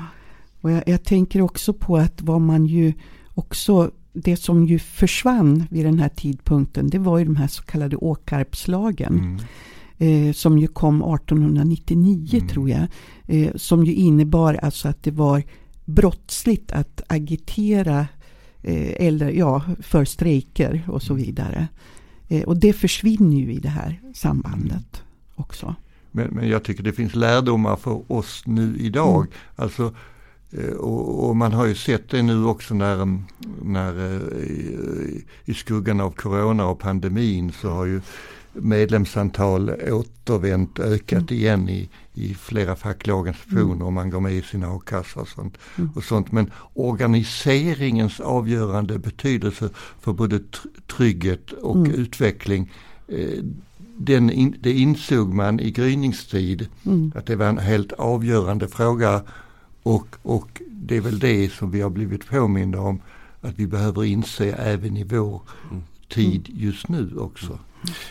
Och 0.61 0.70
jag, 0.70 0.82
jag 0.86 1.05
tänker 1.05 1.40
också 1.40 1.72
på 1.72 1.97
att 1.97 2.22
vad 2.22 2.40
man 2.40 2.66
ju 2.66 2.92
också 3.37 3.91
det 4.12 4.37
som 4.37 4.66
ju 4.66 4.78
försvann 4.78 5.64
vid 5.70 5.84
den 5.84 5.99
här 5.99 6.09
tidpunkten 6.09 6.91
det 6.91 6.99
var 6.99 7.18
ju 7.18 7.24
de 7.24 7.37
här 7.37 7.49
så 7.49 7.62
kallade 7.62 7.97
Åkarpslagen. 7.97 9.18
Mm. 9.18 9.39
Eh, 9.99 10.32
som 10.32 10.59
ju 10.59 10.66
kom 10.66 11.03
1899 11.03 12.28
mm. 12.32 12.49
tror 12.49 12.70
jag. 12.70 12.87
Eh, 13.26 13.55
som 13.57 13.84
ju 13.84 13.93
innebar 13.93 14.55
alltså 14.55 14.89
att 14.89 15.03
det 15.03 15.11
var 15.11 15.43
brottsligt 15.84 16.72
att 16.72 17.03
agitera 17.07 18.07
eh, 18.62 19.07
eller, 19.07 19.30
ja, 19.30 19.62
för 19.80 20.05
strejker 20.05 20.82
och 20.89 21.03
så 21.03 21.12
mm. 21.12 21.26
vidare. 21.26 21.68
Eh, 22.28 22.43
och 22.43 22.57
det 22.57 22.72
försvinner 22.72 23.37
ju 23.37 23.53
i 23.53 23.59
det 23.59 23.68
här 23.68 24.01
sambandet 24.14 24.72
mm. 24.72 25.07
också. 25.34 25.74
Men, 26.11 26.28
men 26.28 26.49
jag 26.49 26.64
tycker 26.64 26.82
det 26.82 26.93
finns 26.93 27.14
lärdomar 27.14 27.76
för 27.76 28.12
oss 28.12 28.43
nu 28.47 28.76
idag. 28.78 29.20
Mm. 29.20 29.32
Alltså 29.57 29.95
och, 30.78 31.28
och, 31.28 31.36
man 31.36 31.53
har 31.53 31.66
ju 31.66 31.74
sett 31.74 32.09
det 32.09 32.22
nu 32.22 32.44
också 32.44 32.74
när, 32.74 33.18
när 33.62 34.14
eh, 34.14 34.42
i, 34.42 35.24
i 35.44 35.55
skuggan 35.55 36.01
av 36.01 36.11
corona 36.11 36.66
och 36.66 36.78
pandemin 36.78 37.53
så 37.53 37.70
har 37.70 37.84
ju 37.84 38.01
medlemsantal 38.53 39.70
återvänt, 39.70 40.78
ökat 40.78 41.30
mm. 41.30 41.34
igen 41.34 41.68
i, 41.68 41.88
i 42.14 42.34
flera 42.34 42.76
fackliga 42.76 43.16
organisationer 43.16 43.82
mm. 43.82 43.94
man 43.94 44.11
går 44.11 44.20
med 44.20 44.32
i 44.32 44.42
sina 44.42 44.66
a-kassor 44.68 45.20
och 45.20 45.28
sånt, 45.28 45.59
mm. 45.78 45.90
och 45.94 46.05
sånt. 46.05 46.32
Men 46.32 46.51
organiseringens 46.74 48.20
avgörande 48.20 48.99
betydelse 48.99 49.68
för 50.01 50.12
både 50.12 50.40
trygghet 50.97 51.53
och 51.53 51.76
mm. 51.76 51.94
utveckling 51.94 52.72
eh, 53.09 53.42
den 53.99 54.30
in, 54.30 54.57
det 54.61 54.72
insåg 54.72 55.34
man 55.34 55.61
i 55.61 55.70
gryningstid 55.70 56.68
mm. 56.86 57.12
att 57.14 57.26
det 57.26 57.36
var 57.36 57.47
en 57.47 57.59
helt 57.59 57.92
avgörande 57.92 58.68
fråga 58.68 59.22
och, 59.87 60.16
och 60.22 60.62
det 60.70 60.97
är 60.97 61.01
väl 61.01 61.18
det 61.18 61.53
som 61.53 61.70
vi 61.70 61.80
har 61.80 61.91
blivit 61.91 62.26
påminda 62.26 62.80
om 62.80 63.01
att 63.41 63.59
vi 63.59 63.66
behöver 63.66 64.05
inse 64.05 64.53
även 64.53 64.97
i 64.97 65.05
vår 65.05 65.43
mm. 65.70 65.82
tid 66.09 66.49
just 66.49 66.89
nu 66.89 67.18
också. 67.18 67.59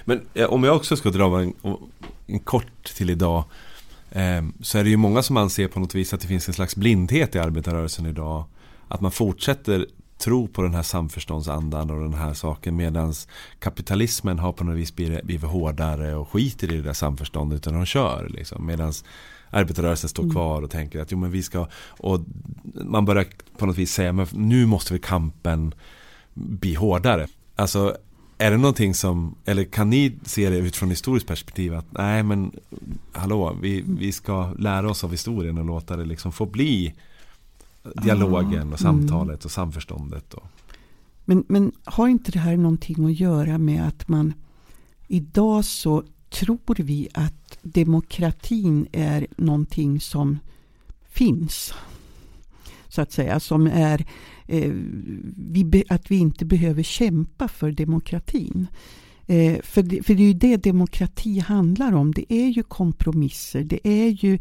Men 0.06 0.22
om 0.50 0.64
jag 0.64 0.76
också 0.76 0.96
ska 0.96 1.10
dra 1.10 1.42
en, 1.42 1.54
en 2.28 2.40
kort 2.40 2.84
till 2.96 3.10
idag 3.10 3.44
eh, 4.12 4.46
så 4.62 4.78
är 4.78 4.84
det 4.84 4.90
ju 4.90 4.98
många 4.98 5.22
som 5.22 5.38
anser 5.38 5.68
på 5.68 5.80
något 5.80 5.96
vis 5.96 6.14
att 6.14 6.22
det 6.22 6.28
finns 6.28 6.48
en 6.48 6.54
slags 6.54 6.76
blindhet 6.76 7.36
i 7.36 7.40
arbetarrörelsen 7.40 8.06
idag. 8.06 8.44
Att 8.88 9.02
man 9.02 9.12
fortsätter 9.12 9.88
tro 10.18 10.48
på 10.48 10.62
den 10.62 10.74
här 10.74 10.84
samförståndsandan 10.84 11.90
och 11.90 12.02
den 12.02 12.14
här 12.14 12.34
saken 12.34 12.76
medan 12.76 13.14
kapitalismen 13.60 14.40
har 14.40 14.52
på 14.52 14.64
något 14.64 14.78
vis 14.78 14.96
blivit, 14.96 15.24
blivit 15.24 15.50
hårdare 15.50 16.16
och 16.16 16.30
skiter 16.30 16.74
i 16.74 16.76
det 16.76 16.82
där 16.82 16.94
samförståndet 16.94 17.58
utan 17.58 17.74
de 17.74 17.86
kör. 17.86 18.28
Liksom. 18.30 18.66
Medan 18.66 18.94
arbetarrörelsen 19.56 20.10
står 20.10 20.24
mm. 20.24 20.34
kvar 20.34 20.62
och 20.62 20.70
tänker 20.70 21.00
att 21.00 21.12
jo 21.12 21.18
men 21.18 21.32
vi 21.32 21.44
ska 21.44 21.68
och 21.88 22.20
man 22.74 23.06
börjar 23.06 23.26
på 23.58 23.66
något 23.66 23.78
vis 23.78 23.94
säga 23.94 24.14
men 24.14 24.28
nu 24.34 24.66
måste 24.66 24.94
vi 24.94 25.00
kampen 25.00 25.74
bli 26.34 26.74
hårdare. 26.74 27.28
Alltså 27.56 27.98
är 28.38 28.52
det 28.52 28.58
någonting 28.58 28.94
som, 28.94 29.36
eller 29.46 29.64
kan 29.64 29.90
ni 29.90 30.16
se 30.24 30.50
det 30.50 30.58
utifrån 30.58 30.90
historiskt 30.90 31.28
perspektiv 31.28 31.74
att 31.74 31.86
nej 31.90 32.24
men 32.24 32.52
hallå, 33.12 33.58
vi, 33.62 33.84
vi 33.88 34.12
ska 34.12 34.54
lära 34.60 34.90
oss 34.90 35.04
av 35.04 35.12
historien 35.12 35.58
och 35.58 35.66
låta 35.66 35.98
det 35.98 36.06
liksom 36.06 36.32
få 36.32 36.46
bli 36.46 36.94
dialogen 38.04 38.74
och 38.74 38.80
samtalet 38.80 39.46
och 39.46 39.52
samförståndet. 39.52 40.34
Och. 40.34 40.44
Men, 41.26 41.44
men 41.48 41.72
har 41.84 42.08
inte 42.08 42.32
det 42.32 42.40
här 42.40 42.58
någonting 42.58 43.06
att 43.06 43.20
göra 43.20 43.58
med 43.58 43.88
att 43.88 44.08
man 44.08 44.34
idag 45.08 45.66
så 45.66 46.04
tror 46.30 46.84
vi 46.84 47.08
att 47.14 47.58
demokratin 47.62 48.88
är 48.92 49.28
någonting 49.38 50.00
som 50.00 50.40
finns. 51.10 51.74
Så 52.88 53.02
att 53.02 53.12
säga, 53.12 53.40
som 53.40 53.68
är 53.68 54.06
eh, 54.48 54.72
vi 55.38 55.66
be, 55.66 55.84
att 55.90 56.12
vi 56.12 56.18
inte 56.18 56.46
behöver 56.46 56.84
kämpa 56.84 57.48
för 57.48 57.72
demokratin. 57.72 58.68
Eh, 59.28 59.62
för, 59.62 59.84
det, 59.84 60.04
för 60.04 60.14
det 60.14 60.24
är 60.24 60.28
ju 60.28 60.34
det 60.34 60.58
demokrati 60.58 61.40
handlar 61.40 61.94
om. 61.94 62.12
Det 62.12 62.34
är 62.34 62.48
ju 62.48 62.64
kompromisser. 62.64 63.64
Det 63.64 63.88
är 63.88 64.10
ju 64.10 64.34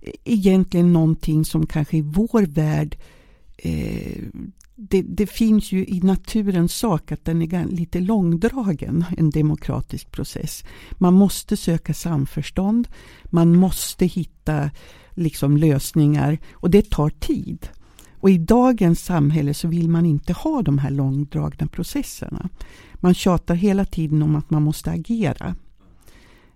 eh, 0.00 0.12
egentligen 0.24 0.92
någonting 0.92 1.44
som 1.44 1.66
kanske 1.66 1.96
i 1.96 2.00
vår 2.00 2.42
värld 2.42 2.96
eh, 3.56 4.22
det, 4.76 5.02
det, 5.02 5.26
finns 5.26 5.72
ju 5.72 5.86
i 5.86 6.00
naturens 6.00 6.74
sak 6.74 7.12
att 7.12 7.24
den 7.24 7.42
är 7.42 7.64
lite 7.64 8.00
långdragen, 8.00 9.04
en 9.18 9.30
demokratisk 9.30 10.10
process. 10.10 10.64
Man 10.92 11.14
måste 11.14 11.56
söka 11.56 11.94
samförstånd, 11.94 12.88
man 13.24 13.56
måste 13.56 14.06
hitta 14.06 14.70
liksom 15.10 15.56
lösningar 15.56 16.38
och 16.52 16.70
det 16.70 16.90
tar 16.90 17.10
tid. 17.10 17.68
Och 18.20 18.30
i 18.30 18.38
dagens 18.38 19.04
samhälle 19.04 19.54
så 19.54 19.68
vill 19.68 19.88
man 19.88 20.06
inte 20.06 20.32
ha 20.32 20.62
de 20.62 20.78
här 20.78 20.90
långdragna 20.90 21.66
processerna. 21.66 22.48
Man 22.94 23.14
tjatar 23.14 23.54
hela 23.54 23.84
tiden 23.84 24.22
om 24.22 24.36
att 24.36 24.50
man 24.50 24.62
måste 24.62 24.90
agera. 24.90 25.56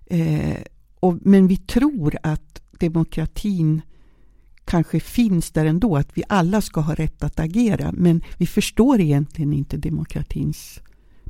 Eh, 0.07 0.63
och, 1.01 1.19
men 1.23 1.47
vi 1.47 1.57
tror 1.57 2.17
att 2.23 2.63
demokratin 2.79 3.83
kanske 4.69 5.01
finns 5.01 5.51
där 5.51 5.65
ändå, 5.65 5.97
att 5.97 6.09
vi 6.15 6.23
alla 6.29 6.61
ska 6.61 6.81
ha 6.81 6.95
rätt 6.95 7.25
att 7.25 7.41
agera. 7.41 7.93
Men 7.93 8.23
vi 8.37 8.47
förstår 8.47 9.01
egentligen 9.01 9.53
inte 9.53 9.77
demokratins 9.77 10.81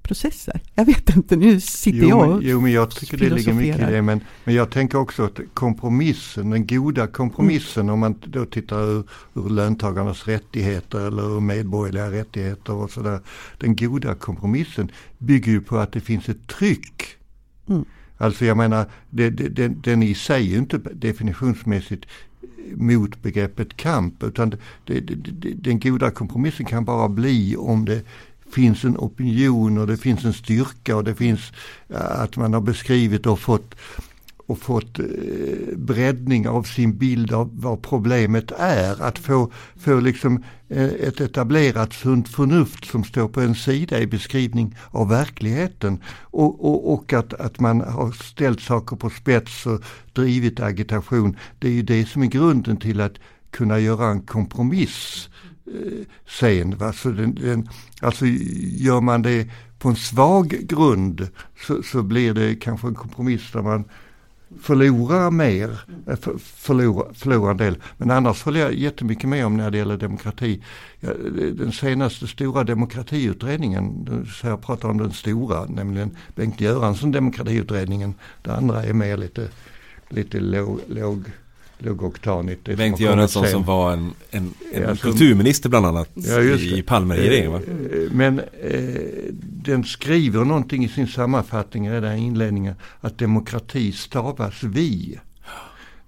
processer. 0.02 0.60
Jag 0.74 0.84
vet 0.84 1.16
inte, 1.16 1.36
nu 1.36 1.60
sitter 1.60 1.98
jo, 1.98 2.08
jag 2.08 2.30
och 2.30 2.42
Jo, 2.42 2.60
men 2.60 2.72
jag 2.72 2.90
tycker 2.90 3.16
det 3.16 3.30
ligger 3.30 3.52
mycket 3.52 3.88
i 3.88 3.92
det. 3.92 4.02
Men, 4.02 4.20
men 4.44 4.54
jag 4.54 4.70
tänker 4.70 4.98
också 4.98 5.22
att 5.22 5.40
kompromissen, 5.54 6.50
den 6.50 6.66
goda 6.66 7.06
kompromissen, 7.06 7.82
mm. 7.82 7.92
om 7.92 8.00
man 8.00 8.20
då 8.26 8.44
tittar 8.44 8.82
ur, 8.82 9.04
ur 9.34 9.48
löntagarnas 9.48 10.26
rättigheter 10.26 11.06
eller 11.06 11.36
ur 11.36 11.40
medborgerliga 11.40 12.10
rättigheter 12.10 12.72
och 12.72 12.90
sådär. 12.90 13.20
Den 13.58 13.76
goda 13.76 14.14
kompromissen 14.14 14.90
bygger 15.18 15.52
ju 15.52 15.60
på 15.60 15.78
att 15.78 15.92
det 15.92 16.00
finns 16.00 16.28
ett 16.28 16.46
tryck. 16.46 17.16
Mm. 17.68 17.84
Alltså 18.18 18.44
jag 18.44 18.56
menar, 18.56 18.86
det, 19.10 19.30
det, 19.30 19.48
den, 19.48 19.80
den 19.80 20.02
i 20.02 20.14
sig 20.14 20.54
är 20.54 20.58
inte 20.58 20.78
definitionsmässigt 20.78 22.06
mot 22.76 23.22
begreppet 23.22 23.76
kamp 23.76 24.22
utan 24.22 24.50
det, 24.84 25.00
det, 25.00 25.54
den 25.54 25.80
goda 25.80 26.10
kompromissen 26.10 26.66
kan 26.66 26.84
bara 26.84 27.08
bli 27.08 27.56
om 27.56 27.84
det 27.84 28.02
finns 28.52 28.84
en 28.84 28.96
opinion 28.96 29.78
och 29.78 29.86
det 29.86 29.96
finns 29.96 30.24
en 30.24 30.32
styrka 30.32 30.96
och 30.96 31.04
det 31.04 31.14
finns 31.14 31.52
eh, 31.88 32.20
att 32.20 32.36
man 32.36 32.54
har 32.54 32.60
beskrivit 32.60 33.26
och 33.26 33.40
fått 33.40 33.74
och 34.48 34.58
fått 34.58 34.98
eh, 34.98 35.06
breddning 35.76 36.48
av 36.48 36.62
sin 36.62 36.98
bild 36.98 37.32
av 37.32 37.50
vad 37.52 37.82
problemet 37.82 38.52
är. 38.58 39.02
Att 39.02 39.18
få, 39.18 39.52
få 39.76 40.00
liksom 40.00 40.44
eh, 40.68 40.84
ett 40.84 41.20
etablerat 41.20 41.92
sunt 41.92 42.28
förnuft 42.28 42.84
som 42.84 43.04
står 43.04 43.28
på 43.28 43.40
en 43.40 43.54
sida 43.54 44.00
i 44.00 44.06
beskrivning 44.06 44.76
av 44.90 45.08
verkligheten. 45.08 46.02
Och, 46.20 46.64
och, 46.64 46.92
och 46.92 47.12
att, 47.12 47.34
att 47.34 47.60
man 47.60 47.80
har 47.80 48.12
ställt 48.12 48.60
saker 48.60 48.96
på 48.96 49.10
spets 49.10 49.66
och 49.66 49.82
drivit 50.12 50.60
agitation. 50.60 51.36
Det 51.58 51.68
är 51.68 51.72
ju 51.72 51.82
det 51.82 52.08
som 52.08 52.22
är 52.22 52.26
grunden 52.26 52.76
till 52.76 53.00
att 53.00 53.14
kunna 53.50 53.78
göra 53.78 54.06
en 54.06 54.20
kompromiss 54.20 55.28
eh, 55.66 56.06
sen. 56.40 56.78
Va? 56.78 56.92
Så 56.92 57.10
den, 57.10 57.34
den, 57.34 57.68
alltså 58.00 58.26
gör 58.26 59.00
man 59.00 59.22
det 59.22 59.50
på 59.78 59.88
en 59.88 59.96
svag 59.96 60.48
grund 60.48 61.28
så, 61.66 61.82
så 61.82 62.02
blir 62.02 62.34
det 62.34 62.54
kanske 62.54 62.86
en 62.88 62.94
kompromiss 62.94 63.52
där 63.52 63.62
man 63.62 63.84
förlorar 64.60 65.30
mer, 65.30 65.80
eh, 66.06 66.16
förlorar, 66.38 67.12
förlorar 67.14 67.50
en 67.50 67.56
del. 67.56 67.78
Men 67.96 68.10
annars 68.10 68.42
håller 68.42 68.60
jag 68.60 68.74
jättemycket 68.74 69.28
med 69.28 69.46
om 69.46 69.56
när 69.56 69.70
det 69.70 69.78
gäller 69.78 69.96
demokrati. 69.96 70.62
Den 71.52 71.72
senaste 71.72 72.26
stora 72.26 72.64
demokratiutredningen, 72.64 74.08
så 74.40 74.46
jag 74.46 74.62
pratar 74.62 74.88
om 74.88 74.98
den 74.98 75.12
stora, 75.12 75.64
nämligen 75.64 76.16
Bengt 76.34 76.60
Göransson 76.60 77.12
demokratiutredningen. 77.12 78.14
Det 78.42 78.54
andra 78.54 78.84
är 78.84 78.92
mer 78.92 79.16
lite, 79.16 79.48
lite 80.08 80.40
låg, 80.40 80.80
låg 80.88 81.24
lågoktanigt. 81.78 82.76
Bengt 82.76 83.00
Göransson 83.00 83.46
som 83.46 83.64
var 83.64 83.92
en, 83.92 84.14
en, 84.30 84.54
en 84.72 84.82
ja, 84.82 84.96
kulturminister 84.96 85.68
bland 85.68 85.86
annat 85.86 86.10
ja, 86.14 86.40
i 86.40 86.82
Palmeregeringen? 86.82 87.54
Eh, 87.54 88.12
men 88.12 88.38
eh, 88.38 89.02
den 89.40 89.84
skriver 89.84 90.44
någonting 90.44 90.84
i 90.84 90.88
sin 90.88 91.08
sammanfattning 91.08 91.90
redan 91.90 92.16
i 92.16 92.26
inledningen 92.26 92.74
att 93.00 93.18
demokrati 93.18 93.92
stavas 93.92 94.62
vi. 94.62 95.18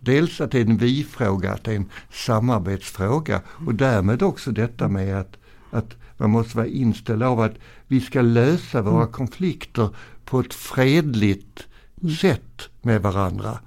Dels 0.00 0.40
att 0.40 0.50
det 0.50 0.58
är 0.58 0.64
en 0.64 0.76
vi-fråga, 0.76 1.52
att 1.52 1.64
det 1.64 1.72
är 1.72 1.76
en 1.76 1.90
samarbetsfråga 2.12 3.40
och 3.66 3.74
därmed 3.74 4.22
också 4.22 4.50
detta 4.50 4.88
med 4.88 5.20
att, 5.20 5.36
att 5.70 5.94
man 6.16 6.30
måste 6.30 6.56
vara 6.56 6.66
inställd 6.66 7.22
av 7.22 7.40
att 7.40 7.54
vi 7.86 8.00
ska 8.00 8.22
lösa 8.22 8.82
våra 8.82 9.06
konflikter 9.06 9.88
på 10.24 10.40
ett 10.40 10.54
fredligt 10.54 11.66
mm. 12.02 12.14
sätt 12.14 12.68
med 12.82 13.02
varandra. 13.02 13.58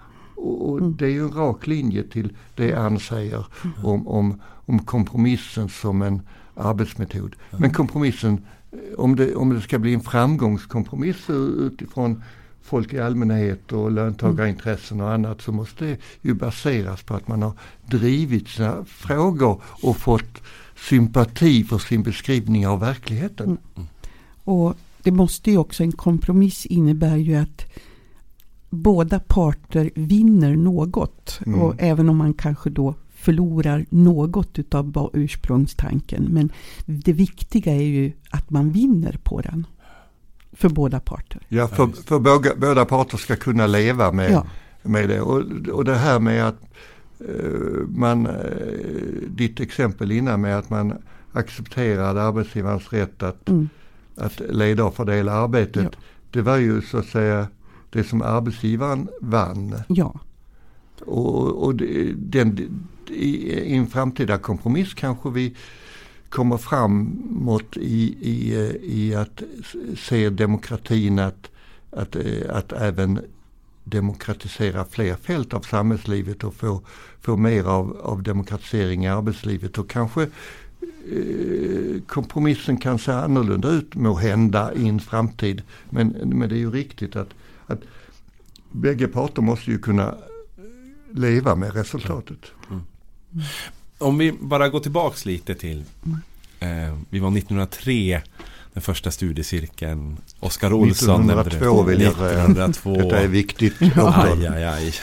Och 0.43 0.79
mm. 0.79 0.95
det 0.97 1.05
är 1.05 1.09
ju 1.09 1.23
en 1.23 1.31
rak 1.31 1.67
linje 1.67 2.03
till 2.03 2.33
det 2.55 2.73
Ann 2.73 2.99
säger 2.99 3.45
mm. 3.63 3.85
om, 3.85 4.07
om, 4.07 4.41
om 4.65 4.79
kompromissen 4.79 5.69
som 5.69 6.01
en 6.01 6.21
arbetsmetod. 6.55 7.35
Men 7.57 7.73
kompromissen, 7.73 8.45
om 8.97 9.15
det, 9.15 9.35
om 9.35 9.53
det 9.53 9.61
ska 9.61 9.79
bli 9.79 9.93
en 9.93 10.01
framgångskompromiss 10.01 11.29
utifrån 11.59 12.23
folk 12.61 12.93
i 12.93 12.99
allmänhet 12.99 13.71
och 13.71 13.91
löntagarintressen 13.91 15.01
och 15.01 15.11
annat 15.11 15.41
så 15.41 15.51
måste 15.51 15.85
det 15.85 15.97
ju 16.21 16.33
baseras 16.33 17.03
på 17.03 17.13
att 17.13 17.27
man 17.27 17.41
har 17.41 17.53
drivit 17.85 18.47
sina 18.47 18.85
frågor 18.85 19.61
och 19.65 19.97
fått 19.97 20.41
sympati 20.75 21.63
för 21.63 21.77
sin 21.77 22.03
beskrivning 22.03 22.67
av 22.67 22.79
verkligheten. 22.79 23.57
Mm. 23.75 23.87
Och 24.43 24.75
det 25.03 25.11
måste 25.11 25.51
ju 25.51 25.57
också, 25.57 25.83
en 25.83 25.91
kompromiss 25.91 26.65
innebär 26.65 27.17
ju 27.17 27.35
att 27.35 27.65
båda 28.73 29.19
parter 29.19 29.91
vinner 29.95 30.55
något. 30.55 31.39
Mm. 31.45 31.61
Och 31.61 31.75
även 31.77 32.09
om 32.09 32.17
man 32.17 32.33
kanske 32.33 32.69
då 32.69 32.95
förlorar 33.13 33.85
något 33.89 34.59
utav 34.59 35.09
ursprungstanken. 35.13 36.27
Men 36.29 36.51
det 36.85 37.13
viktiga 37.13 37.73
är 37.73 37.83
ju 37.83 38.11
att 38.29 38.49
man 38.49 38.71
vinner 38.71 39.19
på 39.23 39.41
den. 39.41 39.67
För 40.53 40.69
båda 40.69 40.99
parter. 40.99 41.41
Ja, 41.47 41.67
för, 41.67 41.87
för 41.87 42.19
båda, 42.19 42.55
båda 42.55 42.85
parter 42.85 43.17
ska 43.17 43.35
kunna 43.35 43.67
leva 43.67 44.11
med, 44.11 44.31
ja. 44.31 44.45
med 44.83 45.09
det. 45.09 45.21
Och, 45.21 45.43
och 45.71 45.85
det 45.85 45.95
här 45.95 46.19
med 46.19 46.47
att 46.47 46.61
uh, 47.29 47.87
man, 47.87 48.27
uh, 48.27 48.33
ditt 49.29 49.59
exempel 49.59 50.11
innan 50.11 50.41
med 50.41 50.57
att 50.57 50.69
man 50.69 50.93
accepterade 51.33 52.21
arbetsgivarens 52.21 52.93
rätt 52.93 53.23
att, 53.23 53.49
mm. 53.49 53.69
att 54.15 54.41
leda 54.49 54.85
och 54.85 54.95
fördela 54.95 55.33
arbetet. 55.33 55.89
Ja. 55.91 55.99
Det 56.31 56.41
var 56.41 56.57
ju 56.57 56.81
så 56.81 56.97
att 56.97 57.05
säga 57.05 57.47
det 57.93 58.03
som 58.03 58.21
arbetsgivaren 58.21 59.09
vann. 59.21 59.75
Ja. 59.87 60.19
Och, 61.05 61.63
och 61.63 61.75
den, 62.15 62.79
i, 63.07 63.51
i 63.51 63.75
en 63.75 63.87
framtida 63.87 64.37
kompromiss 64.37 64.93
kanske 64.93 65.29
vi 65.29 65.55
kommer 66.29 66.57
framåt 66.57 67.77
i, 67.77 68.17
i, 68.21 68.53
i 68.83 69.15
att 69.15 69.43
se 69.97 70.29
demokratin 70.29 71.19
att, 71.19 71.51
att, 71.89 72.15
att 72.49 72.71
även 72.71 73.19
demokratisera 73.83 74.85
fler 74.85 75.15
fält 75.15 75.53
av 75.53 75.61
samhällslivet 75.61 76.43
och 76.43 76.53
få, 76.55 76.81
få 77.21 77.37
mer 77.37 77.63
av, 77.63 77.97
av 78.03 78.23
demokratisering 78.23 79.05
i 79.05 79.07
arbetslivet 79.07 79.77
och 79.77 79.89
kanske 79.89 80.21
eh, 80.21 82.01
kompromissen 82.07 82.77
kan 82.77 82.99
se 82.99 83.11
annorlunda 83.11 83.69
ut 83.69 83.95
må 83.95 84.13
hända 84.15 84.73
i 84.73 84.87
en 84.87 84.99
framtid. 84.99 85.61
Men, 85.89 86.07
men 86.07 86.49
det 86.49 86.55
är 86.55 86.59
ju 86.59 86.71
riktigt 86.71 87.15
att 87.15 87.29
att 87.73 87.81
bägge 88.71 89.07
parter 89.07 89.41
måste 89.41 89.71
ju 89.71 89.79
kunna 89.79 90.15
leva 91.11 91.55
med 91.55 91.73
resultatet. 91.73 92.39
Mm. 92.69 92.81
Om 93.97 94.17
vi 94.17 94.31
bara 94.31 94.69
går 94.69 94.79
tillbaks 94.79 95.25
lite 95.25 95.55
till 95.55 95.83
eh, 96.59 96.97
Vi 97.09 97.19
var 97.19 97.37
1903 97.37 98.21
Den 98.73 98.83
första 98.83 99.11
studiecirkeln 99.11 100.17
Oskar 100.39 100.73
Olsson 100.73 101.29
1902 101.29 101.83
vill 101.83 102.01
jag 102.01 102.15
säga 102.15 102.43
1902 102.43 102.95
Detta 102.95 103.19
är 103.19 103.27
viktigt 103.27 103.73
Aj, 103.95 104.47
aj, 104.47 104.63
aj. 104.63 104.87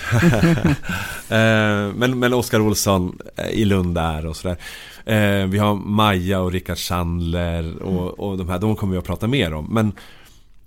eh, 1.29 1.95
Men, 1.95 2.19
men 2.19 2.35
Oskar 2.35 2.61
Olsson 2.61 3.19
eh, 3.37 3.49
i 3.51 3.65
Lund 3.65 3.95
där 3.95 4.27
och 4.27 4.37
sådär 4.37 4.57
eh, 5.05 5.47
Vi 5.47 5.59
har 5.59 5.75
Maja 5.75 6.41
och 6.41 6.53
Rickard 6.53 6.79
Sandler 6.79 7.83
och, 7.83 8.21
och 8.21 8.39
de 8.39 8.49
här 8.49 8.59
De 8.59 8.77
kommer 8.77 8.93
vi 8.93 8.99
att 8.99 9.05
prata 9.05 9.27
mer 9.27 9.55
om 9.55 9.67
Men 9.71 9.93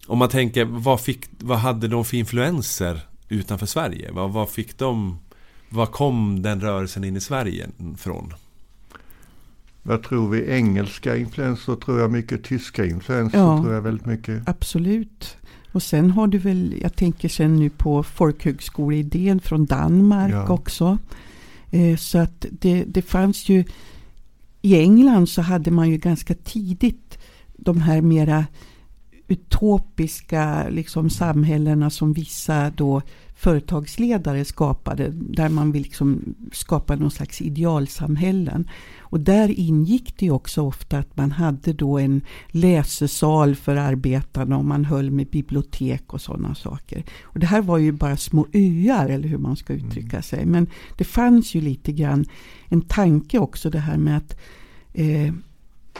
om 0.07 0.17
man 0.17 0.29
tänker, 0.29 0.65
vad, 0.65 1.01
fick, 1.01 1.25
vad 1.39 1.57
hade 1.57 1.87
de 1.87 2.05
för 2.05 2.17
influenser 2.17 2.99
utanför 3.29 3.65
Sverige? 3.65 4.11
Vad, 4.11 4.31
vad 4.31 4.49
fick 4.49 4.77
de... 4.77 5.19
Var 5.69 5.85
kom 5.85 6.41
den 6.41 6.61
rörelsen 6.61 7.03
in 7.03 7.17
i 7.17 7.21
Sverige 7.21 7.69
från? 7.97 8.33
Vad 9.83 10.03
tror 10.03 10.29
vi? 10.29 10.51
Engelska 10.51 11.17
influenser 11.17 11.75
tror 11.75 11.99
jag 11.99 12.11
mycket. 12.11 12.43
Tyska 12.43 12.85
influenser 12.85 13.37
ja, 13.37 13.61
tror 13.61 13.73
jag 13.73 13.81
väldigt 13.81 14.05
mycket. 14.05 14.49
Absolut. 14.49 15.37
Och 15.71 15.83
sen 15.83 16.11
har 16.11 16.27
du 16.27 16.37
väl, 16.37 16.75
jag 16.81 16.95
tänker 16.95 17.29
sen 17.29 17.55
nu 17.55 17.69
på 17.69 18.03
folkhögskoleidén 18.03 19.39
från 19.39 19.65
Danmark 19.65 20.33
ja. 20.33 20.49
också. 20.49 20.97
Eh, 21.71 21.97
så 21.97 22.17
att 22.17 22.45
det, 22.51 22.83
det 22.83 23.01
fanns 23.01 23.49
ju, 23.49 23.63
i 24.61 24.79
England 24.79 25.29
så 25.29 25.41
hade 25.41 25.71
man 25.71 25.89
ju 25.89 25.97
ganska 25.97 26.33
tidigt 26.33 27.17
de 27.57 27.81
här 27.81 28.01
mera 28.01 28.45
utopiska 29.27 30.69
liksom, 30.69 31.09
samhällena 31.09 31.89
som 31.89 32.13
vissa 32.13 32.69
då 32.69 33.01
företagsledare 33.35 34.45
skapade, 34.45 35.09
där 35.13 35.49
man 35.49 35.71
vill 35.71 35.81
liksom 35.81 36.35
skapa 36.51 36.95
någon 36.95 37.11
slags 37.11 37.41
idealsamhällen. 37.41 38.69
Och 38.99 39.19
där 39.19 39.59
ingick 39.59 40.17
det 40.17 40.31
också 40.31 40.61
ofta 40.61 40.97
att 40.97 41.17
man 41.17 41.31
hade 41.31 41.73
då 41.73 41.99
en 41.99 42.21
läsesal 42.47 43.55
för 43.55 43.75
arbetarna 43.75 44.57
och 44.57 44.65
man 44.65 44.85
höll 44.85 45.11
med 45.11 45.27
bibliotek 45.27 46.13
och 46.13 46.21
sådana 46.21 46.55
saker. 46.55 47.03
Och 47.23 47.39
det 47.39 47.45
här 47.45 47.61
var 47.61 47.77
ju 47.77 47.91
bara 47.91 48.17
små 48.17 48.47
öar, 48.53 49.09
eller 49.09 49.27
hur 49.27 49.37
man 49.37 49.55
ska 49.55 49.73
uttrycka 49.73 50.17
mm. 50.17 50.23
sig. 50.23 50.45
Men 50.45 50.67
det 50.97 51.03
fanns 51.03 51.55
ju 51.55 51.61
lite 51.61 51.91
grann 51.91 52.25
en 52.69 52.81
tanke 52.81 53.39
också 53.39 53.69
det 53.69 53.79
här 53.79 53.97
med 53.97 54.17
att 54.17 54.37
eh, 54.93 55.33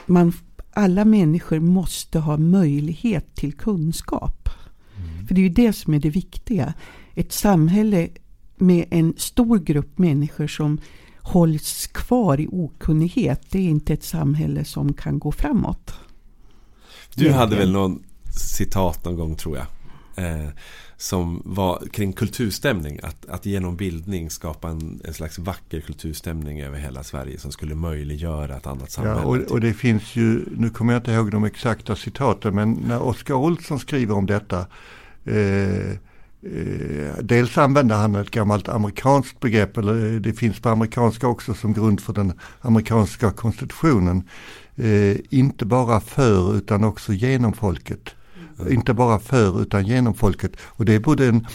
man, 0.06 0.32
alla 0.74 1.04
människor 1.04 1.60
måste 1.60 2.18
ha 2.18 2.36
möjlighet 2.36 3.34
till 3.34 3.52
kunskap. 3.52 4.48
Mm. 4.96 5.26
För 5.26 5.34
det 5.34 5.40
är 5.40 5.42
ju 5.42 5.48
det 5.48 5.72
som 5.72 5.94
är 5.94 5.98
det 5.98 6.10
viktiga 6.10 6.74
ett 7.14 7.32
samhälle 7.32 8.08
med 8.56 8.86
en 8.90 9.14
stor 9.16 9.58
grupp 9.58 9.98
människor 9.98 10.46
som 10.46 10.80
hålls 11.18 11.86
kvar 11.86 12.40
i 12.40 12.48
okunnighet. 12.52 13.46
Det 13.50 13.58
är 13.58 13.68
inte 13.68 13.92
ett 13.92 14.04
samhälle 14.04 14.64
som 14.64 14.92
kan 14.92 15.18
gå 15.18 15.32
framåt. 15.32 15.94
Du 17.14 17.32
hade 17.32 17.56
väl 17.56 17.72
någon 17.72 18.02
citat 18.26 19.04
någon 19.04 19.16
gång 19.16 19.36
tror 19.36 19.56
jag. 19.56 19.66
Eh, 20.16 20.48
som 21.04 21.42
var 21.44 21.82
kring 21.92 22.12
kulturstämning. 22.12 23.00
Att, 23.02 23.26
att 23.28 23.46
genom 23.46 23.76
bildning 23.76 24.30
skapa 24.30 24.68
en, 24.68 25.00
en 25.04 25.14
slags 25.14 25.38
vacker 25.38 25.80
kulturstämning 25.80 26.60
över 26.60 26.78
hela 26.78 27.02
Sverige. 27.02 27.38
Som 27.38 27.52
skulle 27.52 27.74
möjliggöra 27.74 28.56
ett 28.56 28.66
annat 28.66 28.90
samhälle. 28.90 29.20
Ja, 29.20 29.26
och, 29.26 29.36
och 29.36 29.60
det 29.60 29.74
finns 29.74 30.16
ju, 30.16 30.44
nu 30.56 30.70
kommer 30.70 30.92
jag 30.92 31.00
inte 31.00 31.12
ihåg 31.12 31.30
de 31.30 31.44
exakta 31.44 31.96
citaten. 31.96 32.54
Men 32.54 32.72
när 32.72 33.02
Oskar 33.02 33.34
Olsson 33.34 33.78
skriver 33.78 34.14
om 34.14 34.26
detta. 34.26 34.66
Eh, 35.24 35.98
Eh, 36.46 37.14
dels 37.22 37.58
använder 37.58 37.96
han 37.96 38.14
ett 38.14 38.30
gammalt 38.30 38.68
amerikanskt 38.68 39.40
begrepp, 39.40 39.76
eller 39.76 40.20
det 40.20 40.32
finns 40.32 40.60
på 40.60 40.68
amerikanska 40.68 41.28
också 41.28 41.54
som 41.54 41.72
grund 41.72 42.00
för 42.00 42.12
den 42.12 42.32
amerikanska 42.60 43.30
konstitutionen. 43.30 44.28
Eh, 44.76 45.16
inte 45.30 45.64
bara 45.64 46.00
för 46.00 46.56
utan 46.56 46.84
också 46.84 47.12
genom 47.12 47.52
folket. 47.52 48.14
Mm. 48.60 48.72
Inte 48.72 48.94
bara 48.94 49.18
för 49.18 49.62
utan 49.62 49.86
genom 49.86 50.14
folket. 50.14 50.52
Och 50.60 50.84
det 50.84 50.94
är 50.94 51.00
både 51.00 51.26
en, 51.26 51.46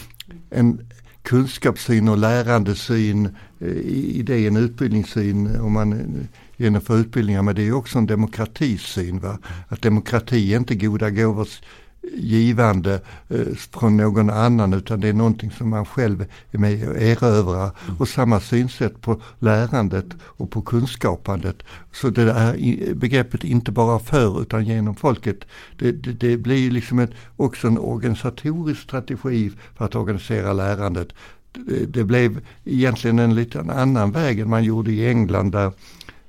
en 0.50 0.80
kunskapssyn 1.22 2.08
och 2.08 2.18
lärandesyn 2.18 3.36
eh, 3.58 3.68
i 3.68 4.22
det, 4.26 4.46
en 4.46 4.56
utbildningssyn 4.56 5.60
om 5.60 5.72
man 5.72 6.28
genomför 6.56 6.98
utbildningar. 6.98 7.42
Men 7.42 7.54
det 7.54 7.62
är 7.62 7.72
också 7.72 7.98
en 7.98 8.06
demokratisyn. 8.06 9.20
Va? 9.20 9.38
Att 9.68 9.82
demokrati 9.82 10.52
är 10.52 10.56
inte 10.56 10.74
goda 10.74 11.10
gåvors 11.10 11.60
givande 12.02 13.00
eh, 13.28 13.46
från 13.54 13.96
någon 13.96 14.30
annan 14.30 14.72
utan 14.72 15.00
det 15.00 15.08
är 15.08 15.12
någonting 15.12 15.50
som 15.50 15.68
man 15.68 15.86
själv 15.86 16.26
är 16.50 16.58
med 16.58 16.88
och 16.88 16.96
erövrar. 16.96 17.70
Mm. 17.86 17.96
Och 17.98 18.08
samma 18.08 18.40
synsätt 18.40 19.00
på 19.00 19.22
lärandet 19.38 20.06
och 20.22 20.50
på 20.50 20.62
kunskapandet. 20.62 21.62
Så 21.92 22.10
det 22.10 22.22
är 22.22 22.94
begreppet 22.94 23.44
inte 23.44 23.72
bara 23.72 23.98
för 23.98 24.42
utan 24.42 24.64
genom 24.64 24.94
folket. 24.94 25.44
Det, 25.78 25.92
det, 25.92 26.12
det 26.12 26.36
blir 26.36 26.70
liksom 26.70 26.98
ett, 26.98 27.12
också 27.36 27.66
en 27.66 27.78
organisatorisk 27.78 28.80
strategi 28.80 29.52
för 29.76 29.84
att 29.84 29.94
organisera 29.94 30.52
lärandet. 30.52 31.08
Det, 31.52 31.86
det 31.86 32.04
blev 32.04 32.40
egentligen 32.64 33.18
en 33.18 33.34
liten 33.34 33.70
annan 33.70 34.12
väg 34.12 34.40
än 34.40 34.50
man 34.50 34.64
gjorde 34.64 34.92
i 34.92 35.08
England 35.08 35.52
där 35.52 35.72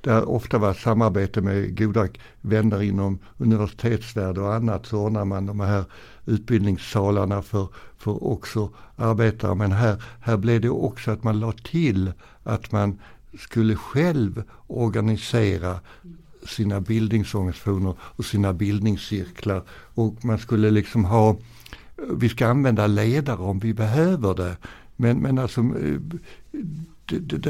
där 0.02 0.28
ofta 0.28 0.58
var 0.58 0.74
samarbete 0.74 1.40
med 1.40 1.78
goda 1.78 2.08
vänner 2.40 2.82
inom 2.82 3.18
universitetsvärld 3.38 4.38
och 4.38 4.54
annat 4.54 4.86
så 4.86 4.98
ordnar 4.98 5.24
man 5.24 5.46
de 5.46 5.60
här 5.60 5.84
utbildningssalarna 6.26 7.42
för, 7.42 7.68
för 7.98 8.24
också 8.24 8.70
arbetare. 8.96 9.54
Men 9.54 9.72
här, 9.72 10.02
här 10.20 10.36
blev 10.36 10.60
det 10.60 10.70
också 10.70 11.10
att 11.10 11.24
man 11.24 11.40
la 11.40 11.52
till 11.52 12.12
att 12.42 12.72
man 12.72 12.98
skulle 13.38 13.76
själv 13.76 14.42
organisera 14.66 15.80
sina 16.46 16.80
bildningsorganisationer 16.80 17.94
och 18.00 18.24
sina 18.24 18.52
bildningscirklar. 18.52 19.62
Och 19.94 20.24
man 20.24 20.38
skulle 20.38 20.70
liksom 20.70 21.04
ha, 21.04 21.36
vi 22.10 22.28
ska 22.28 22.46
använda 22.46 22.86
ledare 22.86 23.42
om 23.42 23.58
vi 23.58 23.74
behöver 23.74 24.34
det. 24.34 24.56
Men, 24.96 25.18
men 25.18 25.38
alltså 25.38 25.60
eh, 25.60 26.00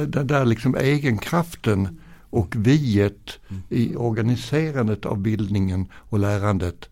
den 0.07 0.27
där 0.27 0.45
liksom 0.45 0.75
egenkraften 0.75 1.99
och 2.33 2.57
viet 2.57 3.39
i 3.69 3.97
organiserandet 3.97 5.07
av 5.07 5.19
bildningen 5.19 5.87
och 5.95 6.19
lärandet 6.19 6.89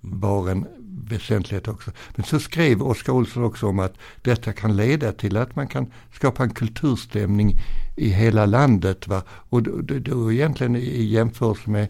var 0.00 0.50
en 0.50 0.66
väsentlighet 1.08 1.68
också. 1.68 1.90
Men 2.16 2.24
så 2.24 2.40
skrev 2.40 2.82
Oskar 2.82 3.12
Olsson 3.12 3.44
också 3.44 3.66
om 3.66 3.78
att 3.78 3.94
detta 4.22 4.52
kan 4.52 4.76
leda 4.76 5.12
till 5.12 5.36
att 5.36 5.56
man 5.56 5.66
kan 5.66 5.86
skapa 6.12 6.42
en 6.42 6.50
kulturstämning 6.50 7.54
i 7.96 8.08
hela 8.08 8.46
landet. 8.46 9.08
Va? 9.08 9.22
Och 9.28 9.62
då, 9.62 9.80
då, 9.80 9.98
då 9.98 10.32
egentligen 10.32 10.76
i 10.76 11.04
jämförelse 11.04 11.70
med 11.70 11.88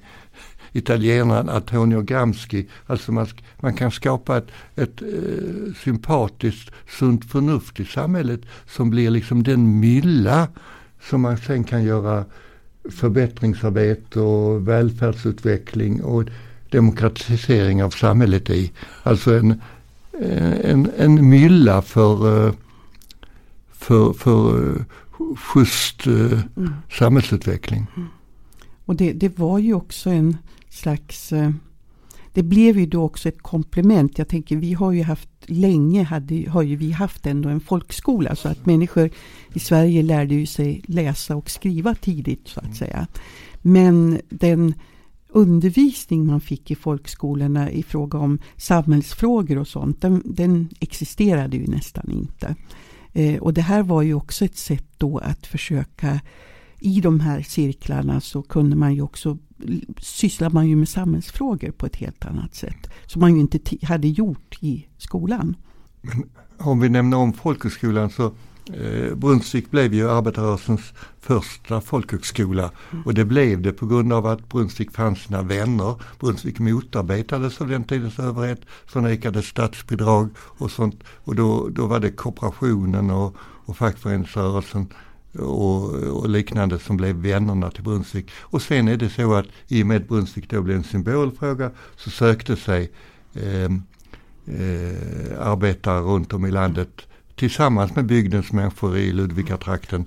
italienaren 0.73 1.49
Antonio 1.49 2.03
Gramsci. 2.03 2.69
Alltså 2.87 3.13
man, 3.13 3.27
man 3.61 3.75
kan 3.75 3.91
skapa 3.91 4.39
ett, 4.39 4.49
ett 4.77 5.03
eh, 5.03 5.73
sympatiskt, 5.85 6.71
sunt 6.89 7.25
förnuft 7.25 7.81
i 7.81 7.85
samhället 7.85 8.41
som 8.67 8.91
blir 8.91 9.11
liksom 9.11 9.43
den 9.43 9.81
mylla 9.81 10.49
som 11.01 11.21
man 11.21 11.39
sen 11.39 11.65
kan 11.65 11.85
göra 11.85 12.25
förbättringsarbete 12.91 14.21
och 14.21 14.69
välfärdsutveckling 14.69 16.03
och 16.03 16.25
demokratisering 16.71 17.85
av 17.85 17.91
samhället 17.91 18.51
i. 18.51 18.73
Alltså 19.03 19.35
en, 19.35 19.61
en, 20.63 20.91
en 20.99 21.29
mylla 21.29 21.83
för, 21.83 22.47
eh, 22.47 22.53
för, 23.73 24.13
för 24.13 24.71
eh, 24.77 24.83
schysst 25.37 26.07
eh, 26.07 26.15
mm. 26.57 26.75
samhällsutveckling. 26.99 27.87
Mm. 27.97 28.09
Och 28.85 28.97
det, 28.97 29.13
det 29.13 29.39
var 29.39 29.59
ju 29.59 29.75
också 29.75 30.11
en 30.11 30.37
slags 30.71 31.33
det 32.39 32.43
blev 32.43 32.79
ju 32.79 32.87
då 32.87 33.03
också 33.03 33.29
ett 33.29 33.43
komplement. 33.43 34.19
Jag 34.19 34.29
tänker 34.29 34.57
vi 34.57 34.73
har 34.73 34.93
ju 34.93 35.03
haft 35.03 35.29
länge 35.47 36.03
hade, 36.03 36.51
har 36.51 36.63
ju 36.63 36.77
vi 36.77 36.93
haft 36.93 37.27
ändå 37.27 37.49
en 37.49 37.61
folkskola 37.61 38.37
så 38.37 38.49
att 38.49 38.67
människor 38.67 39.11
i 39.55 39.59
Sverige 39.59 40.03
lärde 40.03 40.35
ju 40.35 40.47
sig 40.47 40.83
läsa 40.87 41.37
och 41.37 41.51
skriva 41.51 41.95
tidigt 41.95 42.49
så 42.49 42.61
att 42.61 42.77
säga. 42.77 43.07
Men 43.63 44.21
den 44.29 44.75
undervisning 45.29 46.27
man 46.27 46.41
fick 46.41 46.71
i 46.71 46.75
folkskolorna 46.75 47.71
i 47.71 47.83
fråga 47.83 48.19
om 48.19 48.39
samhällsfrågor 48.57 49.59
och 49.59 49.69
sånt, 49.69 50.01
den, 50.01 50.23
den 50.25 50.69
existerade 50.81 51.57
ju 51.57 51.67
nästan 51.67 52.11
inte. 52.11 52.55
Eh, 53.13 53.43
och 53.43 53.55
det 53.55 53.63
här 53.63 53.83
var 53.83 54.03
ju 54.03 54.15
också 54.15 54.45
ett 54.45 54.57
sätt 54.57 54.87
då 54.97 55.19
att 55.19 55.47
försöka 55.47 56.21
i 56.81 57.01
de 57.01 57.21
här 57.21 57.43
cirklarna 57.43 58.21
så 58.21 58.43
kunde 58.43 58.77
man 58.77 58.95
ju 58.95 59.03
också 59.03 59.39
sysslar 60.01 60.51
man 60.51 60.69
ju 60.69 60.77
med 60.77 60.89
samhällsfrågor 60.89 61.71
på 61.71 61.87
ett 61.87 61.97
helt 61.97 62.25
annat 62.25 62.55
sätt. 62.55 62.91
Som 63.07 63.21
man 63.21 63.35
ju 63.35 63.41
inte 63.41 63.87
hade 63.87 64.09
gjort 64.09 64.59
i 64.61 64.87
skolan. 64.99 65.57
Men 66.01 66.25
om 66.59 66.81
vi 66.81 66.89
nämner 66.89 67.17
om 67.17 67.33
folkhögskolan 67.33 68.11
så 68.11 68.27
eh, 68.73 69.15
Brunnsvik 69.15 69.71
blev 69.71 69.95
ju 69.95 70.11
arbetarrörelsens 70.11 70.93
första 71.21 71.81
folkhögskola. 71.81 72.71
Mm. 72.91 73.05
Och 73.05 73.15
det 73.15 73.25
blev 73.25 73.63
det 73.63 73.73
på 73.73 73.87
grund 73.87 74.13
av 74.13 74.27
att 74.27 74.49
Brunnsvik 74.49 74.93
fann 74.93 75.17
sina 75.17 75.43
vänner. 75.43 75.95
Brunnsvik 76.21 76.59
motarbetades 76.59 77.61
av 77.61 77.69
den 77.69 77.85
tidens 77.85 78.19
överhet. 78.19 78.61
Förnekade 78.87 79.43
statsbidrag 79.43 80.29
och 80.37 80.71
sånt. 80.71 81.05
Och 81.07 81.35
då, 81.35 81.69
då 81.69 81.87
var 81.87 82.01
det 82.01 82.11
kooperationen 82.11 83.11
och, 83.11 83.37
och 83.41 83.77
fackföreningsrörelsen 83.77 84.87
och, 85.39 85.95
och, 85.95 86.29
liknande 86.29 86.79
som 86.79 86.97
blev 86.97 87.17
vännerna 87.17 87.71
till 87.71 87.85
Brunnsvik. 87.85 88.31
Och 88.41 88.63
sen 88.63 88.89
är 88.89 88.97
det 88.97 89.09
så 89.09 89.35
att 89.35 89.47
i 89.69 89.83
och 89.83 89.87
med 89.87 89.97
att 89.97 90.09
Brunnsvik 90.09 90.51
då 90.51 90.63
blev 90.63 90.77
en 90.77 90.85
symbolfråga 90.85 91.71
så 91.97 92.11
sökte 92.11 92.57
sig 92.57 92.91
eh, 93.35 93.65
eh, 93.65 95.41
arbetare 95.41 96.01
runt 96.01 96.33
om 96.33 96.47
i 96.47 96.51
landet 96.51 97.07
tillsammans 97.37 97.97
med 97.97 98.07
bygdens 98.07 98.53
människor 98.53 98.97
i 98.97 99.13
Ludvika-trakten 99.13 100.07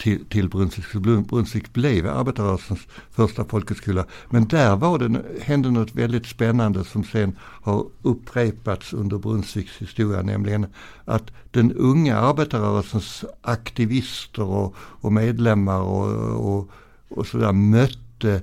till, 0.00 0.24
till 0.24 0.48
Brunnsvik. 0.48 0.92
Brunnsvik 1.28 1.72
blev 1.72 2.06
arbetarrörelsens 2.06 2.80
första 3.10 3.44
folkhögskola. 3.44 4.04
Men 4.30 4.48
där 4.48 4.76
var 4.76 4.98
det, 4.98 5.22
hände 5.42 5.70
något 5.70 5.94
väldigt 5.94 6.26
spännande 6.26 6.84
som 6.84 7.04
sen 7.04 7.36
har 7.40 7.86
upprepats 8.02 8.92
under 8.92 9.18
Brunnsviks 9.18 9.78
historia. 9.78 10.22
Nämligen 10.22 10.66
att 11.04 11.30
den 11.50 11.72
unga 11.72 12.18
arbetarrörelsens 12.18 13.24
aktivister 13.42 14.42
och, 14.42 14.74
och 14.76 15.12
medlemmar 15.12 15.80
och, 15.80 16.46
och, 16.46 16.70
och 17.08 17.26
sådär 17.26 17.52
mötte 17.52 18.42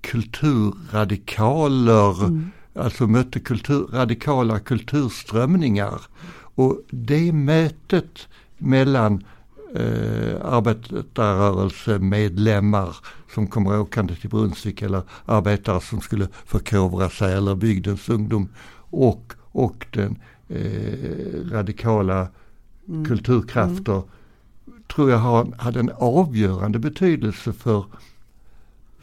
kulturradikaler, 0.00 2.24
mm. 2.24 2.50
alltså 2.74 3.06
mötte 3.06 3.40
kultur, 3.40 3.86
radikala 3.92 4.58
kulturströmningar. 4.58 6.00
Och 6.54 6.80
det 6.90 7.32
mötet 7.32 8.28
mellan 8.58 9.24
eh, 9.74 10.36
arbetarrörelsemedlemmar 10.42 12.96
som 13.34 13.46
kommer 13.46 13.80
åkande 13.80 14.14
till 14.14 14.30
Brunnsvik 14.30 14.82
eller 14.82 15.02
arbetare 15.24 15.80
som 15.80 16.00
skulle 16.00 16.28
förkovra 16.44 17.10
sig 17.10 17.34
eller 17.34 17.54
bygdens 17.54 18.08
ungdom 18.08 18.48
och, 18.90 19.32
och 19.52 19.86
den 19.90 20.18
eh, 20.48 21.50
radikala 21.50 22.28
mm. 22.88 23.04
kulturkrafter 23.04 23.92
mm. 23.92 24.04
tror 24.94 25.10
jag 25.10 25.18
har, 25.18 25.52
hade 25.58 25.80
en 25.80 25.90
avgörande 25.98 26.78
betydelse 26.78 27.52
för 27.52 27.84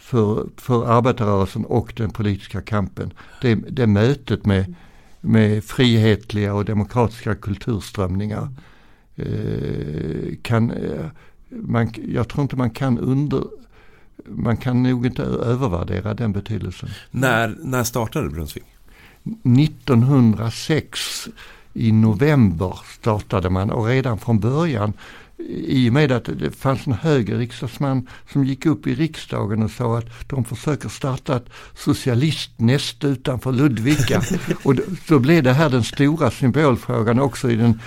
för, 0.04 0.48
för 0.58 0.86
arbetarrörelsen 0.86 1.66
och 1.66 1.94
den 1.98 2.12
politiska 2.12 2.62
kampen. 2.62 3.14
Det, 3.42 3.56
det 3.56 3.88
mötet 3.88 4.46
med, 4.46 4.76
med 5.22 5.64
frihetliga 5.64 6.54
och 6.54 6.66
demokratiska 6.66 7.36
kulturströmningar 7.36 8.50
kan, 10.42 10.72
eh, 10.72 11.06
man, 11.50 11.94
jag 12.08 12.28
tror 12.28 12.42
inte 12.42 12.56
man 12.56 12.70
kan 12.70 13.00
under, 13.00 13.44
man 14.26 14.58
kan 14.58 14.84
nog 14.84 15.06
inte 15.06 15.24
övervärdera 15.24 16.14
den 16.14 16.32
betydelsen. 16.32 16.90
När, 17.12 17.56
när 17.64 17.84
startade 17.84 18.30
Brunnsvik? 18.30 18.64
1906 19.24 21.28
i 21.74 21.92
november 21.92 22.80
startade 23.00 23.50
man 23.50 23.70
och 23.70 23.86
redan 23.86 24.18
från 24.18 24.40
början 24.40 24.94
i 25.50 25.90
och 25.90 25.94
med 25.94 26.12
att 26.12 26.26
det 26.26 26.52
fanns 26.52 26.88
en 26.88 26.94
höger 26.94 27.38
riksdagsman 27.38 28.08
som 28.32 28.44
gick 28.44 28.66
upp 28.66 28.88
i 28.88 28.96
riksdagen 28.96 29.64
och 29.64 29.72
sa 29.72 29.98
att 29.98 30.30
de 30.30 30.44
försöker 30.46 30.90
starta 30.90 31.36
ett 31.36 31.50
socialistnäst 31.76 33.04
utanför 33.04 33.52
Ludvika. 33.52 34.22
och 34.64 34.76
då 35.08 35.20
blev 35.20 35.44
det 35.44 35.54
här 35.54 35.70
den 35.70 35.84
stora 35.84 36.32
symbolfrågan 36.32 37.20
också 37.20 37.52
i 37.52 37.56
den, 37.56 37.80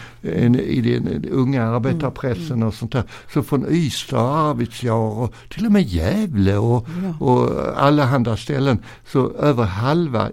i 0.60 0.80
den 0.80 1.24
unga 1.30 1.64
arbetarpressen 1.64 2.62
och 2.62 2.74
sånt 2.74 2.92
där. 2.92 3.04
Så 3.32 3.42
från 3.42 3.66
Ystad 3.70 4.22
och 4.22 4.36
Arvidsjaur 4.36 5.18
och 5.18 5.34
till 5.48 5.66
och 5.66 5.72
med 5.72 5.82
Gävle 5.82 6.56
och, 6.56 6.88
och 7.20 7.78
allehanda 7.82 8.36
ställen 8.36 8.78
så 9.06 9.32
över 9.32 9.64
halva 9.64 10.30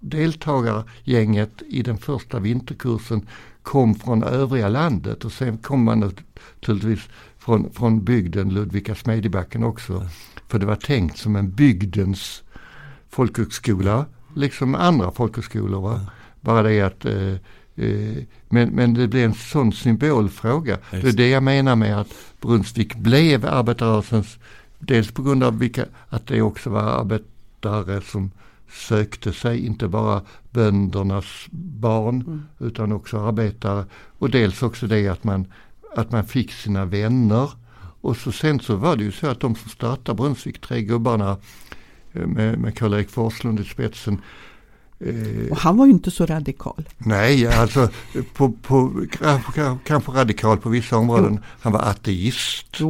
deltagargänget 0.00 1.62
i 1.68 1.82
den 1.82 1.98
första 1.98 2.38
vinterkursen 2.38 3.26
kom 3.64 3.94
från 3.94 4.22
övriga 4.22 4.68
landet 4.68 5.24
och 5.24 5.32
sen 5.32 5.58
kom 5.58 5.84
man 5.84 6.00
naturligtvis 6.00 7.08
från, 7.38 7.70
från 7.72 8.04
bygden 8.04 8.54
Ludvika 8.54 8.94
Smedjebacken 8.94 9.64
också. 9.64 10.08
För 10.48 10.58
det 10.58 10.66
var 10.66 10.76
tänkt 10.76 11.18
som 11.18 11.36
en 11.36 11.50
bygdens 11.50 12.42
folkhögskola, 13.10 14.06
liksom 14.34 14.74
andra 14.74 15.10
folkhögskolor. 15.10 15.80
Va? 15.80 16.00
Bara 16.40 16.62
det 16.62 16.80
att 16.80 17.04
eh, 17.04 17.32
eh, 17.76 18.22
men, 18.48 18.68
men 18.68 18.94
det 18.94 19.08
blev 19.08 19.24
en 19.24 19.34
sån 19.34 19.72
symbolfråga. 19.72 20.78
Det 20.90 21.08
är 21.08 21.12
det 21.12 21.28
jag 21.28 21.42
menar 21.42 21.76
med 21.76 22.00
att 22.00 22.08
Brunnsvik 22.40 22.94
blev 22.94 23.46
arbetarrörelsens, 23.46 24.38
dels 24.78 25.10
på 25.12 25.22
grund 25.22 25.44
av 25.44 25.58
vilka, 25.58 25.84
att 26.08 26.26
det 26.26 26.42
också 26.42 26.70
var 26.70 26.82
arbetare 26.82 28.00
som 28.00 28.30
sökte 28.74 29.32
sig, 29.32 29.66
inte 29.66 29.88
bara 29.88 30.22
böndernas 30.50 31.46
barn 31.80 32.22
mm. 32.26 32.42
utan 32.58 32.92
också 32.92 33.20
arbetare. 33.20 33.84
Och 34.18 34.30
dels 34.30 34.62
också 34.62 34.86
det 34.86 35.08
att 35.08 35.24
man, 35.24 35.46
att 35.96 36.12
man 36.12 36.24
fick 36.24 36.52
sina 36.52 36.84
vänner. 36.84 37.50
Och 38.00 38.16
så 38.16 38.32
sen 38.32 38.60
så 38.60 38.76
var 38.76 38.96
det 38.96 39.04
ju 39.04 39.12
så 39.12 39.26
att 39.26 39.40
de 39.40 39.54
som 39.54 39.70
startade 39.70 40.16
Brunnsvik, 40.16 40.60
tre 40.60 40.82
gubbarna 40.82 41.36
eh, 42.12 42.26
med, 42.26 42.58
med 42.58 42.78
Karl-Erik 42.78 43.10
Forslund 43.10 43.60
i 43.60 43.64
spetsen. 43.64 44.20
Eh, 45.00 45.50
och 45.50 45.56
han 45.56 45.76
var 45.76 45.86
ju 45.86 45.92
inte 45.92 46.10
så 46.10 46.26
radikal. 46.26 46.88
Nej, 46.98 47.46
alltså 47.46 47.88
på, 48.34 48.52
på, 48.52 49.06
kanske 49.84 50.12
radikal 50.12 50.58
på 50.58 50.68
vissa 50.68 50.96
områden. 50.96 51.32
Jo. 51.32 51.48
Han 51.60 51.72
var 51.72 51.80
ateist. 51.80 52.80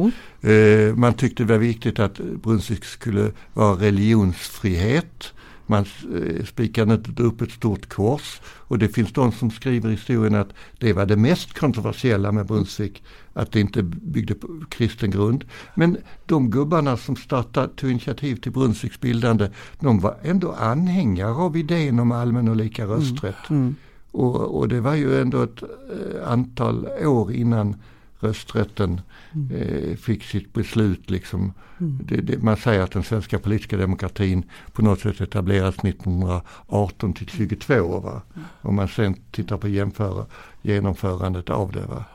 Eh, 0.41 0.95
man 0.95 1.13
tyckte 1.13 1.43
det 1.43 1.53
var 1.53 1.59
viktigt 1.59 1.99
att 1.99 2.17
Brunnsvik 2.17 2.85
skulle 2.85 3.31
vara 3.53 3.75
religionsfrihet. 3.75 5.33
Man 5.67 5.85
eh, 6.15 6.45
spikade 6.45 6.93
inte 6.93 7.23
upp 7.23 7.41
ett 7.41 7.51
stort 7.51 7.89
kors 7.89 8.41
och 8.45 8.79
det 8.79 8.87
finns 8.87 9.13
de 9.13 9.31
som 9.31 9.51
skriver 9.51 9.89
i 9.89 9.91
historien 9.91 10.35
att 10.35 10.53
det 10.79 10.93
var 10.93 11.05
det 11.05 11.15
mest 11.15 11.59
kontroversiella 11.59 12.31
med 12.31 12.45
Brunnsvik, 12.45 13.03
att 13.33 13.51
det 13.51 13.59
inte 13.59 13.83
byggde 13.83 14.35
på 14.35 14.47
kristen 14.69 15.11
grund. 15.11 15.43
Men 15.75 15.97
de 16.25 16.49
gubbarna 16.49 16.97
som 16.97 17.15
startade, 17.15 17.67
tog 17.75 17.91
initiativ 17.91 18.35
till 18.35 18.51
Brunnsviks 18.51 18.99
bildande, 18.99 19.49
de 19.79 19.99
var 19.99 20.17
ändå 20.23 20.51
anhängare 20.51 21.33
av 21.33 21.57
idén 21.57 21.99
om 21.99 22.11
allmän 22.11 22.47
och 22.47 22.55
lika 22.55 22.83
mm, 22.83 22.95
rösträtt. 22.95 23.49
Mm. 23.49 23.61
Mm. 23.61 23.75
Och, 24.11 24.57
och, 24.57 24.67
det 24.67 24.81
var 24.81 24.95
ju 24.95 25.21
ändå 25.21 25.43
ett 25.43 25.63
eh, 25.63 26.31
antal 26.31 26.87
år 27.05 27.31
innan 27.31 27.75
rösträtten 28.19 29.01
mm. 29.33 29.51
eh, 29.51 29.95
fick 29.95 30.23
sitt 30.23 30.53
beslut. 30.53 31.09
Liksom. 31.09 31.53
Mm. 31.79 31.99
Det, 32.03 32.21
det, 32.21 32.43
man 32.43 32.57
säger 32.57 32.81
att 32.81 32.91
den 32.91 33.03
svenska 33.03 33.39
politiska 33.39 33.77
demokratin 33.77 34.43
på 34.71 34.81
något 34.81 34.99
sätt 34.99 35.21
etablerades 35.21 35.79
1918 35.79 37.13
till 37.13 37.29
22. 37.29 37.99
Va? 37.99 38.21
Mm. 38.35 38.47
Om 38.61 38.75
man 38.75 38.87
sen 38.87 39.15
tittar 39.31 39.57
på 39.57 39.67
jämföra, 39.67 40.25
genomförandet 40.61 41.49
av 41.49 41.71
det. 41.71 41.85
Va? 41.85 42.05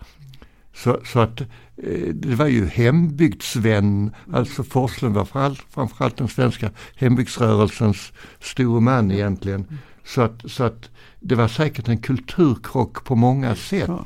Så, 0.74 1.00
så 1.04 1.20
att 1.20 1.40
eh, 1.40 2.08
det 2.14 2.34
var 2.34 2.46
ju 2.46 2.66
hembygdsvän, 2.66 4.10
alltså 4.32 4.62
Forslund 4.62 5.14
var 5.14 5.24
framförallt, 5.24 5.64
framförallt 5.70 6.16
den 6.16 6.28
svenska 6.28 6.70
hembygdsrörelsens 6.94 8.12
store 8.40 8.80
man 8.80 9.10
egentligen. 9.10 9.78
Så 10.04 10.20
att, 10.22 10.42
så 10.50 10.64
att 10.64 10.90
det 11.20 11.34
var 11.34 11.48
säkert 11.48 11.88
en 11.88 11.98
kulturkrock 11.98 13.04
på 13.04 13.16
många 13.16 13.56
sätt. 13.56 13.88
Ja. 13.88 14.04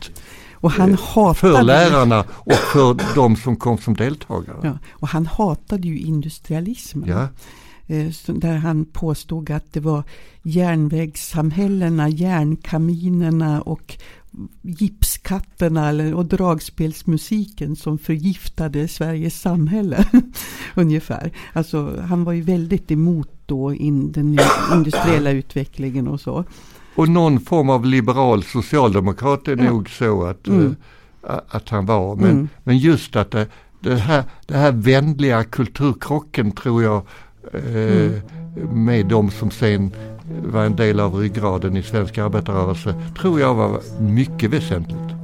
Och 0.52 0.70
han 0.70 0.90
eh, 0.90 1.00
hatade, 1.00 1.34
för 1.34 1.62
lärarna 1.62 2.24
och 2.30 2.52
för 2.52 3.14
de 3.14 3.36
som 3.36 3.56
kom 3.56 3.78
som 3.78 3.94
deltagare. 3.94 4.58
Ja, 4.62 4.78
och 4.90 5.08
han 5.08 5.26
hatade 5.26 5.88
ju 5.88 5.98
industrialismen. 5.98 7.08
Ja. 7.08 7.28
Eh, 7.86 8.12
där 8.26 8.56
han 8.56 8.84
påstod 8.84 9.50
att 9.50 9.72
det 9.72 9.80
var 9.80 10.02
järnvägssamhällena, 10.42 12.08
järnkaminerna 12.08 13.60
och 13.62 13.96
gipskatterna 14.62 16.16
och 16.16 16.26
dragspelsmusiken 16.26 17.76
som 17.76 17.98
förgiftade 17.98 18.88
Sveriges 18.88 19.40
samhälle. 19.40 20.08
Ungefär. 20.74 21.32
Alltså, 21.52 22.00
han 22.08 22.24
var 22.24 22.32
ju 22.32 22.42
väldigt 22.42 22.90
emot 22.90 23.33
då 23.46 23.74
in 23.74 24.12
den 24.12 24.38
industriella 24.72 25.30
utvecklingen 25.30 26.08
och 26.08 26.20
så. 26.20 26.44
Och 26.94 27.08
någon 27.08 27.40
form 27.40 27.70
av 27.70 27.84
liberal 27.84 28.42
socialdemokrat 28.42 29.48
är 29.48 29.56
ja. 29.56 29.70
nog 29.70 29.90
så 29.90 30.24
att, 30.24 30.46
mm. 30.46 30.66
uh, 30.66 30.74
att 31.48 31.68
han 31.68 31.86
var. 31.86 32.16
Men, 32.16 32.30
mm. 32.30 32.48
men 32.64 32.78
just 32.78 33.16
att 33.16 33.30
det, 33.30 33.46
det, 33.80 33.96
här, 33.96 34.24
det 34.46 34.56
här 34.56 34.72
vänliga 34.72 35.44
kulturkrocken 35.44 36.52
tror 36.52 36.82
jag 36.82 37.02
uh, 37.54 37.76
mm. 37.76 38.84
med 38.84 39.06
de 39.06 39.30
som 39.30 39.50
sen 39.50 39.92
var 40.44 40.64
en 40.64 40.76
del 40.76 41.00
av 41.00 41.14
ryggraden 41.14 41.76
i 41.76 41.82
svensk 41.82 42.18
arbetarrörelse 42.18 42.94
tror 43.20 43.40
jag 43.40 43.54
var 43.54 43.80
mycket 44.00 44.50
väsentligt. 44.50 45.23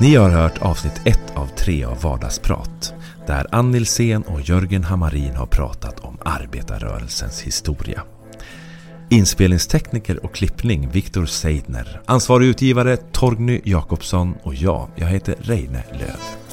Ni 0.00 0.16
har 0.16 0.30
hört 0.30 0.62
avsnitt 0.62 1.00
ett 1.04 1.36
av 1.36 1.46
tre 1.46 1.84
av 1.84 2.02
Vardagsprat 2.02 2.94
där 3.26 3.46
Ann 3.52 3.70
Nilsén 3.70 4.22
och 4.22 4.40
Jörgen 4.40 4.84
Hammarin 4.84 5.34
har 5.36 5.46
pratat 5.46 6.00
om 6.00 6.18
arbetarrörelsens 6.24 7.40
historia. 7.40 8.02
Inspelningstekniker 9.10 10.24
och 10.24 10.34
klippning 10.34 10.88
Viktor 10.88 11.26
Seidner. 11.26 12.00
Ansvarig 12.04 12.46
utgivare 12.46 12.96
Torgny 12.96 13.60
Jakobsson 13.64 14.34
och 14.42 14.54
jag, 14.54 14.88
jag 14.96 15.06
heter 15.06 15.34
Reine 15.40 15.82
Löv. 15.92 16.47